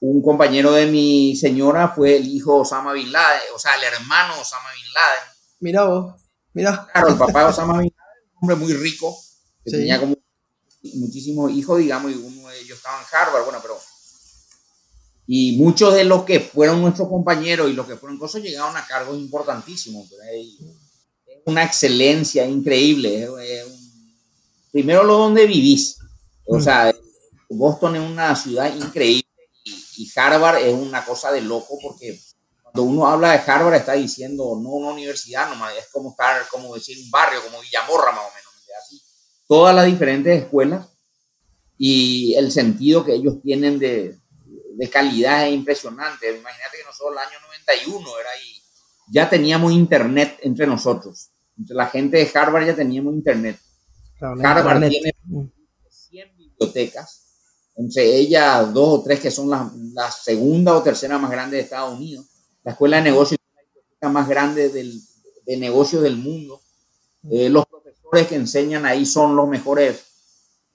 un 0.00 0.20
compañero 0.20 0.72
de 0.72 0.86
mi 0.86 1.36
señora 1.36 1.90
fue 1.94 2.16
el 2.16 2.26
hijo 2.26 2.56
de 2.56 2.60
Osama 2.62 2.94
Bin 2.94 3.12
Laden, 3.12 3.42
o 3.54 3.60
sea, 3.60 3.76
el 3.76 3.84
hermano 3.94 4.34
de 4.34 4.40
Osama 4.40 4.72
Bin 4.74 4.92
Laden. 4.92 5.36
Mira 5.60 5.84
vos, 5.84 6.20
mira. 6.52 6.88
Claro, 6.92 7.10
el 7.10 7.16
papá 7.16 7.44
de 7.44 7.50
Osama 7.50 7.78
Bin 7.78 7.92
Laden, 7.96 8.28
un 8.32 8.38
hombre 8.42 8.56
muy 8.56 8.74
rico, 8.74 9.16
que 9.64 9.70
tenía 9.70 10.00
como 10.00 10.16
muchísimos 10.94 11.52
hijos, 11.52 11.78
digamos, 11.78 12.10
y 12.10 12.16
uno 12.16 12.48
de 12.48 12.58
ellos 12.58 12.78
estaba 12.78 12.98
en 12.98 13.06
Harvard, 13.08 13.44
bueno, 13.44 13.60
pero... 13.62 13.78
Y 15.26 15.56
muchos 15.56 15.94
de 15.94 16.04
los 16.04 16.24
que 16.24 16.40
fueron 16.40 16.80
nuestros 16.80 17.08
compañeros 17.08 17.70
y 17.70 17.74
los 17.74 17.86
que 17.86 17.96
fueron 17.96 18.18
cosas 18.18 18.42
llegaron 18.42 18.76
a 18.76 18.86
cargos 18.86 19.16
importantísimos. 19.16 20.10
Es 20.32 21.38
una 21.46 21.64
excelencia 21.64 22.46
increíble. 22.46 23.28
primero 24.70 25.04
lo 25.04 25.18
donde 25.18 25.46
vivís. 25.46 25.98
O 26.46 26.58
mm. 26.58 26.62
sea, 26.62 26.94
Boston 27.48 27.96
es 27.96 28.10
una 28.10 28.34
ciudad 28.34 28.74
increíble 28.74 29.22
y 29.96 30.10
Harvard 30.16 30.62
es 30.62 30.74
una 30.74 31.04
cosa 31.04 31.30
de 31.30 31.40
loco 31.40 31.78
porque 31.80 32.18
cuando 32.62 32.82
uno 32.82 33.06
habla 33.06 33.32
de 33.32 33.50
Harvard 33.50 33.74
está 33.74 33.92
diciendo 33.92 34.58
no 34.60 34.70
una 34.70 34.92
universidad 34.92 35.48
nomás, 35.48 35.76
es 35.76 35.88
como 35.92 36.10
estar, 36.10 36.48
como 36.48 36.74
decir 36.74 36.98
un 37.04 37.10
barrio, 37.10 37.40
como 37.44 37.60
Villamorra 37.60 38.12
más 38.12 38.24
o 38.24 38.34
menos, 38.34 38.52
así. 38.82 39.00
Todas 39.46 39.74
las 39.74 39.86
diferentes 39.86 40.42
escuelas 40.42 40.88
y 41.76 42.34
el 42.34 42.50
sentido 42.50 43.04
que 43.04 43.14
ellos 43.14 43.42
tienen 43.42 43.78
de, 43.78 44.18
de 44.76 44.90
calidad 44.90 45.46
es 45.46 45.54
impresionante. 45.54 46.36
Imagínate 46.36 46.78
que 46.78 46.84
nosotros 46.84 47.12
el 47.12 47.18
año 47.18 47.38
91 47.46 48.18
era 48.20 48.30
ahí, 48.30 48.62
ya 49.08 49.28
teníamos 49.28 49.72
internet 49.72 50.38
entre 50.42 50.66
nosotros. 50.66 51.30
Entre 51.58 51.76
la 51.76 51.86
gente 51.86 52.16
de 52.16 52.30
Harvard 52.32 52.66
ya 52.66 52.74
teníamos 52.74 53.14
internet. 53.14 53.58
Harvard 54.20 54.88
tiene 54.88 55.12
100 55.88 56.36
bibliotecas 56.36 57.22
entre 57.76 58.16
ellas 58.16 58.72
dos 58.72 59.00
o 59.00 59.02
tres 59.02 59.20
que 59.20 59.30
son 59.30 59.48
las 59.48 59.74
la 59.94 60.10
segunda 60.10 60.76
o 60.76 60.82
tercera 60.82 61.18
más 61.18 61.30
grande 61.30 61.56
de 61.56 61.62
Estados 61.62 61.94
Unidos. 61.94 62.26
La 62.62 62.72
escuela 62.72 62.98
de 62.98 63.04
negocios 63.04 63.38
más 64.02 64.28
grande 64.28 64.68
del, 64.68 65.00
de 65.46 65.56
negocios 65.56 66.02
del 66.02 66.16
mundo. 66.16 66.60
Eh, 67.30 67.48
los 67.48 67.64
profesores 67.66 68.26
que 68.26 68.34
enseñan 68.34 68.84
ahí 68.84 69.06
son 69.06 69.36
los 69.36 69.48
mejores 69.48 70.04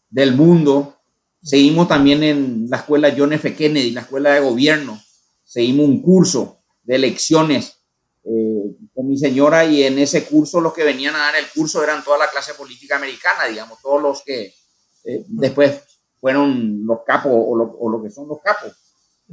del 0.10 0.36
mundo. 0.36 0.97
Seguimos 1.42 1.88
también 1.88 2.24
en 2.24 2.70
la 2.70 2.78
escuela 2.78 3.14
John 3.16 3.34
F. 3.34 3.56
Kennedy, 3.56 3.92
la 3.92 4.02
escuela 4.02 4.34
de 4.34 4.40
gobierno. 4.40 5.02
Seguimos 5.44 5.86
un 5.86 6.02
curso 6.02 6.62
de 6.84 6.96
elecciones 6.96 7.78
eh, 8.24 8.76
con 8.94 9.08
mi 9.08 9.18
señora 9.18 9.64
y 9.64 9.84
en 9.84 10.00
ese 10.00 10.26
curso 10.26 10.60
los 10.60 10.74
que 10.74 10.84
venían 10.84 11.16
a 11.16 11.20
dar 11.20 11.36
el 11.36 11.48
curso 11.48 11.84
eran 11.84 12.04
toda 12.04 12.18
la 12.18 12.30
clase 12.30 12.54
política 12.56 12.98
americana, 12.98 13.46
digamos, 13.46 13.80
todos 13.82 14.02
los 14.02 14.24
que 14.24 14.54
eh, 15.06 15.24
después 15.28 15.82
fueron 16.20 16.86
los 16.86 17.00
capos 17.06 17.32
o 17.34 17.90
lo, 17.90 18.04
que 18.04 18.10
son 18.10 18.28
los 18.28 18.40
capos. 18.42 18.74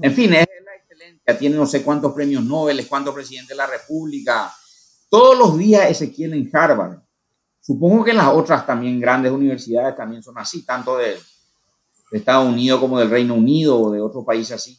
En 0.00 0.12
fin, 0.12 0.34
es 0.34 0.46
la 0.64 0.76
excelencia, 0.76 1.38
tiene 1.38 1.56
no 1.56 1.66
sé 1.66 1.82
cuántos 1.82 2.12
premios 2.12 2.44
Nobel, 2.44 2.86
cuántos 2.86 3.14
presidentes 3.14 3.48
de 3.48 3.56
la 3.56 3.66
República. 3.66 4.52
Todos 5.08 5.36
los 5.38 5.58
días 5.58 5.90
Ezequiel 5.90 6.34
en 6.34 6.50
Harvard. 6.52 6.98
Supongo 7.60 8.04
que 8.04 8.12
las 8.12 8.28
otras 8.28 8.66
también 8.66 9.00
grandes 9.00 9.32
universidades 9.32 9.96
también 9.96 10.22
son 10.22 10.36
así, 10.38 10.64
tanto 10.64 10.98
de, 10.98 11.16
Estados 12.16 12.48
Unidos 12.48 12.80
como 12.80 12.98
del 12.98 13.10
Reino 13.10 13.34
Unido 13.34 13.80
o 13.80 13.90
de 13.90 14.00
otros 14.00 14.24
países 14.24 14.52
así. 14.52 14.78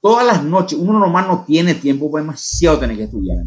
Todas 0.00 0.26
las 0.26 0.42
noches, 0.42 0.78
uno 0.78 0.98
normal 0.98 1.28
no 1.28 1.44
tiene 1.46 1.74
tiempo, 1.74 2.10
pues 2.10 2.24
demasiado 2.24 2.78
tener 2.78 2.96
que 2.96 3.04
estudiar. 3.04 3.38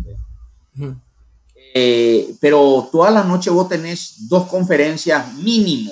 Eh, 1.73 2.35
pero 2.39 2.87
todas 2.91 3.13
las 3.13 3.25
noches 3.25 3.51
vos 3.51 3.67
tenés 3.67 4.29
dos 4.29 4.47
conferencias 4.47 5.33
mínimo 5.35 5.91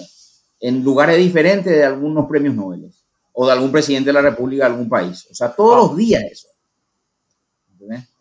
en 0.61 0.81
lugares 0.81 1.17
diferentes 1.17 1.73
de 1.73 1.83
algunos 1.83 2.25
premios 2.27 2.55
Nobel 2.55 2.89
o 3.33 3.45
de 3.45 3.51
algún 3.51 3.71
presidente 3.71 4.07
de 4.07 4.13
la 4.13 4.21
República 4.21 4.63
de 4.63 4.71
algún 4.71 4.87
país. 4.87 5.27
O 5.29 5.33
sea, 5.33 5.53
todos 5.53 5.89
los 5.89 5.97
días 5.97 6.23
eso. 6.31 6.47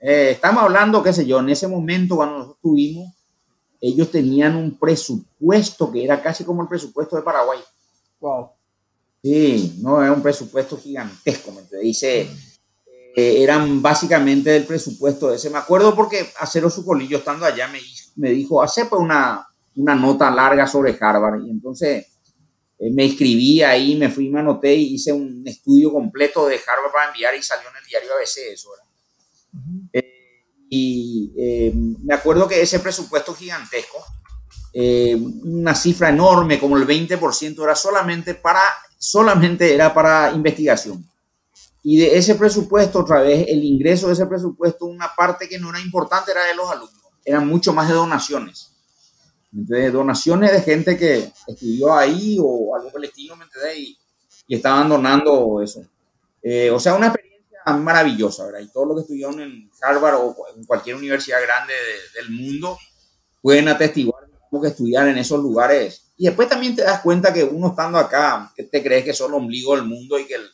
Eh, 0.01 0.31
estamos 0.33 0.65
hablando, 0.65 1.03
qué 1.03 1.13
sé 1.13 1.25
yo, 1.25 1.39
en 1.39 1.51
ese 1.51 1.69
momento 1.69 2.17
cuando 2.17 2.39
nosotros 2.39 2.59
tuvimos, 2.61 3.15
ellos 3.81 4.11
tenían 4.11 4.57
un 4.57 4.77
presupuesto 4.77 5.91
que 5.93 6.05
era 6.05 6.21
casi 6.21 6.45
como 6.45 6.63
el 6.63 6.69
presupuesto 6.69 7.15
de 7.15 7.23
Paraguay. 7.23 7.61
Wow. 8.21 8.51
Sí, 9.23 9.79
no, 9.81 10.03
era 10.03 10.13
un 10.13 10.23
presupuesto 10.23 10.77
gigantesco, 10.77 11.53
me 11.53 11.79
dice, 11.79 12.23
eh, 13.15 13.43
eran 13.43 13.81
básicamente 13.81 14.51
del 14.51 14.65
presupuesto 14.65 15.31
de 15.31 15.37
ese. 15.37 15.51
Me 15.51 15.59
acuerdo 15.59 15.95
porque 15.95 16.29
Acero 16.41 16.69
Sucolillo, 16.69 17.19
estando 17.19 17.47
allá, 17.47 17.69
me, 17.69 17.79
me 18.17 18.31
dijo, 18.31 18.63
hace 18.63 18.87
pues 18.87 19.01
una, 19.01 19.47
una 19.77 19.95
nota 19.95 20.31
larga 20.31 20.67
sobre 20.67 20.97
Harvard. 21.01 21.45
Y 21.47 21.51
entonces 21.51 22.07
eh, 22.79 22.91
me 22.93 23.05
inscribí 23.05 23.63
ahí, 23.63 23.97
me 23.97 24.11
fui, 24.11 24.29
me 24.29 24.41
anoté 24.41 24.75
y 24.75 24.95
hice 24.95 25.13
un 25.13 25.43
estudio 25.47 25.93
completo 25.93 26.47
de 26.47 26.57
Harvard 26.57 26.93
para 26.93 27.09
enviar 27.09 27.35
y 27.37 27.43
salió 27.43 27.69
en 27.71 27.77
el 27.77 27.85
diario 27.85 28.11
ABC 28.15 28.53
eso. 28.53 28.71
Eh, 29.93 30.47
y 30.69 31.33
eh, 31.37 31.73
me 31.75 32.15
acuerdo 32.15 32.49
que 32.49 32.61
ese 32.61 32.81
presupuesto 32.81 33.35
gigantesco, 33.35 34.05
una 34.75 35.75
cifra 35.75 36.09
enorme, 36.09 36.59
como 36.59 36.79
el 36.79 36.87
20%, 36.87 37.63
era 37.63 37.77
solamente 37.77 38.35
para, 38.35 38.63
solamente 39.03 39.75
era 39.75 39.93
para 39.93 40.31
investigación. 40.31 41.05
Y 41.83 41.99
de 41.99 42.17
ese 42.17 42.37
presupuesto, 42.37 43.01
otra 43.01 43.21
vez, 43.21 43.47
el 43.49 43.65
ingreso 43.65 44.07
de 44.07 44.13
ese 44.13 44.27
presupuesto, 44.27 44.87
una 44.87 45.13
parte 45.17 45.49
que 45.49 45.59
no 45.59 45.71
era 45.71 45.81
importante 45.81 46.31
era 46.31 46.45
de 46.45 46.55
los 46.55 46.71
alumnos, 46.71 47.03
eran 47.25 47.49
mucho 47.49 47.73
más 47.73 47.89
de 47.89 47.95
donaciones. 47.95 48.71
Entonces, 49.53 49.93
donaciones 49.93 50.53
de 50.53 50.63
gente 50.63 50.97
que 50.97 51.33
estudió 51.49 51.93
ahí 51.93 52.39
o 52.41 52.77
algo 52.77 52.91
estilo, 53.03 53.35
¿me 53.35 53.45
entiendes? 53.45 53.79
Y, 53.79 53.99
y 54.47 54.55
estaban 54.55 54.89
donando 54.89 55.61
eso. 55.61 55.85
Eh, 56.41 56.71
o 56.71 56.79
sea, 56.79 56.95
una 56.95 57.09
experiencia 57.09 57.59
maravillosa, 57.77 58.47
¿verdad? 58.47 58.61
Y 58.61 58.69
todo 58.69 58.87
lo 58.87 58.95
que 58.95 59.01
estudiaron 59.01 59.41
en 59.41 59.69
Harvard 59.83 60.15
o 60.15 60.37
en 60.57 60.65
cualquier 60.65 60.95
universidad 60.95 61.43
grande 61.43 61.75
del 62.15 62.31
mundo 62.31 62.79
pueden 63.41 63.67
atestiguar 63.67 64.23
que 64.61 64.69
estudiar 64.69 65.09
en 65.09 65.19
esos 65.19 65.41
lugares. 65.41 66.12
Y 66.23 66.27
después 66.27 66.49
también 66.49 66.77
te 66.77 66.83
das 66.83 67.01
cuenta 67.01 67.33
que 67.33 67.43
uno 67.43 67.71
estando 67.71 67.99
acá, 67.99 68.53
que 68.55 68.63
te 68.63 68.81
crees 68.81 69.05
que 69.05 69.13
sos 69.13 69.27
el 69.27 69.35
ombligo 69.35 69.75
del 69.75 69.85
mundo 69.85 70.21
y 70.21 70.25
que 70.25 70.37
el, 70.37 70.49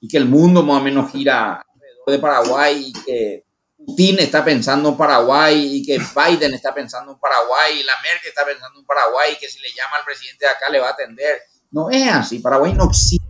y 0.00 0.08
que 0.08 0.16
el 0.16 0.24
mundo 0.24 0.64
más 0.64 0.80
o 0.80 0.82
menos 0.82 1.12
gira 1.12 1.64
alrededor 1.72 2.06
de 2.08 2.18
Paraguay 2.18 2.86
y 2.88 2.92
que 2.92 3.44
Putin 3.76 4.18
está 4.18 4.44
pensando 4.44 4.88
en 4.88 4.96
Paraguay 4.96 5.76
y 5.76 5.86
que 5.86 5.98
Biden 5.98 6.54
está 6.54 6.74
pensando 6.74 7.12
en 7.12 7.20
Paraguay 7.20 7.78
y 7.78 7.84
la 7.84 7.92
Merkel 8.02 8.30
está 8.30 8.44
pensando 8.44 8.80
en 8.80 8.84
Paraguay 8.84 9.34
y 9.34 9.38
que 9.38 9.48
si 9.48 9.60
le 9.60 9.68
llama 9.68 9.96
al 9.96 10.04
presidente 10.04 10.44
de 10.44 10.50
acá 10.50 10.68
le 10.72 10.80
va 10.80 10.88
a 10.88 10.94
atender. 10.94 11.38
No 11.70 11.88
es 11.88 12.08
así, 12.08 12.40
Paraguay 12.40 12.72
no 12.72 12.86
existe. 12.86 13.28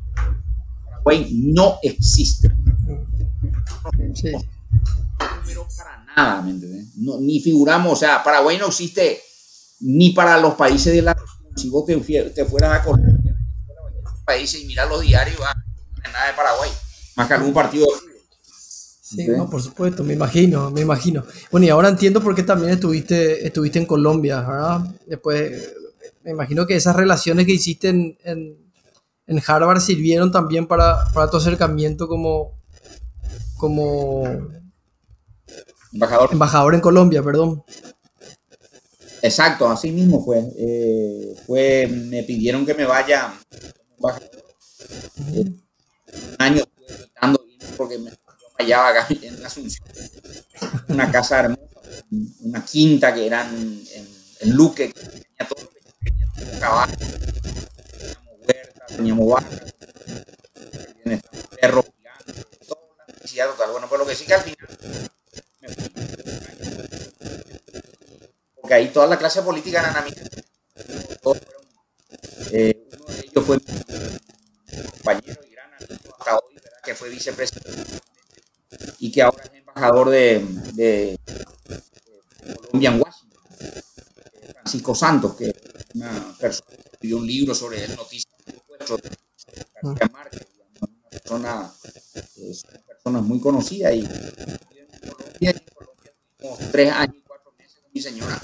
Paraguay 0.86 1.28
no 1.30 1.78
existe. 1.82 2.48
Sí. 4.14 4.32
No 4.32 5.68
para 5.76 6.04
nada, 6.04 6.40
¿me 6.40 6.52
entiendes? 6.52 6.86
ni 6.96 7.38
figuramos, 7.40 7.92
o 7.92 7.96
sea, 7.96 8.24
Paraguay 8.24 8.56
no 8.56 8.68
existe 8.68 9.20
ni 9.80 10.12
para 10.12 10.40
los 10.40 10.54
países 10.54 10.94
de 10.94 11.02
la 11.02 11.14
Si 11.56 11.70
vos 11.70 11.84
te, 11.86 12.44
fueras 12.44 12.80
a 12.80 12.84
Colombia, 12.84 13.36
países 14.24 14.62
y 14.62 14.66
mirar 14.66 14.88
los 14.88 15.00
diarios, 15.00 15.38
ah, 15.42 15.54
no 15.54 16.02
hay 16.04 16.12
nada 16.12 16.26
de 16.28 16.32
Paraguay, 16.34 16.70
más 17.16 17.28
que 17.28 17.34
algún 17.34 17.54
partido 17.54 17.86
Sí, 19.08 19.24
no, 19.28 19.48
por 19.48 19.62
supuesto, 19.62 20.02
me 20.02 20.14
imagino, 20.14 20.68
me 20.72 20.80
imagino. 20.80 21.22
Bueno, 21.52 21.64
y 21.64 21.68
ahora 21.68 21.88
entiendo 21.88 22.20
por 22.20 22.34
qué 22.34 22.42
también 22.42 22.72
estuviste, 22.72 23.46
estuviste 23.46 23.78
en 23.78 23.86
Colombia, 23.86 24.40
¿verdad? 24.40 24.80
Después, 25.06 25.74
me 26.24 26.32
imagino 26.32 26.66
que 26.66 26.74
esas 26.74 26.96
relaciones 26.96 27.46
que 27.46 27.52
hiciste 27.52 27.90
en, 27.90 28.18
en, 28.24 29.42
Harvard 29.46 29.78
sirvieron 29.78 30.32
también 30.32 30.66
para, 30.66 31.04
para, 31.14 31.30
tu 31.30 31.36
acercamiento 31.36 32.08
como, 32.08 32.58
como 33.56 34.24
embajador. 35.92 36.30
embajador 36.32 36.74
en 36.74 36.80
Colombia, 36.80 37.22
perdón. 37.22 37.62
Exacto, 39.26 39.68
así 39.68 39.90
mismo 39.90 40.24
fue. 40.24 40.38
Eh, 40.56 41.34
fue 41.46 41.88
me 41.88 42.22
pidieron 42.22 42.64
que 42.64 42.74
me 42.74 42.84
vaya 42.84 43.34
eh, 45.34 45.44
un 45.44 46.36
año 46.38 46.62
porque 47.76 47.98
me 47.98 48.12
hallaba 48.56 48.90
acá 48.90 49.08
en 49.20 49.44
Asunción. 49.44 49.86
Una 50.88 51.10
casa 51.10 51.40
hermosa, 51.40 51.80
una 52.40 52.64
quinta 52.64 53.12
que 53.12 53.26
eran 53.26 53.48
en, 53.50 54.50
Luque, 54.50 54.92
que 54.92 55.00
tenía 55.00 55.48
todo, 55.48 55.70
teníamos 56.04 56.60
caballos, 56.60 56.96
teníamos 56.98 58.38
huertas, 58.46 58.96
teníamos 58.96 59.28
vacas, 59.28 59.74
teníamos 61.02 61.24
perros 61.60 61.84
gigantes, 61.96 62.46
toda 62.68 62.80
la 62.98 63.14
necesidad 63.14 63.50
total. 63.50 63.72
Bueno, 63.72 63.88
pues 63.88 63.98
lo 63.98 64.06
que 64.06 64.14
sí 64.14 64.24
que 64.24 64.34
al 64.34 64.42
final 64.42 64.68
me 65.60 65.68
fui. 65.68 66.45
Porque 68.66 68.74
ahí 68.74 68.88
toda 68.88 69.06
la 69.06 69.16
clase 69.16 69.42
política 69.42 69.78
eran 69.78 69.96
amigas. 69.96 70.28
Eh, 72.50 72.88
uno 72.98 73.14
de 73.14 73.20
ellos 73.20 73.46
fue 73.46 73.58
mi 73.58 74.82
compañero 74.90 75.40
y 75.48 75.52
gran 75.52 75.72
amigo 75.72 76.16
hasta 76.18 76.34
hoy, 76.34 76.56
que 76.82 76.94
fue 76.96 77.08
vicepresidente 77.10 78.02
y 78.98 79.12
que 79.12 79.22
ahora 79.22 79.44
es 79.44 79.52
embajador 79.54 80.10
de, 80.10 81.16
Colombia 82.62 82.90
en 82.90 83.00
Washington, 83.00 83.40
Francisco 84.54 84.94
Santos, 84.96 85.36
que 85.36 85.50
es 85.50 85.54
una 85.94 86.36
persona 86.36 86.66
que 86.74 86.90
escribió 86.90 87.18
un 87.18 87.26
libro 87.28 87.54
sobre 87.54 87.84
el 87.84 87.94
noticias 87.94 88.34
de 88.46 88.60
García 88.74 90.10
Márquez, 90.12 90.44
una 90.80 91.08
persona, 91.08 91.72
es 92.34 92.64
una 92.64 92.80
persona 92.80 93.20
muy 93.20 93.38
conocida 93.38 93.92
y 93.92 94.00
en 94.00 94.08
Colombia, 94.08 94.86
en 95.40 95.58
Colombia 95.72 96.12
tres 96.72 96.92
años 96.92 97.16
y 97.16 97.22
cuatro 97.22 97.52
meses 97.56 97.80
con 97.80 97.85
mi 97.96 98.02
señora. 98.02 98.38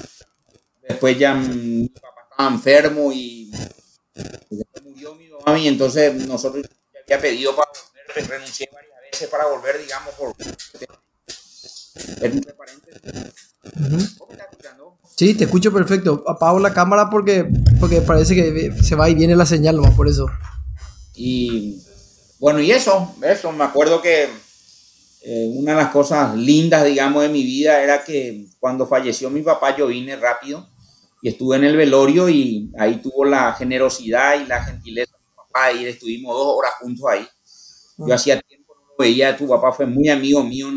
Después 0.89 1.19
ya 1.19 1.35
mi 1.35 1.89
papá 1.89 2.23
estaba 2.31 2.51
enfermo 2.51 3.13
y 3.13 3.51
después 4.49 4.83
murió 4.83 5.15
mi 5.15 5.29
mamá 5.29 5.59
y 5.59 5.69
entonces 5.69 6.15
nosotros 6.27 6.67
ya 6.95 7.01
había 7.17 7.21
pedido 7.21 7.55
para 7.55 7.69
volver, 7.71 8.29
renuncié 8.29 8.69
varias 8.73 9.31
para 9.31 9.47
volver, 9.47 9.79
digamos, 9.79 10.15
por... 10.15 10.35
Sí, 15.17 15.35
te 15.35 15.45
escucho 15.45 15.71
perfecto. 15.71 16.25
Apago 16.27 16.59
la 16.59 16.73
cámara 16.73 17.11
porque, 17.11 17.47
porque 17.79 18.01
parece 18.01 18.35
que 18.35 18.73
se 18.83 18.95
va 18.95 19.11
y 19.11 19.15
viene 19.15 19.37
la 19.37 19.45
señal 19.45 19.77
nomás 19.77 19.95
por 19.95 20.09
eso. 20.09 20.27
Y 21.15 21.83
bueno, 22.39 22.61
y 22.61 22.73
eso, 22.73 23.15
eso, 23.23 23.53
me 23.53 23.65
acuerdo 23.65 24.01
que 24.01 24.31
eh, 25.25 25.53
una 25.55 25.73
de 25.73 25.83
las 25.83 25.93
cosas 25.93 26.35
lindas, 26.37 26.87
digamos, 26.87 27.23
de 27.23 27.29
mi 27.29 27.45
vida 27.45 27.83
era 27.83 28.03
que 28.03 28.47
cuando 28.63 28.87
falleció 28.87 29.29
mi 29.29 29.43
papá 29.43 29.77
yo 29.77 29.89
vine 29.89 30.15
rápido 30.15 30.69
y 31.21 31.31
estuve 31.31 31.57
en 31.57 31.65
el 31.65 31.77
velorio 31.77 32.29
y 32.29 32.71
ahí 32.79 33.03
tuvo 33.03 33.25
la 33.25 33.53
generosidad 33.55 34.41
y 34.41 34.47
la 34.47 34.63
gentileza 34.63 35.17
de 35.17 35.25
mi 35.25 35.35
papá 35.35 35.73
y 35.73 35.87
estuvimos 35.87 36.37
dos 36.37 36.59
horas 36.59 36.75
juntos 36.79 37.05
ahí. 37.11 37.27
Yo 37.99 38.13
ah. 38.13 38.15
hacía 38.15 38.41
tiempo 38.41 38.73
veía, 38.97 39.37
tu 39.37 39.49
papá 39.49 39.73
fue 39.73 39.87
muy 39.87 40.09
amigo 40.09 40.45
mío 40.45 40.69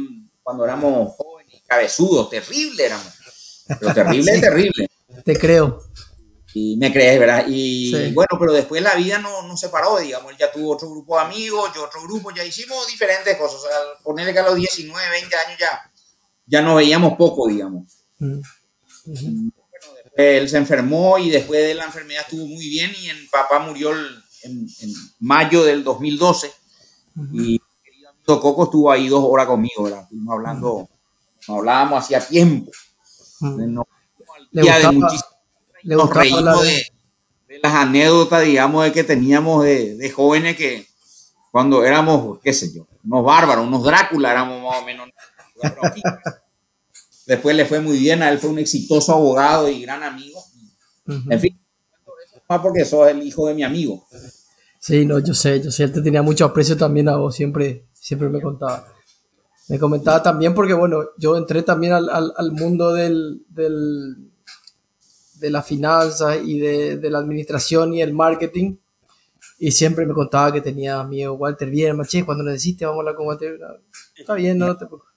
cuando 0.41 0.65
éramos 0.65 1.13
jóvenes, 1.15 1.61
cabezudos, 1.67 2.27
terrible 2.27 2.87
éramos. 2.87 3.13
Pero 3.79 3.93
terrible, 3.93 4.31
terrible. 4.41 4.89
Te 5.23 5.37
creo. 5.37 5.79
Y 6.55 6.77
me 6.77 6.91
crees, 6.91 7.19
¿verdad? 7.19 7.45
Y 7.47 8.11
bueno, 8.13 8.29
pero 8.39 8.51
después 8.51 8.81
la 8.81 8.95
vida 8.95 9.19
no, 9.19 9.43
no 9.43 9.55
se 9.55 9.69
paró, 9.69 9.99
digamos. 9.99 10.31
Él 10.31 10.37
ya 10.39 10.51
tuvo 10.51 10.73
otro 10.73 10.89
grupo 10.89 11.17
de 11.17 11.25
amigos, 11.25 11.69
yo 11.75 11.83
otro 11.83 12.01
grupo, 12.01 12.31
ya 12.31 12.43
hicimos 12.43 12.87
diferentes 12.87 13.37
cosas. 13.37 13.59
O 13.59 13.67
sea, 13.67 13.77
ponerle 14.01 14.33
que 14.33 14.39
a 14.39 14.43
los 14.43 14.55
19, 14.55 15.07
20 15.07 15.35
años 15.35 15.59
ya 15.59 15.91
ya 16.45 16.61
nos 16.61 16.75
veíamos 16.75 17.17
poco, 17.17 17.47
digamos. 17.47 17.85
él 20.15 20.49
se 20.49 20.57
enfermó 20.57 21.17
y 21.17 21.29
después 21.29 21.61
de 21.61 21.75
la 21.75 21.85
enfermedad 21.85 22.23
estuvo 22.23 22.45
muy 22.45 22.67
bien 22.69 22.91
y 23.01 23.07
el 23.09 23.27
papá 23.29 23.59
murió 23.59 23.91
en, 24.43 24.67
mayo 25.19 25.63
del 25.63 25.83
2012. 25.83 26.51
Y 27.33 27.55
el 27.55 28.07
amigo 28.07 28.41
Coco 28.41 28.65
estuvo 28.65 28.91
ahí 28.91 29.07
dos 29.07 29.23
horas 29.25 29.47
conmigo, 29.47 29.83
¿verdad? 29.83 30.01
Estuvimos 30.03 30.33
hablando, 30.33 30.89
hablábamos 31.47 32.03
hacía 32.03 32.19
tiempo. 32.19 32.71
nos 33.41 33.85
reímos 36.09 36.63
de, 36.63 36.91
las 37.61 37.73
anécdotas, 37.73 38.43
digamos, 38.43 38.83
de 38.83 38.91
que 38.91 39.03
teníamos 39.03 39.63
de, 39.63 39.95
de 39.95 40.11
jóvenes 40.11 40.57
que 40.57 40.87
cuando 41.51 41.85
éramos, 41.85 42.39
qué 42.43 42.53
sé 42.53 42.73
yo, 42.73 42.85
unos 43.05 43.23
bárbaros, 43.23 43.65
unos 43.65 43.83
Drácula, 43.83 44.31
éramos 44.31 44.61
más 44.61 44.81
o 44.81 44.85
menos. 44.85 45.09
Después 47.25 47.55
le 47.55 47.65
fue 47.65 47.79
muy 47.79 47.97
bien, 47.97 48.21
a 48.21 48.29
él 48.31 48.39
fue 48.39 48.49
un 48.49 48.59
exitoso 48.59 49.13
abogado 49.13 49.67
y 49.69 49.81
gran 49.81 50.03
amigo. 50.03 50.43
En 51.07 51.39
fin, 51.39 51.59
más 52.47 52.61
porque 52.61 52.85
sos 52.85 53.07
el 53.07 53.23
hijo 53.23 53.47
de 53.47 53.53
mi 53.53 53.63
amigo. 53.63 54.05
Sí, 54.79 55.05
no, 55.05 55.19
yo 55.19 55.33
sé, 55.33 55.61
yo 55.61 55.71
sé, 55.71 55.85
él 55.85 55.91
te 55.91 56.01
tenía 56.01 56.21
mucho 56.21 56.45
aprecio 56.45 56.77
también 56.77 57.09
a 57.09 57.17
vos, 57.17 57.35
siempre, 57.35 57.87
siempre 57.93 58.29
me 58.29 58.41
contaba. 58.41 58.87
Me 59.67 59.79
comentaba 59.79 60.21
también 60.21 60.53
porque, 60.53 60.73
bueno, 60.73 61.03
yo 61.17 61.35
entré 61.37 61.63
también 61.63 61.93
al, 61.93 62.07
al, 62.09 62.51
mundo 62.51 62.93
del, 62.93 63.43
del, 63.49 64.31
de 65.39 65.49
la 65.49 65.63
finanza 65.63 66.37
y 66.37 66.59
de, 66.59 66.97
de, 66.97 67.09
la 67.09 67.17
administración 67.17 67.95
y 67.95 68.01
el 68.03 68.13
marketing 68.13 68.77
y 69.57 69.71
siempre 69.71 70.05
me 70.05 70.13
contaba 70.13 70.51
que 70.51 70.61
tenía 70.61 71.03
miedo 71.03 71.33
Walter 71.33 71.69
bien, 71.69 71.99
che, 72.03 72.23
cuando 72.23 72.43
necesite 72.43 72.85
vamos 72.85 72.99
a 72.99 73.01
hablar 73.01 73.15
con 73.15 73.25
Walter. 73.25 73.57
Está 74.15 74.35
bien, 74.35 74.59
no, 74.59 74.77
te 74.77 74.85
preocupes. 74.85 75.14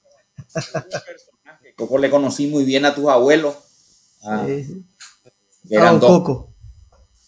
Coco 1.76 1.98
le 1.98 2.10
conocí 2.10 2.46
muy 2.46 2.64
bien 2.64 2.84
a 2.84 2.94
tus 2.94 3.08
abuelos. 3.08 3.54
Ah, 4.22 4.44
sí, 4.46 4.84
Eran 5.70 5.96
ah, 5.96 5.98
dos, 5.98 6.10
Coco. 6.10 6.54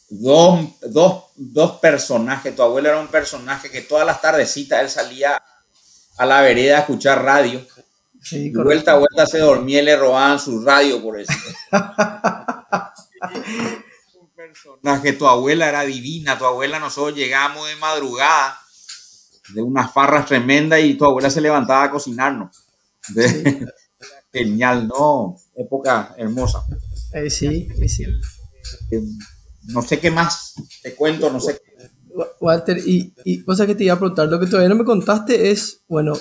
Dos, 0.09 0.61
dos, 0.89 1.25
dos, 1.37 1.73
personajes. 1.79 2.55
Tu 2.57 2.63
abuelo 2.63 2.89
era 2.89 2.99
un 2.99 3.09
personaje 3.09 3.71
que 3.71 3.83
todas 3.83 4.05
las 4.05 4.21
tardecitas 4.21 4.81
él 4.81 4.91
salía 4.91 5.41
a 6.17 6.27
la 6.27 6.41
vereda 6.41 6.79
a 6.79 6.81
escuchar 6.81 7.23
radio. 7.25 7.65
Sí, 8.23 8.51
vuelta 8.51 8.93
a 8.93 8.99
vuelta 8.99 9.27
se 9.27 9.39
dormía 9.39 9.81
y 9.81 9.85
le 9.85 9.97
robaban 9.97 10.39
su 10.39 10.63
radio 10.63 11.01
por 11.01 11.19
eso. 11.21 11.33
personaje, 14.35 15.13
tu 15.13 15.27
abuela 15.27 15.69
era 15.69 15.83
divina, 15.83 16.37
tu 16.37 16.45
abuela 16.45 16.79
nosotros 16.79 17.15
llegamos 17.17 17.69
de 17.69 17.77
madrugada 17.77 18.59
de 19.55 19.63
unas 19.63 19.93
farras 19.93 20.27
tremendas 20.27 20.81
y 20.81 20.95
tu 20.95 21.05
abuela 21.05 21.31
se 21.31 21.41
levantaba 21.41 21.85
a 21.85 21.91
cocinarnos. 21.91 22.70
Genial, 24.33 24.89
¿no? 24.89 25.37
Época 25.55 26.15
hermosa. 26.17 26.65
Eh, 27.13 27.31
sí, 27.31 27.69
sí. 27.89 28.05
Eh, 28.91 29.03
no 29.65 29.83
sé 29.83 29.99
qué 29.99 30.11
más 30.11 30.55
te 30.83 30.95
cuento, 30.95 31.31
no 31.31 31.41
sé. 31.41 31.61
Walter, 32.41 32.79
y, 32.79 33.15
y 33.25 33.43
cosa 33.45 33.67
que 33.67 33.75
te 33.75 33.85
iba 33.85 33.95
a 33.95 33.99
preguntar, 33.99 34.29
lo 34.29 34.41
que 34.41 34.47
todavía 34.47 34.69
no 34.69 34.75
me 34.75 34.85
contaste 34.85 35.51
es, 35.51 35.83
bueno, 35.89 36.15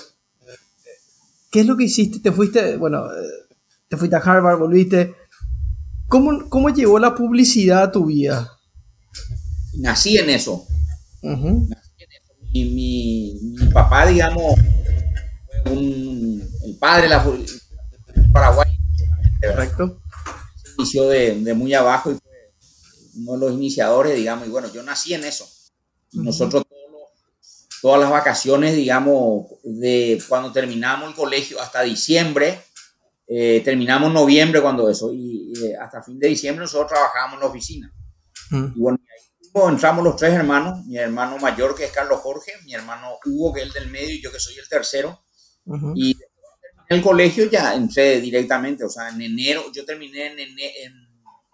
¿qué 1.50 1.60
es 1.60 1.66
lo 1.66 1.76
que 1.76 1.84
hiciste? 1.84 2.20
Te 2.20 2.32
fuiste, 2.32 2.76
bueno, 2.76 3.06
eh, 3.06 3.56
te 3.88 3.96
fuiste 3.96 4.16
a 4.16 4.20
Harvard, 4.20 4.58
volviste, 4.58 5.14
¿Cómo, 6.10 6.48
¿Cómo 6.48 6.70
llegó 6.70 6.98
la 6.98 7.14
publicidad 7.14 7.84
a 7.84 7.92
tu 7.92 8.06
vida? 8.06 8.58
Nací 9.78 10.18
en 10.18 10.30
eso. 10.30 10.66
Mi, 12.52 13.38
papá, 13.72 14.08
digamos, 14.08 14.54
fue 15.64 15.76
el 16.64 16.76
padre 16.78 17.02
de 17.02 17.08
la 17.08 17.24
Paraguay. 18.32 18.68
Correcto. 19.42 20.00
inició 20.78 21.08
de, 21.08 21.54
muy 21.54 21.72
abajo 21.74 22.10
y 22.10 22.14
fue 22.14 22.30
uno 23.16 23.32
de 23.32 23.38
los 23.38 23.52
iniciadores, 23.52 24.14
digamos, 24.14 24.46
y 24.46 24.50
bueno, 24.50 24.70
yo 24.72 24.82
nací 24.82 25.14
en 25.14 25.24
eso. 25.24 25.48
Nosotros 26.12 26.64
todas 27.80 28.00
las 28.00 28.10
vacaciones, 28.10 28.74
digamos, 28.74 29.46
de 29.64 30.22
cuando 30.28 30.52
terminamos 30.52 31.08
el 31.08 31.14
colegio 31.14 31.60
hasta 31.60 31.82
diciembre, 31.82 32.60
eh, 33.26 33.62
terminamos 33.64 34.12
noviembre 34.12 34.60
cuando 34.60 34.88
eso, 34.90 35.12
y, 35.12 35.52
eh, 35.62 35.76
hasta 35.80 36.02
fin 36.02 36.18
de 36.18 36.28
diciembre 36.28 36.64
nosotros 36.64 36.90
trabajábamos 36.90 37.34
en 37.34 37.40
la 37.40 37.46
oficina. 37.46 37.92
Mm. 38.50 38.72
Y 38.76 38.80
bueno, 38.80 38.98
ahí 39.00 39.72
entramos 39.72 40.04
los 40.04 40.16
tres 40.16 40.34
hermanos, 40.34 40.84
mi 40.86 40.96
hermano 40.98 41.38
mayor 41.38 41.74
que 41.74 41.84
es 41.84 41.92
Carlos 41.92 42.20
Jorge, 42.20 42.52
mi 42.64 42.74
hermano 42.74 43.18
Hugo 43.24 43.54
que 43.54 43.60
es 43.60 43.66
el 43.66 43.72
del 43.72 43.90
medio 43.90 44.14
y 44.14 44.22
yo 44.22 44.30
que 44.30 44.40
soy 44.40 44.58
el 44.58 44.68
tercero. 44.68 45.22
Y 45.94 46.12
en 46.12 46.29
el 46.90 47.02
colegio 47.02 47.48
ya 47.48 47.74
entré 47.74 48.20
directamente, 48.20 48.84
o 48.84 48.90
sea, 48.90 49.08
en 49.10 49.22
enero, 49.22 49.70
yo 49.72 49.84
terminé 49.84 50.26
en, 50.26 50.38
en, 50.40 51.08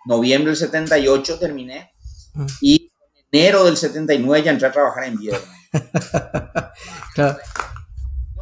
noviembre 0.06 0.50
del 0.50 0.56
78, 0.56 1.38
terminé, 1.38 1.92
mm. 2.32 2.46
y 2.62 2.90
en 3.14 3.24
enero 3.30 3.64
del 3.64 3.76
79 3.76 4.44
ya 4.44 4.52
entré 4.52 4.68
a 4.68 4.72
trabajar 4.72 5.04
en 5.04 5.18
Viedma. 5.18 5.38
claro. 7.14 7.38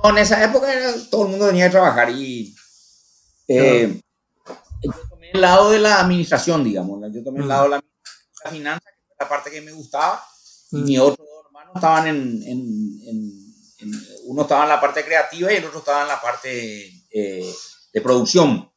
No, 0.03 0.11
en 0.11 0.19
esa 0.19 0.45
época 0.45 0.69
todo 1.11 1.25
el 1.25 1.31
mundo 1.31 1.47
venía 1.47 1.67
a 1.67 1.71
trabajar 1.71 2.11
y 2.11 2.55
eh, 3.49 4.01
yo 4.83 4.93
tomé 5.11 5.31
el 5.33 5.41
lado 5.41 5.71
de 5.71 5.81
la 5.81 6.01
administración, 6.01 6.63
digamos. 6.63 7.01
Yo 7.13 7.25
tomé 7.25 7.41
el 7.41 7.49
lado 7.49 7.65
de 7.65 7.71
la, 7.71 7.83
finanza, 8.51 8.85
que 8.85 9.01
es 9.11 9.17
la 9.19 9.29
parte 9.29 9.51
que 9.51 9.63
me 9.63 9.73
gustaba, 9.73 10.23
y 10.71 10.77
mis 10.77 11.01
otros 11.01 11.27
dos 11.27 11.47
hermanos 11.47 11.73
estaban 11.75 12.07
en, 12.07 12.43
en, 12.43 13.44
Uno 14.25 14.43
estaba 14.43 14.65
en 14.65 14.69
la 14.69 14.81
parte 14.81 15.05
creativa 15.05 15.53
y 15.53 15.57
el 15.57 15.65
otro 15.65 15.81
estaba 15.81 16.03
en 16.03 16.09
la 16.09 16.21
parte 16.21 16.93
eh, 17.11 17.53
de 17.93 18.01
producción. 18.01 18.71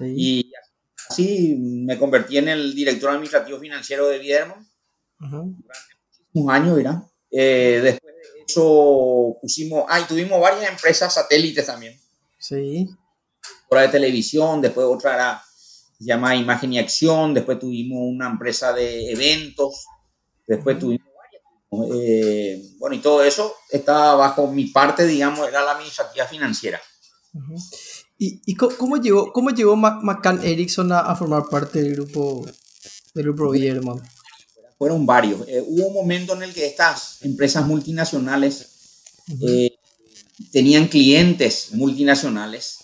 Y 0.00 0.52
así 1.08 1.56
me 1.58 1.98
convertí 1.98 2.38
en 2.38 2.48
el 2.48 2.74
director 2.74 3.10
administrativo 3.10 3.58
financiero 3.58 4.06
de 4.08 4.18
Viermo 4.18 4.64
durante 5.18 5.94
muchísimos 6.04 6.54
años, 6.54 6.76
¿verdad? 6.76 7.02
Eh, 7.30 7.80
después 7.82 8.14
de 8.14 8.44
eso 8.46 9.36
pusimos. 9.42 9.84
Ah, 9.88 10.00
y 10.00 10.04
tuvimos 10.04 10.40
varias 10.40 10.70
empresas 10.70 11.12
satélites 11.12 11.66
también. 11.66 11.98
Sí 12.38 12.88
de 13.76 13.88
televisión, 13.88 14.60
después 14.60 14.86
otra 14.86 15.14
era, 15.14 15.42
se 15.98 16.04
llama 16.04 16.34
Imagen 16.34 16.72
y 16.72 16.78
Acción, 16.78 17.34
después 17.34 17.58
tuvimos 17.58 18.00
una 18.02 18.28
empresa 18.28 18.72
de 18.72 19.10
eventos, 19.12 19.84
después 20.46 20.78
tuvimos. 20.78 21.07
Eh, 21.70 22.62
bueno, 22.78 22.96
y 22.96 23.00
todo 23.00 23.22
eso 23.22 23.54
estaba 23.70 24.14
bajo 24.14 24.46
mi 24.50 24.66
parte, 24.66 25.06
digamos, 25.06 25.46
era 25.46 25.62
la 25.62 25.72
administrativa 25.72 26.26
financiera. 26.26 26.80
¿Y, 28.16 28.40
y 28.46 28.54
cómo 28.54 28.96
llegó, 28.96 29.32
cómo 29.32 29.50
llegó 29.50 29.76
McCann 29.76 30.42
Erickson 30.42 30.90
a, 30.92 31.14
formar 31.14 31.44
parte 31.50 31.82
del 31.82 31.94
grupo, 31.94 32.46
del 33.14 33.32
grupo? 33.32 33.52
Fueron 34.78 35.06
varios. 35.06 35.46
Eh, 35.48 35.62
hubo 35.66 35.88
un 35.88 35.94
momento 35.94 36.34
en 36.34 36.42
el 36.42 36.54
que 36.54 36.66
estas 36.66 37.22
empresas 37.22 37.66
multinacionales 37.66 39.04
eh, 39.42 39.76
tenían 40.52 40.88
clientes 40.88 41.72
multinacionales 41.74 42.78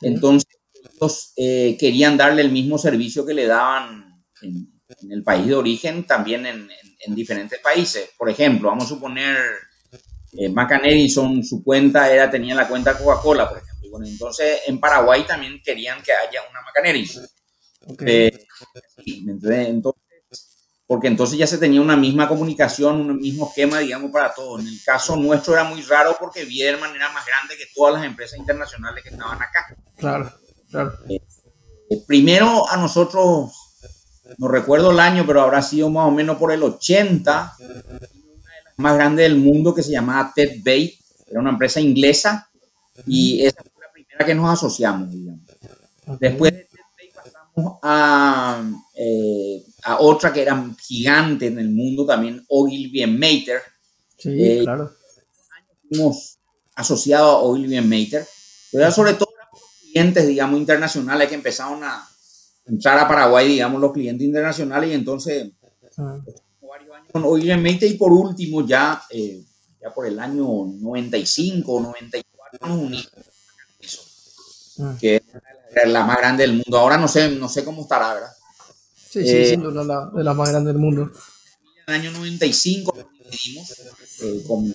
entonces, 0.00 0.48
ellos 0.82 1.34
querían 1.78 2.16
darle 2.16 2.42
el 2.42 2.50
mismo 2.50 2.78
servicio 2.78 3.24
que 3.26 3.34
le 3.34 3.46
daban 3.46 4.24
en, 4.42 4.72
el 5.10 5.22
país 5.22 5.46
de 5.46 5.54
origen, 5.54 6.06
también 6.06 6.46
en, 6.46 6.68
diferentes 7.14 7.58
países. 7.60 8.10
Por 8.16 8.28
ejemplo, 8.30 8.68
vamos 8.68 8.84
a 8.84 8.88
suponer, 8.88 9.36
eh, 10.32 11.08
su 11.08 11.62
cuenta 11.64 12.12
era, 12.12 12.30
tenía 12.30 12.54
la 12.54 12.68
cuenta 12.68 12.96
Coca-Cola, 12.96 13.48
por 13.48 13.58
ejemplo. 13.58 13.90
bueno, 13.90 14.06
entonces, 14.06 14.60
en 14.66 14.78
Paraguay 14.78 15.24
también 15.26 15.60
querían 15.62 16.02
que 16.02 16.12
haya 16.12 16.40
una 16.50 16.60
Macan 16.62 16.86
Edison. 16.86 17.26
Eh, 18.00 18.46
entonces, 19.06 20.06
porque 20.86 21.08
entonces 21.08 21.36
ya 21.36 21.46
se 21.46 21.58
tenía 21.58 21.80
una 21.80 21.96
misma 21.96 22.28
comunicación, 22.28 23.10
un 23.10 23.16
mismo 23.18 23.48
esquema, 23.48 23.80
digamos, 23.80 24.12
para 24.12 24.32
todos. 24.32 24.60
En 24.60 24.68
el 24.68 24.80
caso 24.84 25.16
nuestro 25.16 25.54
era 25.54 25.64
muy 25.64 25.82
raro 25.82 26.16
porque 26.18 26.44
Biederman 26.44 26.94
era 26.94 27.10
más 27.10 27.26
grande 27.26 27.56
que 27.56 27.64
todas 27.74 27.94
las 27.94 28.04
empresas 28.04 28.38
internacionales 28.38 29.02
que 29.02 29.10
estaban 29.10 29.40
acá. 29.42 29.76
Claro, 29.96 30.32
claro. 30.70 30.92
Eh, 31.08 31.20
eh, 31.90 32.02
primero 32.06 32.68
a 32.68 32.76
nosotros, 32.76 33.65
no 34.38 34.48
recuerdo 34.48 34.90
el 34.90 35.00
año, 35.00 35.24
pero 35.26 35.42
habrá 35.42 35.62
sido 35.62 35.88
más 35.90 36.06
o 36.06 36.10
menos 36.10 36.36
por 36.36 36.52
el 36.52 36.62
80, 36.62 37.56
una 37.58 37.68
de 37.68 37.90
las 38.64 38.78
más 38.78 38.94
grandes 38.94 39.28
del 39.28 39.38
mundo 39.38 39.74
que 39.74 39.82
se 39.82 39.92
llamaba 39.92 40.32
Ted 40.34 40.60
Bay, 40.64 40.98
era 41.26 41.40
una 41.40 41.50
empresa 41.50 41.80
inglesa 41.80 42.48
y 43.06 43.44
esa 43.44 43.62
fue 43.62 43.84
la 43.84 43.92
primera 43.92 44.26
que 44.26 44.34
nos 44.34 44.50
asociamos, 44.50 45.10
digamos. 45.10 45.40
Después 46.20 46.52
de 46.52 46.60
Ted 46.64 46.80
Bay 46.96 47.10
pasamos 47.14 47.78
a... 47.82 48.62
Eh, 48.94 49.62
a 49.86 50.00
otra 50.00 50.32
que 50.32 50.42
era 50.42 50.68
gigante 50.80 51.46
en 51.46 51.60
el 51.60 51.70
mundo 51.70 52.04
también, 52.04 52.44
Ogilvy 52.48 53.06
Mater. 53.06 53.62
Sí, 54.18 54.30
eh, 54.36 54.60
claro. 54.64 54.92
Hemos 55.88 56.38
asociado 56.74 57.30
a 57.30 57.42
Ogilvy 57.42 57.80
Mater, 57.80 58.26
pero 58.72 58.90
sobre 58.90 59.14
todo 59.14 59.28
clientes, 59.80 60.26
digamos, 60.26 60.58
internacionales 60.58 61.28
que 61.28 61.36
empezaron 61.36 61.84
a 61.84 62.06
entrar 62.66 62.98
a 62.98 63.08
Paraguay, 63.08 63.48
digamos, 63.48 63.80
los 63.80 63.92
clientes 63.92 64.26
internacionales, 64.26 64.90
y 64.90 64.94
entonces, 64.94 65.52
ah. 65.98 66.18
y 67.14 67.94
por 67.94 68.12
último, 68.12 68.66
ya, 68.66 69.02
eh, 69.10 69.42
ya 69.80 69.92
por 69.94 70.06
el 70.06 70.18
año 70.18 70.44
95 70.44 71.72
o 71.72 71.80
94, 71.80 72.68
nos 72.68 72.78
unimos. 72.78 73.12
mm. 74.78 74.96
que 74.98 75.16
es 75.16 75.88
la 75.88 76.04
más 76.04 76.18
grande 76.18 76.42
del 76.42 76.54
mundo. 76.54 76.78
Ahora 76.78 76.96
no 76.96 77.08
sé, 77.08 77.30
no 77.30 77.48
sé 77.48 77.64
cómo 77.64 77.82
estará, 77.82 78.14
¿verdad? 78.14 78.30
Sí, 79.10 79.22
sí, 79.22 79.36
eh, 79.36 79.46
siendo 79.46 79.68
una 79.68 80.10
de 80.10 80.24
las 80.24 80.36
más 80.36 80.50
grandes 80.50 80.74
del 80.74 80.82
mundo. 80.82 81.10
En 81.86 81.94
el 81.94 82.00
año 82.00 82.10
95 82.12 82.92
dividimos 83.30 83.74
eh, 84.22 84.44
con 84.46 84.64
mi 84.64 84.72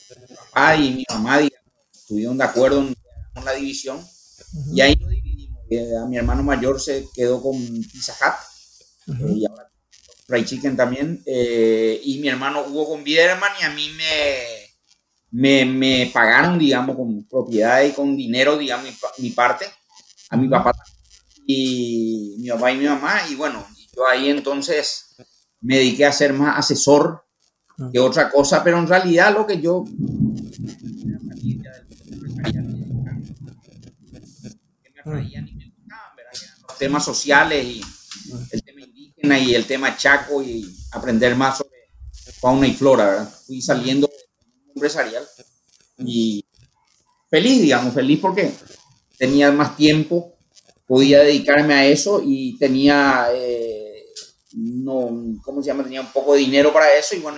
papá 0.54 0.76
y 0.76 0.92
mi 0.92 1.06
mamá, 1.10 1.40
digamos, 1.40 1.68
estuvieron 1.94 2.38
de 2.38 2.44
acuerdo 2.44 2.80
en, 2.82 2.96
la 3.44 3.54
división 3.54 4.00
y 4.74 4.82
ahí 4.82 4.96
lo 4.96 5.08
dividimos. 5.08 5.21
Eh, 5.72 5.96
a 5.96 6.06
mi 6.06 6.18
hermano 6.18 6.44
mayor 6.44 6.80
se 6.80 7.08
quedó 7.16 7.42
con 7.42 7.58
Pizza 7.58 8.14
Hut 8.14 9.16
y 9.36 9.46
ahora 9.46 9.72
Fried 10.28 10.46
Chicken 10.46 10.76
también. 10.76 11.24
y 11.26 12.20
mi 12.20 12.28
hermano 12.28 12.64
Hugo 12.64 12.90
con 12.90 13.04
Biederman 13.04 13.52
y 13.60 13.64
a 13.64 13.70
mí 13.70 13.90
me 13.98 14.62
me, 15.32 15.66
me, 15.66 16.12
pagaron, 16.14 16.60
digamos, 16.60 16.96
con 16.96 17.24
propiedad 17.24 17.84
y 17.84 17.94
con 17.94 18.16
dinero, 18.18 18.58
digamos, 18.58 18.90
mi, 19.18 19.30
parte, 19.30 19.66
a 20.30 20.36
mi 20.36 20.50
papá 20.50 20.74
y 21.48 22.36
mi 22.40 22.50
papá 22.50 22.72
y 22.72 22.78
mi 22.78 22.86
mamá. 22.86 23.22
Y 23.30 23.36
bueno, 23.36 23.66
yo 23.96 24.06
ahí 24.08 24.30
entonces 24.30 25.16
me 25.62 25.78
dediqué 25.78 26.06
a 26.06 26.12
ser 26.12 26.34
más 26.34 26.60
asesor 26.60 27.24
que 27.92 28.00
otra 28.00 28.30
cosa, 28.30 28.64
pero 28.64 28.78
en 28.78 28.88
realidad 28.88 29.34
lo 29.34 29.48
que 29.48 29.62
yo... 29.62 29.86
Los 35.04 35.51
temas 36.82 37.06
sociales 37.06 37.64
y 37.64 37.82
el 38.50 38.64
tema 38.64 38.82
indígena 38.82 39.38
y 39.38 39.54
el 39.54 39.66
tema 39.68 39.96
chaco 39.96 40.42
y 40.42 40.68
aprender 40.92 41.36
más 41.36 41.60
sobre 41.60 41.78
fauna 42.40 42.66
y 42.66 42.74
flora, 42.74 43.06
¿verdad? 43.06 43.34
Fui 43.46 43.62
saliendo 43.62 44.10
empresarial 44.74 45.24
y 46.00 46.44
feliz, 47.30 47.62
digamos, 47.62 47.94
feliz 47.94 48.20
porque 48.20 48.52
tenía 49.16 49.52
más 49.52 49.78
tiempo, 49.78 50.36
podía 50.88 51.20
dedicarme 51.20 51.76
a 51.76 51.86
eso 51.86 52.20
y 52.26 52.58
tenía, 52.58 53.28
eh, 53.32 54.04
no, 54.54 55.38
¿cómo 55.44 55.62
se 55.62 55.68
llama? 55.68 55.84
Tenía 55.84 56.02
un 56.02 56.12
poco 56.12 56.34
de 56.34 56.40
dinero 56.40 56.74
para 56.74 56.92
eso 56.98 57.16
y 57.16 57.20
bueno, 57.20 57.38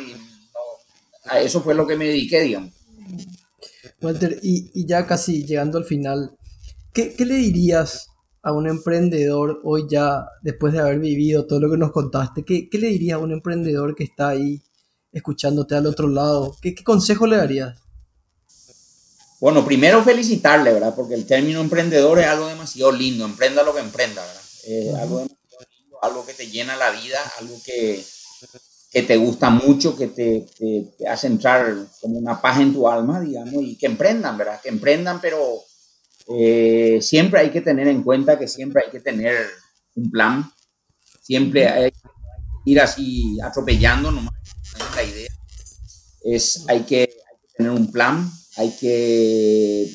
a 1.26 1.41
eso 1.41 1.62
fue 1.62 1.76
lo 1.76 1.86
que 1.86 1.98
me 1.98 2.06
dediqué, 2.06 2.44
digamos. 2.44 2.72
Walter, 4.02 4.39
y, 4.41 4.86
ya 4.86 5.06
casi 5.06 5.46
llegando 5.46 5.78
al 5.78 5.86
final, 5.86 6.32
¿qué, 6.94 7.14
¿qué, 7.14 7.26
le 7.26 7.36
dirías 7.36 8.12
a 8.44 8.52
un 8.52 8.68
emprendedor 8.68 9.62
hoy 9.64 9.86
ya, 9.89 10.28
después 10.41 10.74
de 10.74 10.80
haber 10.80 11.00
vivido 11.00 11.48
todo 11.48 11.60
lo 11.60 11.72
que 11.72 11.78
nos 11.78 11.91
contaste, 11.91 12.44
qué, 12.44 12.70
qué 12.70 12.78
le 12.78 12.89
dirías 12.89 13.16
a 13.16 13.24
un 13.24 13.32
emprendedor 13.32 13.96
que 13.96 14.04
está 14.04 14.30
ahí 14.30 14.62
escuchándote 15.14 15.76
al 15.76 15.86
otro 15.86 16.10
lado? 16.10 16.56
¿Qué, 16.62 16.76
consejo 16.84 17.28
le 17.28 17.38
darías? 17.38 17.78
Bueno, 19.39 19.64
primero 19.64 20.04
felicitarle, 20.04 20.74
¿verdad? 20.74 20.94
Porque 20.96 21.14
el 21.14 21.26
término 21.26 21.62
emprendedor 21.62 22.20
es 22.20 22.28
algo 22.28 22.48
demasiado 22.48 22.91
lindo, 22.91 23.26
emprenda 23.26 23.64
lo 23.64 23.74
que 23.74 23.82
emprenda, 23.82 24.22
¿verdad? 24.26 25.02
algo 25.02 25.20
lindo, 25.20 25.98
algo 26.02 26.26
que 26.26 26.34
te 26.34 26.48
llena 26.48 26.76
la 26.78 26.91
vida, 26.91 27.20
algo 27.39 27.56
que, 27.64 28.04
que 28.89 29.04
te 29.04 29.18
gusta 29.18 29.50
mucho, 29.50 29.98
que 29.98 30.08
te, 30.08 30.48
te, 30.58 31.08
hace 31.08 31.28
entrar 31.28 31.76
como 32.00 32.18
una 32.18 32.41
paz 32.41 32.62
en 32.62 32.74
tu 32.74 32.89
alma, 32.89 33.20
digamos, 33.20 33.64
y 33.64 33.76
que 33.76 33.86
emprendan, 33.86 34.38
¿verdad? 34.38 34.62
Que 34.62 34.70
emprendan, 34.70 35.20
pero 35.22 35.62
eh, 36.30 36.99
siempre 37.01 37.41
hay 37.41 37.49
que 37.49 37.61
tener 37.61 37.88
en 37.88 38.03
cuenta 38.03 38.38
que 38.39 38.47
siempre 38.47 38.84
hay 38.86 38.91
que 38.91 38.99
tener 38.99 39.47
un 39.95 40.09
plan, 40.09 40.51
siempre 41.21 41.67
hay 41.67 41.91
que 41.91 41.99
ir 42.65 42.80
así 42.80 43.38
atropellando 43.41 44.11
nomás 44.11 44.34
la 44.95 45.03
idea 45.03 45.30
es 46.24 46.65
hay 46.67 46.82
que, 46.84 47.13
tener 47.55 47.71
un 47.71 47.91
plan, 47.91 48.32
hay 48.57 48.76
que 48.78 49.88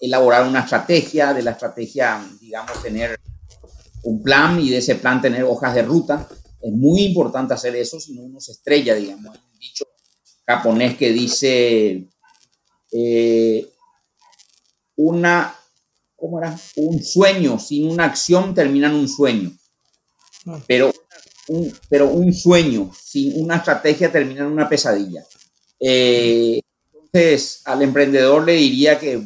elaborar 0.00 0.46
una 0.46 0.60
estrategia, 0.60 1.32
de 1.32 1.42
la 1.42 1.52
estrategia, 1.52 2.22
digamos, 2.40 2.82
tener 2.82 3.18
un 4.02 4.22
plan 4.22 4.60
y 4.60 4.68
de 4.68 4.78
ese 4.78 4.96
plan 4.96 5.22
tener 5.22 5.44
hojas 5.44 5.74
de 5.74 5.82
ruta. 5.82 6.28
Es 6.60 6.72
muy 6.72 7.02
importante 7.02 7.54
hacer 7.54 7.74
eso, 7.76 7.98
si 7.98 8.14
no 8.14 8.22
uno 8.22 8.40
se 8.40 8.52
estrella, 8.52 8.94
digamos. 8.94 9.34
Hay 9.34 9.42
un 9.50 9.58
dicho 9.58 9.84
japonés 10.46 10.96
que 10.98 11.10
dice 11.10 12.06
eh, 12.92 13.66
una, 14.96 15.54
¿cómo 16.20 16.38
era? 16.38 16.58
Un 16.76 17.02
sueño 17.02 17.58
sin 17.58 17.90
una 17.90 18.04
acción 18.04 18.54
termina 18.54 18.88
en 18.88 18.94
un 18.94 19.08
sueño. 19.08 19.50
Ah. 20.46 20.60
Pero 20.66 20.92
pero 21.88 22.08
un 22.08 22.32
sueño 22.32 22.90
sin 23.02 23.42
una 23.42 23.56
estrategia 23.56 24.10
termina 24.10 24.42
en 24.42 24.52
una 24.52 24.68
pesadilla. 24.68 25.24
Eh, 25.78 26.60
entonces, 26.92 27.62
al 27.64 27.82
emprendedor 27.82 28.44
le 28.44 28.52
diría 28.54 28.98
que 28.98 29.20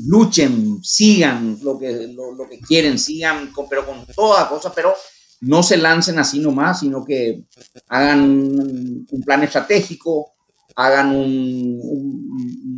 luchen, 0.00 0.82
sigan 0.82 1.58
lo 1.62 1.78
que, 1.78 2.08
lo, 2.08 2.48
que 2.48 2.58
quieren, 2.58 2.98
sigan, 2.98 3.52
pero 3.70 3.86
con 3.86 4.04
toda 4.14 4.48
cosa, 4.48 4.72
pero 4.74 4.94
no 5.40 5.62
se 5.62 5.78
lancen 5.78 6.18
así 6.18 6.40
nomás, 6.40 6.80
sino 6.80 7.04
que 7.04 7.44
hagan 7.88 8.20
un, 8.20 9.22
plan 9.24 9.42
estratégico, 9.44 10.32
hagan 10.76 11.16
un, 11.16 12.71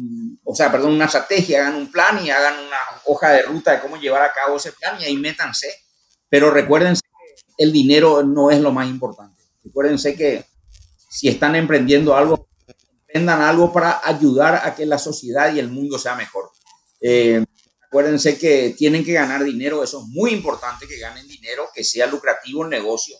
o 0.55 0.57
sea, 0.57 0.71
perdón, 0.71 0.93
una 0.93 1.07
estrategia, 1.07 1.67
hagan 1.67 1.75
un 1.75 1.91
plan 1.91 2.25
y 2.25 2.31
hagan 2.31 2.55
una 2.55 2.79
hoja 3.07 3.31
de 3.31 3.43
ruta 3.43 3.73
de 3.73 3.81
cómo 3.81 3.97
llevar 3.97 4.23
a 4.23 4.33
cabo 4.33 4.57
ese 4.57 4.71
plan 4.71 5.01
y 5.01 5.05
ahí 5.05 5.17
métanse. 5.17 5.67
Pero 6.29 6.53
recuérdense 6.53 7.03
el 7.59 7.73
dinero 7.73 8.23
no 8.23 8.53
es 8.53 8.61
lo 8.61 8.71
más 8.71 8.89
importante. 8.89 9.43
Recuérdense 9.65 10.15
que 10.15 10.45
si 11.11 11.27
están 11.27 11.57
emprendiendo 11.57 12.17
algo, 12.17 12.47
emprendan 13.09 13.43
algo 13.43 13.73
para 13.73 14.01
ayudar 14.05 14.63
a 14.65 14.77
que 14.77 14.87
la 14.87 14.97
sociedad 14.97 15.53
y 15.53 15.59
el 15.59 15.67
mundo 15.67 15.99
sea 15.99 16.15
mejor. 16.15 16.53
Eh, 17.01 17.45
acuérdense 17.89 18.39
que 18.39 18.77
tienen 18.79 19.05
que 19.05 19.13
ganar 19.13 19.43
dinero, 19.43 19.83
eso 19.83 20.03
es 20.03 20.07
muy 20.07 20.31
importante 20.31 20.87
que 20.87 21.01
ganen 21.01 21.27
dinero, 21.27 21.69
que 21.75 21.83
sea 21.83 22.07
lucrativo 22.07 22.63
el 22.63 22.71
negocio, 22.71 23.17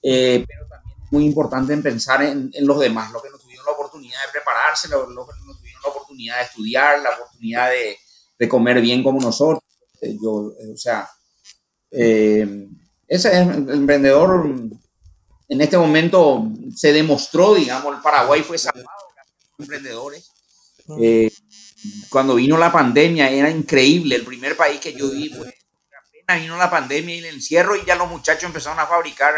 eh, 0.00 0.44
pero 0.46 0.68
también 0.68 0.96
es 1.04 1.12
muy 1.12 1.24
importante 1.24 1.72
en 1.72 1.82
pensar 1.82 2.22
en, 2.22 2.52
los 2.60 2.78
demás, 2.78 3.10
los 3.10 3.20
que 3.20 3.30
no 3.30 3.38
tuvieron 3.38 3.66
la 3.66 3.72
oportunidad 3.72 4.20
de 4.26 4.32
prepararse, 4.32 4.88
los, 4.88 5.06
que 5.08 5.47
la 5.82 5.90
oportunidad 5.90 6.38
de 6.38 6.44
estudiar, 6.44 7.00
la 7.00 7.10
oportunidad 7.10 7.70
de, 7.70 7.96
de 8.38 8.48
comer 8.48 8.80
bien 8.80 9.02
como 9.02 9.20
nosotros. 9.20 9.62
Eh, 10.00 10.16
yo, 10.22 10.32
o 10.32 10.76
sea, 10.76 11.08
ese 11.90 13.38
emprendedor 13.38 14.46
en 15.48 15.60
este 15.60 15.78
momento 15.78 16.46
se 16.74 16.92
demostró, 16.92 17.54
digamos, 17.54 17.96
el 17.96 18.02
Paraguay 18.02 18.42
fue 18.42 18.58
salvado 18.58 18.86
de 19.56 19.64
emprendedores. 19.64 20.30
Eh, 21.00 21.30
cuando 22.10 22.34
vino 22.34 22.58
la 22.58 22.72
pandemia 22.72 23.30
era 23.30 23.50
increíble, 23.50 24.16
el 24.16 24.24
primer 24.24 24.56
país 24.56 24.80
que 24.80 24.92
yo 24.92 25.10
vi, 25.10 25.30
pues, 25.30 25.52
apenas 26.22 26.42
vino 26.42 26.56
la 26.56 26.70
pandemia 26.70 27.14
y 27.14 27.18
el 27.18 27.26
encierro 27.26 27.76
y 27.76 27.84
ya 27.86 27.94
los 27.94 28.08
muchachos 28.08 28.44
empezaron 28.44 28.78
a 28.78 28.86
fabricar 28.86 29.34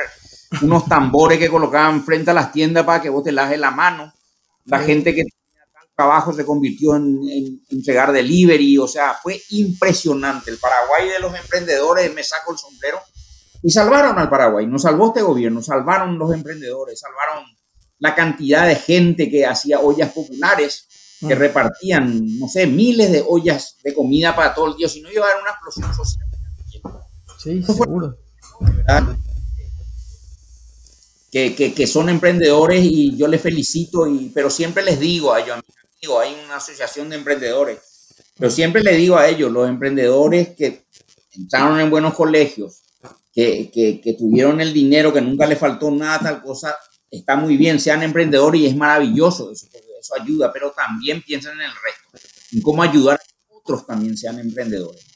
unos 0.63 0.87
tambores 0.87 1.39
que 1.39 1.49
colocaban 1.49 2.05
frente 2.05 2.33
a 2.33 2.35
las 2.35 2.51
tiendas 2.51 2.85
para 2.85 3.01
que 3.01 3.09
vos 3.09 3.23
te 3.23 3.33
lajes 3.33 3.59
la 3.59 3.71
mano. 3.71 4.13
La 4.65 4.81
gente 4.81 5.15
que 5.15 5.23
trabajo 6.01 6.33
se 6.33 6.47
convirtió 6.47 6.97
en, 6.97 7.21
en, 7.29 7.63
entregar 7.69 8.11
delivery, 8.11 8.79
o 8.79 8.89
sea, 8.89 9.15
fue 9.23 9.41
impresionante. 9.51 10.51
El 10.51 10.57
Paraguay 10.57 11.09
de 11.11 11.19
los 11.19 11.35
emprendedores, 11.35 12.15
me 12.15 12.25
saco 12.25 12.53
el 12.53 12.59
sombrero, 12.59 12.99
y 13.63 13.71
salvaron 13.71 14.19
al 14.19 14.31
Paraguay, 14.31 14.67
no 14.67 14.79
salvó 14.79 15.09
este 15.09 15.21
gobierno, 15.21 15.63
salvaron 15.63 16.19
los 16.19 16.33
emprendedores, 16.33 16.99
salvaron 16.99 17.45
la 17.99 18.15
cantidad 18.15 18.67
de 18.67 18.77
gente 18.77 19.31
que 19.31 19.45
hacía 19.45 19.81
ollas 19.81 20.11
populares, 20.13 20.87
que 21.21 21.35
mm. 21.35 21.39
repartían, 21.39 22.39
no 22.39 22.49
sé, 22.49 22.67
miles 22.67 23.13
de 23.13 23.23
ollas 23.29 23.77
de 23.85 23.93
comida 23.93 24.35
para 24.35 24.55
todo 24.55 24.69
el 24.69 24.77
día, 24.77 24.89
si 24.89 25.03
no 25.03 25.13
iba 25.13 25.27
a 25.27 25.31
haber 25.31 25.43
una 25.43 25.51
explosión 25.51 25.95
social. 25.95 26.27
Sí, 27.39 27.63
seguro. 27.63 28.17
Que, 31.31 31.55
que, 31.55 31.75
que, 31.75 31.87
son 31.87 32.09
emprendedores 32.09 32.83
y 32.83 33.17
yo 33.17 33.29
les 33.29 33.41
felicito, 33.41 34.07
y, 34.07 34.31
pero 34.35 34.51
siempre 34.51 34.83
les 34.83 34.99
digo 34.99 35.33
a 35.33 35.41
ellos, 35.41 35.61
amigos, 36.03 36.23
hay 36.23 36.45
una 36.45 36.57
asociación 36.57 37.11
de 37.11 37.17
emprendedores, 37.17 37.79
pero 38.37 38.51
siempre 38.51 38.83
les 38.83 38.97
digo 38.97 39.17
a 39.17 39.29
ellos, 39.29 39.53
los 39.53 39.69
emprendedores 39.69 40.49
que 40.51 40.85
entraron 41.33 41.79
en 41.81 41.91
buenos 41.91 42.15
colegios, 42.15 42.83
que, 43.33 43.71
que, 44.03 44.15
tuvieron 44.15 44.61
el 44.61 44.73
dinero, 44.73 45.13
que 45.13 45.21
nunca 45.21 45.47
les 45.47 45.59
faltó 45.59 45.91
nada, 45.91 46.19
tal 46.19 46.43
cosa, 46.43 46.77
está 47.11 47.37
muy 47.37 47.57
bien, 47.57 47.79
sean 47.79 48.03
emprendedores 48.03 48.61
y 48.61 48.67
es 48.67 48.77
maravilloso, 48.77 49.53
eso, 49.53 49.67
eso 50.01 50.15
ayuda, 50.21 50.53
pero 50.53 50.73
también 50.73 51.23
piensen 51.23 51.53
en 51.53 51.63
el 51.63 51.71
resto, 51.71 52.29
en 52.53 52.63
cómo 52.63 52.83
ayudar 52.83 53.17
a 53.17 53.25
que 53.25 53.55
otros 53.55 53.87
también 53.87 54.17
sean 54.17 54.39
emprendedores. 54.39 55.07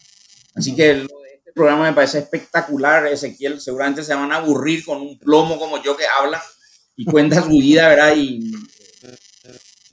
Así 0.54 0.74
que 0.74 0.94
lo 0.94 1.20
de 1.20 1.34
este 1.36 1.52
programa 1.52 1.84
me 1.84 1.92
parece 1.92 2.18
espectacular, 2.20 3.06
Ezequiel, 3.06 3.60
seguramente 3.60 4.04
se 4.04 4.14
van 4.14 4.32
a 4.32 4.36
aburrir 4.36 4.84
con 4.84 5.00
un 5.00 5.18
plomo 5.18 5.58
como 5.58 5.82
yo 5.82 5.96
que 5.96 6.04
habla 6.06 6.42
y 6.96 7.04
cuenta 7.04 7.42
su 7.42 7.48
vida, 7.48 7.88
¿verdad? 7.88 8.14
Y, 8.16 8.52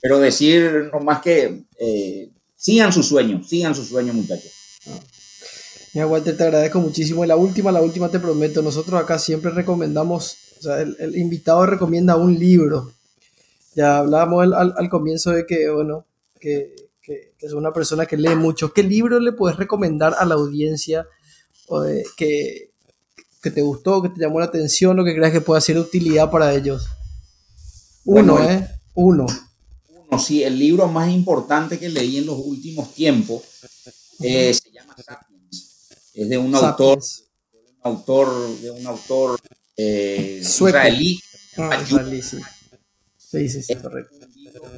pero 0.02 0.18
decir 0.18 0.90
más 1.02 1.22
que 1.22 1.62
eh, 1.78 2.30
sigan 2.56 2.92
sus 2.92 3.06
sueños, 3.06 3.48
sigan 3.48 3.74
sus 3.74 3.88
sueños, 3.88 4.14
muchachos. 4.14 4.52
Mira, 5.94 6.06
Walter, 6.06 6.36
te 6.36 6.42
agradezco 6.42 6.80
muchísimo. 6.80 7.24
La 7.24 7.36
última, 7.36 7.70
la 7.70 7.80
última 7.80 8.10
te 8.10 8.18
prometo, 8.18 8.62
nosotros 8.62 9.00
acá 9.00 9.18
siempre 9.18 9.52
recomendamos, 9.52 10.36
o 10.58 10.62
sea, 10.62 10.80
el, 10.80 11.16
invitado 11.16 11.64
recomienda 11.66 12.16
un 12.16 12.38
libro. 12.38 12.92
Ya 13.74 13.98
hablábamos 13.98 14.42
al, 14.42 14.74
al, 14.76 14.88
comienzo 14.90 15.30
de 15.30 15.46
que, 15.46 15.70
bueno, 15.70 16.04
que, 16.40 16.74
que, 17.00 17.34
es 17.38 17.52
una 17.52 17.72
persona 17.72 18.04
que 18.04 18.16
lee 18.16 18.34
mucho. 18.34 18.72
¿Qué 18.72 18.82
libro 18.82 19.20
le 19.20 19.32
puedes 19.32 19.56
recomendar 19.56 20.14
a 20.18 20.24
la 20.24 20.34
audiencia 20.34 21.06
que, 22.16 22.70
que, 23.42 23.50
te 23.50 23.62
gustó, 23.62 24.02
que 24.02 24.08
te 24.10 24.20
llamó 24.20 24.40
la 24.40 24.46
atención 24.46 24.98
o 24.98 25.04
que 25.04 25.14
creas 25.14 25.32
que 25.32 25.40
pueda 25.40 25.60
ser 25.60 25.76
de 25.76 25.82
utilidad 25.82 26.30
para 26.30 26.52
ellos. 26.54 26.88
Uno, 28.04 28.42
¿eh? 28.42 28.68
Uno. 28.94 29.26
Uno, 30.12 30.20
sí, 30.20 30.42
el 30.44 30.58
libro 30.58 30.88
más 30.88 31.10
importante 31.10 31.78
que 31.78 31.88
leí 31.88 32.18
en 32.18 32.26
los 32.26 32.38
últimos 32.38 32.92
tiempos 32.92 33.42
eh, 34.20 34.52
se 34.52 34.70
llama 34.70 34.94
Sapiens. 35.02 35.88
Es 36.12 36.28
de 36.28 36.36
un 36.36 36.54
autor, 36.54 36.98
un 36.98 37.80
autor, 37.82 38.60
de 38.60 38.70
un 38.72 38.86
autor 38.86 39.40
eh, 39.74 40.40
israelí. 40.42 41.18
Ah, 41.56 41.82
sí. 41.82 42.36
Sí, 43.16 43.62
sí, 43.62 43.74
correcto. 43.76 44.26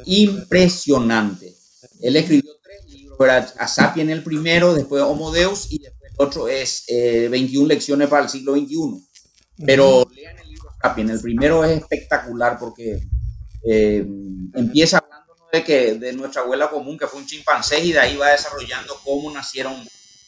Impresionante. 0.05 1.57
Él 2.01 2.15
escribió 2.15 2.53
tres 2.63 2.95
libros, 2.95 3.55
a 3.59 3.67
Sapiens 3.67 4.13
el 4.13 4.23
primero, 4.23 4.73
después 4.73 5.03
Homo 5.03 5.33
Deus 5.33 5.67
y 5.71 5.81
después 5.81 6.13
el 6.13 6.25
otro 6.25 6.47
es 6.47 6.85
21 6.89 7.65
eh, 7.65 7.69
lecciones 7.69 8.09
para 8.09 8.23
el 8.23 8.29
siglo 8.29 8.55
XXI. 8.55 9.05
Pero 9.67 10.09
lean 10.15 10.39
el 10.39 10.49
libro 10.49 10.71
Sapiens, 10.81 11.11
el 11.11 11.21
primero 11.21 11.65
es 11.65 11.81
espectacular 11.81 12.57
porque 12.57 13.03
eh, 13.67 14.07
empieza 14.55 15.04
de 15.55 15.63
que 15.63 15.95
de 15.95 16.13
nuestra 16.13 16.43
abuela 16.43 16.69
común 16.69 16.99
que 16.99 17.07
fue 17.07 17.21
un 17.21 17.27
chimpancé 17.27 17.79
y 17.79 17.93
de 17.93 18.01
ahí 18.01 18.17
va 18.17 18.31
desarrollando 18.31 18.95
cómo 19.05 19.31
nacieron 19.31 19.75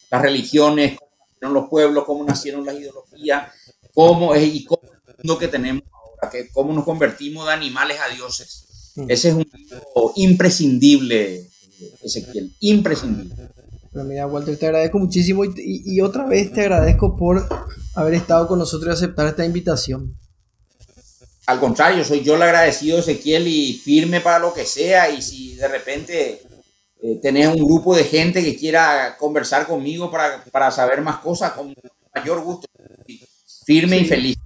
las 0.09 0.23
religiones, 0.23 0.97
cómo 0.97 1.11
nacieron 1.19 1.55
los 1.55 1.69
pueblos, 1.69 2.05
cómo 2.05 2.25
nacieron 2.25 2.65
las 2.65 2.77
ideologías, 2.77 3.53
cómo 3.93 4.35
es 4.37 4.55
y 4.55 4.65
cómo 4.65 4.83
es 4.85 4.91
el 5.09 5.15
mundo 5.19 5.39
que 5.39 5.49
tenemos 5.49 5.83
ahora, 5.93 6.31
que 6.31 6.49
cómo 6.51 6.73
nos 6.73 6.85
convertimos 6.85 7.45
de 7.47 7.53
animales 7.53 7.99
a 8.01 8.15
dioses. 8.15 8.93
Mm. 8.95 9.11
Ese 9.11 9.29
es 9.31 9.35
un 9.35 9.51
libro 9.53 10.13
imprescindible, 10.15 11.51
Ezequiel, 12.03 12.55
imprescindible. 12.61 13.35
Pero 13.93 14.05
mira, 14.05 14.27
Walter, 14.29 14.57
te 14.57 14.67
agradezco 14.67 14.99
muchísimo 14.99 15.45
y, 15.45 15.53
y, 15.57 16.01
otra 16.03 16.27
vez 16.27 16.53
te 16.53 16.61
agradezco 16.61 17.17
por 17.17 17.49
haber 17.95 18.15
estado 18.15 18.47
con 18.47 18.59
nosotros 18.61 18.91
y 18.91 18.93
aceptar 18.93 19.27
esta 19.27 19.45
invitación. 19.45 20.15
Al 21.47 21.61
contrario, 21.61 22.05
soy 22.05 22.23
yo 22.23 22.35
el 22.35 22.43
agradecido, 22.43 22.99
Ezequiel, 22.99 23.47
y 23.47 23.75
firme 23.75 24.21
para 24.21 24.41
lo 24.41 24.53
que 24.53 24.67
sea. 24.67 25.11
Y 25.11 25.23
si 25.23 25.55
de 25.55 25.69
repente 25.69 26.43
eh, 27.03 27.19
tenés 27.23 27.49
un 27.49 27.65
grupo 27.65 27.95
de 27.95 28.05
gente 28.05 28.43
que 28.43 28.57
quiera 28.57 29.17
conversar 29.17 29.67
conmigo 29.67 30.11
para, 30.11 30.43
para 30.45 30.71
saber 30.71 31.03
más 31.03 31.19
cosas, 31.19 31.53
con 31.53 31.75
mayor 32.15 32.43
gusto 32.43 32.67
firme 33.65 33.99
y 33.99 34.05
feliz. 34.05 34.37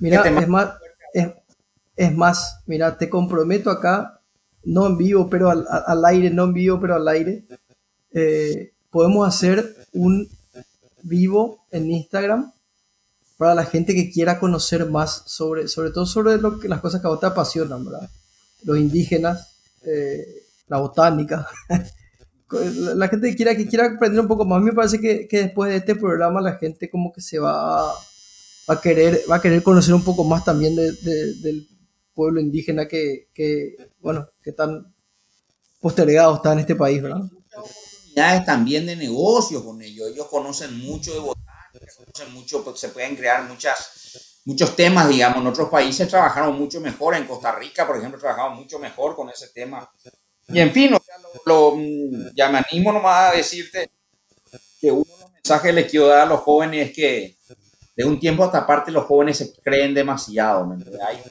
Mira, 0.00 0.22
es 0.22 0.48
más, 0.48 0.70
es, 1.96 2.12
más, 2.14 2.60
mira, 2.66 2.98
te 2.98 3.08
comprometo 3.08 3.70
acá, 3.70 4.20
no 4.64 4.86
en 4.86 4.98
vivo, 4.98 5.28
pero 5.30 5.50
al, 5.50 5.66
al 5.68 6.04
aire, 6.04 6.30
no 6.30 6.44
en 6.44 6.52
vivo, 6.52 6.78
pero 6.78 6.94
al 6.94 7.08
aire. 7.08 7.44
Eh, 8.12 8.72
podemos 8.90 9.26
hacer 9.26 9.74
un 9.92 10.28
vivo 11.02 11.66
en 11.70 11.90
Instagram 11.90 12.52
para 13.36 13.54
la 13.54 13.64
gente 13.64 13.94
que 13.94 14.10
quiera 14.10 14.38
conocer 14.38 14.86
más 14.86 15.22
sobre, 15.26 15.68
sobre 15.68 15.90
todo 15.90 16.06
sobre 16.06 16.38
lo 16.38 16.58
que, 16.58 16.68
las 16.68 16.80
cosas 16.80 17.00
que 17.00 17.06
a 17.06 17.10
vos 17.10 17.20
te 17.20 17.26
apasionan, 17.26 17.84
¿verdad? 17.84 18.08
Los 18.64 18.78
indígenas, 18.78 19.56
eh, 19.84 20.24
la 20.68 20.78
botánica. 20.78 21.46
la 22.50 23.08
gente 23.08 23.30
que 23.30 23.36
quiera, 23.36 23.56
que 23.56 23.66
quiera 23.66 23.86
aprender 23.86 24.20
un 24.20 24.28
poco 24.28 24.44
más. 24.44 24.58
A 24.58 24.64
me 24.64 24.72
parece 24.72 25.00
que, 25.00 25.28
que 25.28 25.38
después 25.38 25.70
de 25.70 25.76
este 25.76 25.94
programa 25.94 26.40
la 26.40 26.54
gente 26.54 26.88
como 26.88 27.12
que 27.12 27.20
se 27.20 27.38
va 27.38 27.92
va 28.68 28.74
a 28.74 28.80
querer, 28.80 29.22
va 29.30 29.36
a 29.36 29.40
querer 29.40 29.62
conocer 29.62 29.94
un 29.94 30.02
poco 30.04 30.24
más 30.24 30.44
también 30.44 30.74
del 30.74 31.68
pueblo 32.14 32.40
indígena 32.40 32.88
que, 32.88 33.28
bueno, 34.00 34.26
que 34.42 34.52
tan 34.52 34.92
postergado 35.80 36.36
está 36.36 36.52
en 36.52 36.60
este 36.60 36.74
país, 36.74 37.02
¿verdad? 37.02 37.22
Oportunidades 37.56 38.44
también 38.44 38.86
de 38.86 38.96
negocio 38.96 39.64
con 39.64 39.80
ellos. 39.82 40.08
Ellos 40.10 40.26
conocen 40.26 40.78
mucho 40.78 41.12
de 41.12 41.20
mucho, 42.32 42.64
pues, 42.64 42.78
se 42.80 42.88
pueden 42.88 43.16
crear 43.16 43.42
muchas, 43.44 44.40
muchos 44.44 44.74
temas, 44.76 45.08
digamos. 45.08 45.38
En 45.38 45.46
otros 45.46 45.68
países 45.68 46.08
trabajaron 46.08 46.58
mucho 46.58 46.80
mejor. 46.80 47.14
En 47.14 47.26
Costa 47.26 47.52
Rica, 47.52 47.86
por 47.86 47.96
ejemplo, 47.96 48.20
trabajaron 48.20 48.56
mucho 48.56 48.78
mejor 48.78 49.14
con 49.14 49.30
ese 49.30 49.48
tema. 49.48 49.88
Y 50.48 50.60
en 50.60 50.72
fin, 50.72 50.96
lo, 51.44 51.76
ya 52.34 52.48
me 52.48 52.58
animo 52.58 52.92
nomás 52.92 53.32
a 53.32 53.36
decirte 53.36 53.90
que 54.80 54.92
uno 54.92 55.04
de 55.04 55.20
los 55.20 55.32
mensajes 55.32 55.70
que 55.70 55.72
les 55.72 55.90
quiero 55.90 56.06
dar 56.06 56.20
a 56.20 56.26
los 56.26 56.40
jóvenes 56.40 56.88
es 56.88 56.94
que 56.94 57.36
de 57.96 58.04
un 58.04 58.20
tiempo 58.20 58.44
a 58.44 58.46
esta 58.46 58.66
parte 58.66 58.92
los 58.92 59.06
jóvenes 59.06 59.38
se 59.38 59.52
creen 59.54 59.94
demasiado. 59.94 60.76
Hay, 61.06 61.22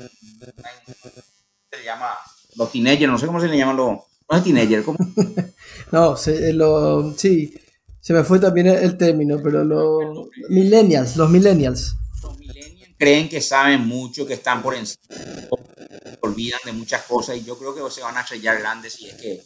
se 1.72 1.84
llama 1.84 2.14
los 2.56 2.72
teenagers, 2.72 3.12
no 3.12 3.18
sé 3.18 3.28
cómo 3.28 3.40
se 3.40 3.48
le 3.48 3.58
llaman 3.58 3.78
los. 3.78 4.00
No 4.30 4.38
es 4.38 4.44
teenager, 4.44 4.84
¿cómo? 4.84 4.98
no, 5.92 6.18
se, 6.18 6.50
eh, 6.50 6.54
lo, 6.54 7.14
sí, 7.14 7.56
se 8.06 8.14
me 8.14 8.24
fue 8.24 8.38
también 8.38 8.68
el, 8.68 8.98
término, 8.98 9.42
pero 9.42 9.64
los 9.64 10.28
millennials, 10.50 11.16
los 11.16 11.28
millennials. 11.28 11.96
Los 12.22 12.38
millennials 12.38 12.92
creen 13.00 13.28
que 13.28 13.42
saben 13.42 13.88
mucho, 13.88 14.28
que 14.28 14.36
están 14.36 14.62
por 14.62 14.76
encima, 14.76 15.02
olvidan 16.22 16.60
de 16.66 16.72
muchas 16.72 17.02
cosas 17.06 17.36
y 17.36 17.44
yo 17.44 17.58
creo 17.58 17.74
que 17.74 17.82
se 17.92 18.02
van 18.02 18.16
a 18.16 18.22
estrellar 18.22 18.60
grandes 18.60 18.94
si 18.94 19.08
es 19.08 19.16
que 19.16 19.44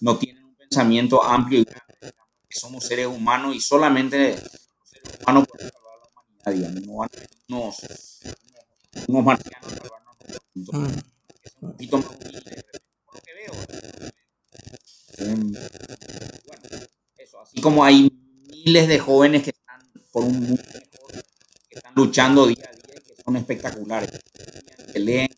no 0.00 0.16
tienen 0.16 0.42
un 0.42 0.54
pensamiento 0.54 1.22
amplio 1.22 1.60
y 1.60 1.64
grande, 1.64 2.14
que 2.48 2.58
somos 2.58 2.86
seres 2.86 3.06
humanos 3.06 3.54
y 3.54 3.60
solamente 3.60 4.34
seres 4.34 5.18
humanos 5.20 5.46
no 6.86 6.96
van 6.96 7.10
unos, 7.50 7.76
unos 9.08 9.24
marcianos 9.26 9.72
mm. 10.54 10.86
Es 11.42 11.52
un 11.60 11.72
poquito 11.72 11.98
más 11.98 12.06
humilde, 12.06 12.64
por 13.04 13.14
lo 13.14 13.20
que 13.20 13.34
veo. 13.34 13.52
Em, 15.18 15.52
bueno, 15.52 16.89
así 17.42 17.60
como 17.60 17.84
hay 17.84 18.10
miles 18.64 18.88
de 18.88 18.98
jóvenes 18.98 19.42
que 19.42 19.50
están 19.50 19.80
por 20.12 20.24
un 20.24 20.40
mundo 20.40 20.62
mejor, 20.62 21.24
que 21.68 21.78
están 21.78 21.92
luchando 21.94 22.46
día 22.46 22.68
a 22.68 22.72
día 22.72 22.94
y 22.96 23.00
que 23.00 23.22
son 23.22 23.36
espectaculares, 23.36 24.10
que 24.92 24.98
leen, 24.98 25.28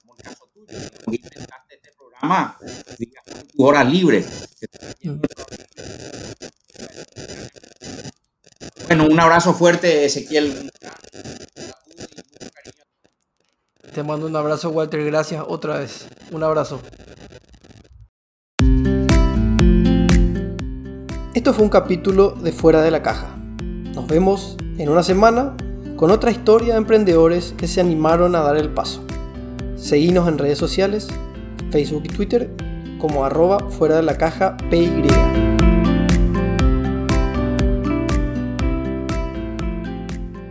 como 0.00 0.14
el 0.16 0.22
caso 0.22 0.50
tuyo, 0.52 0.66
que 0.66 1.16
este 1.16 1.92
programa. 1.96 2.58
Bueno, 8.86 9.06
un 9.06 9.18
abrazo 9.20 9.52
fuerte, 9.52 10.04
Ezequiel. 10.04 10.70
Te 13.92 14.02
mando 14.02 14.26
un 14.26 14.36
abrazo, 14.36 14.70
Walter. 14.70 15.02
Gracias 15.04 15.42
otra 15.48 15.78
vez. 15.78 16.06
Un 16.30 16.42
abrazo. 16.42 16.80
Esto 21.36 21.52
fue 21.52 21.64
un 21.64 21.70
capítulo 21.70 22.30
de 22.30 22.50
Fuera 22.50 22.80
de 22.80 22.90
la 22.90 23.02
Caja. 23.02 23.26
Nos 23.60 24.06
vemos 24.06 24.56
en 24.78 24.88
una 24.88 25.02
semana 25.02 25.54
con 25.94 26.10
otra 26.10 26.30
historia 26.30 26.72
de 26.72 26.78
emprendedores 26.78 27.52
que 27.58 27.68
se 27.68 27.82
animaron 27.82 28.34
a 28.34 28.40
dar 28.40 28.56
el 28.56 28.70
paso. 28.70 29.04
Seguinos 29.76 30.28
en 30.28 30.38
redes 30.38 30.56
sociales, 30.56 31.08
Facebook 31.70 32.04
y 32.06 32.08
Twitter 32.08 32.50
como 32.98 33.26
arroba 33.26 33.68
fuera 33.68 33.96
de 33.96 34.02
la 34.04 34.16
caja 34.16 34.56
PY. 34.70 35.45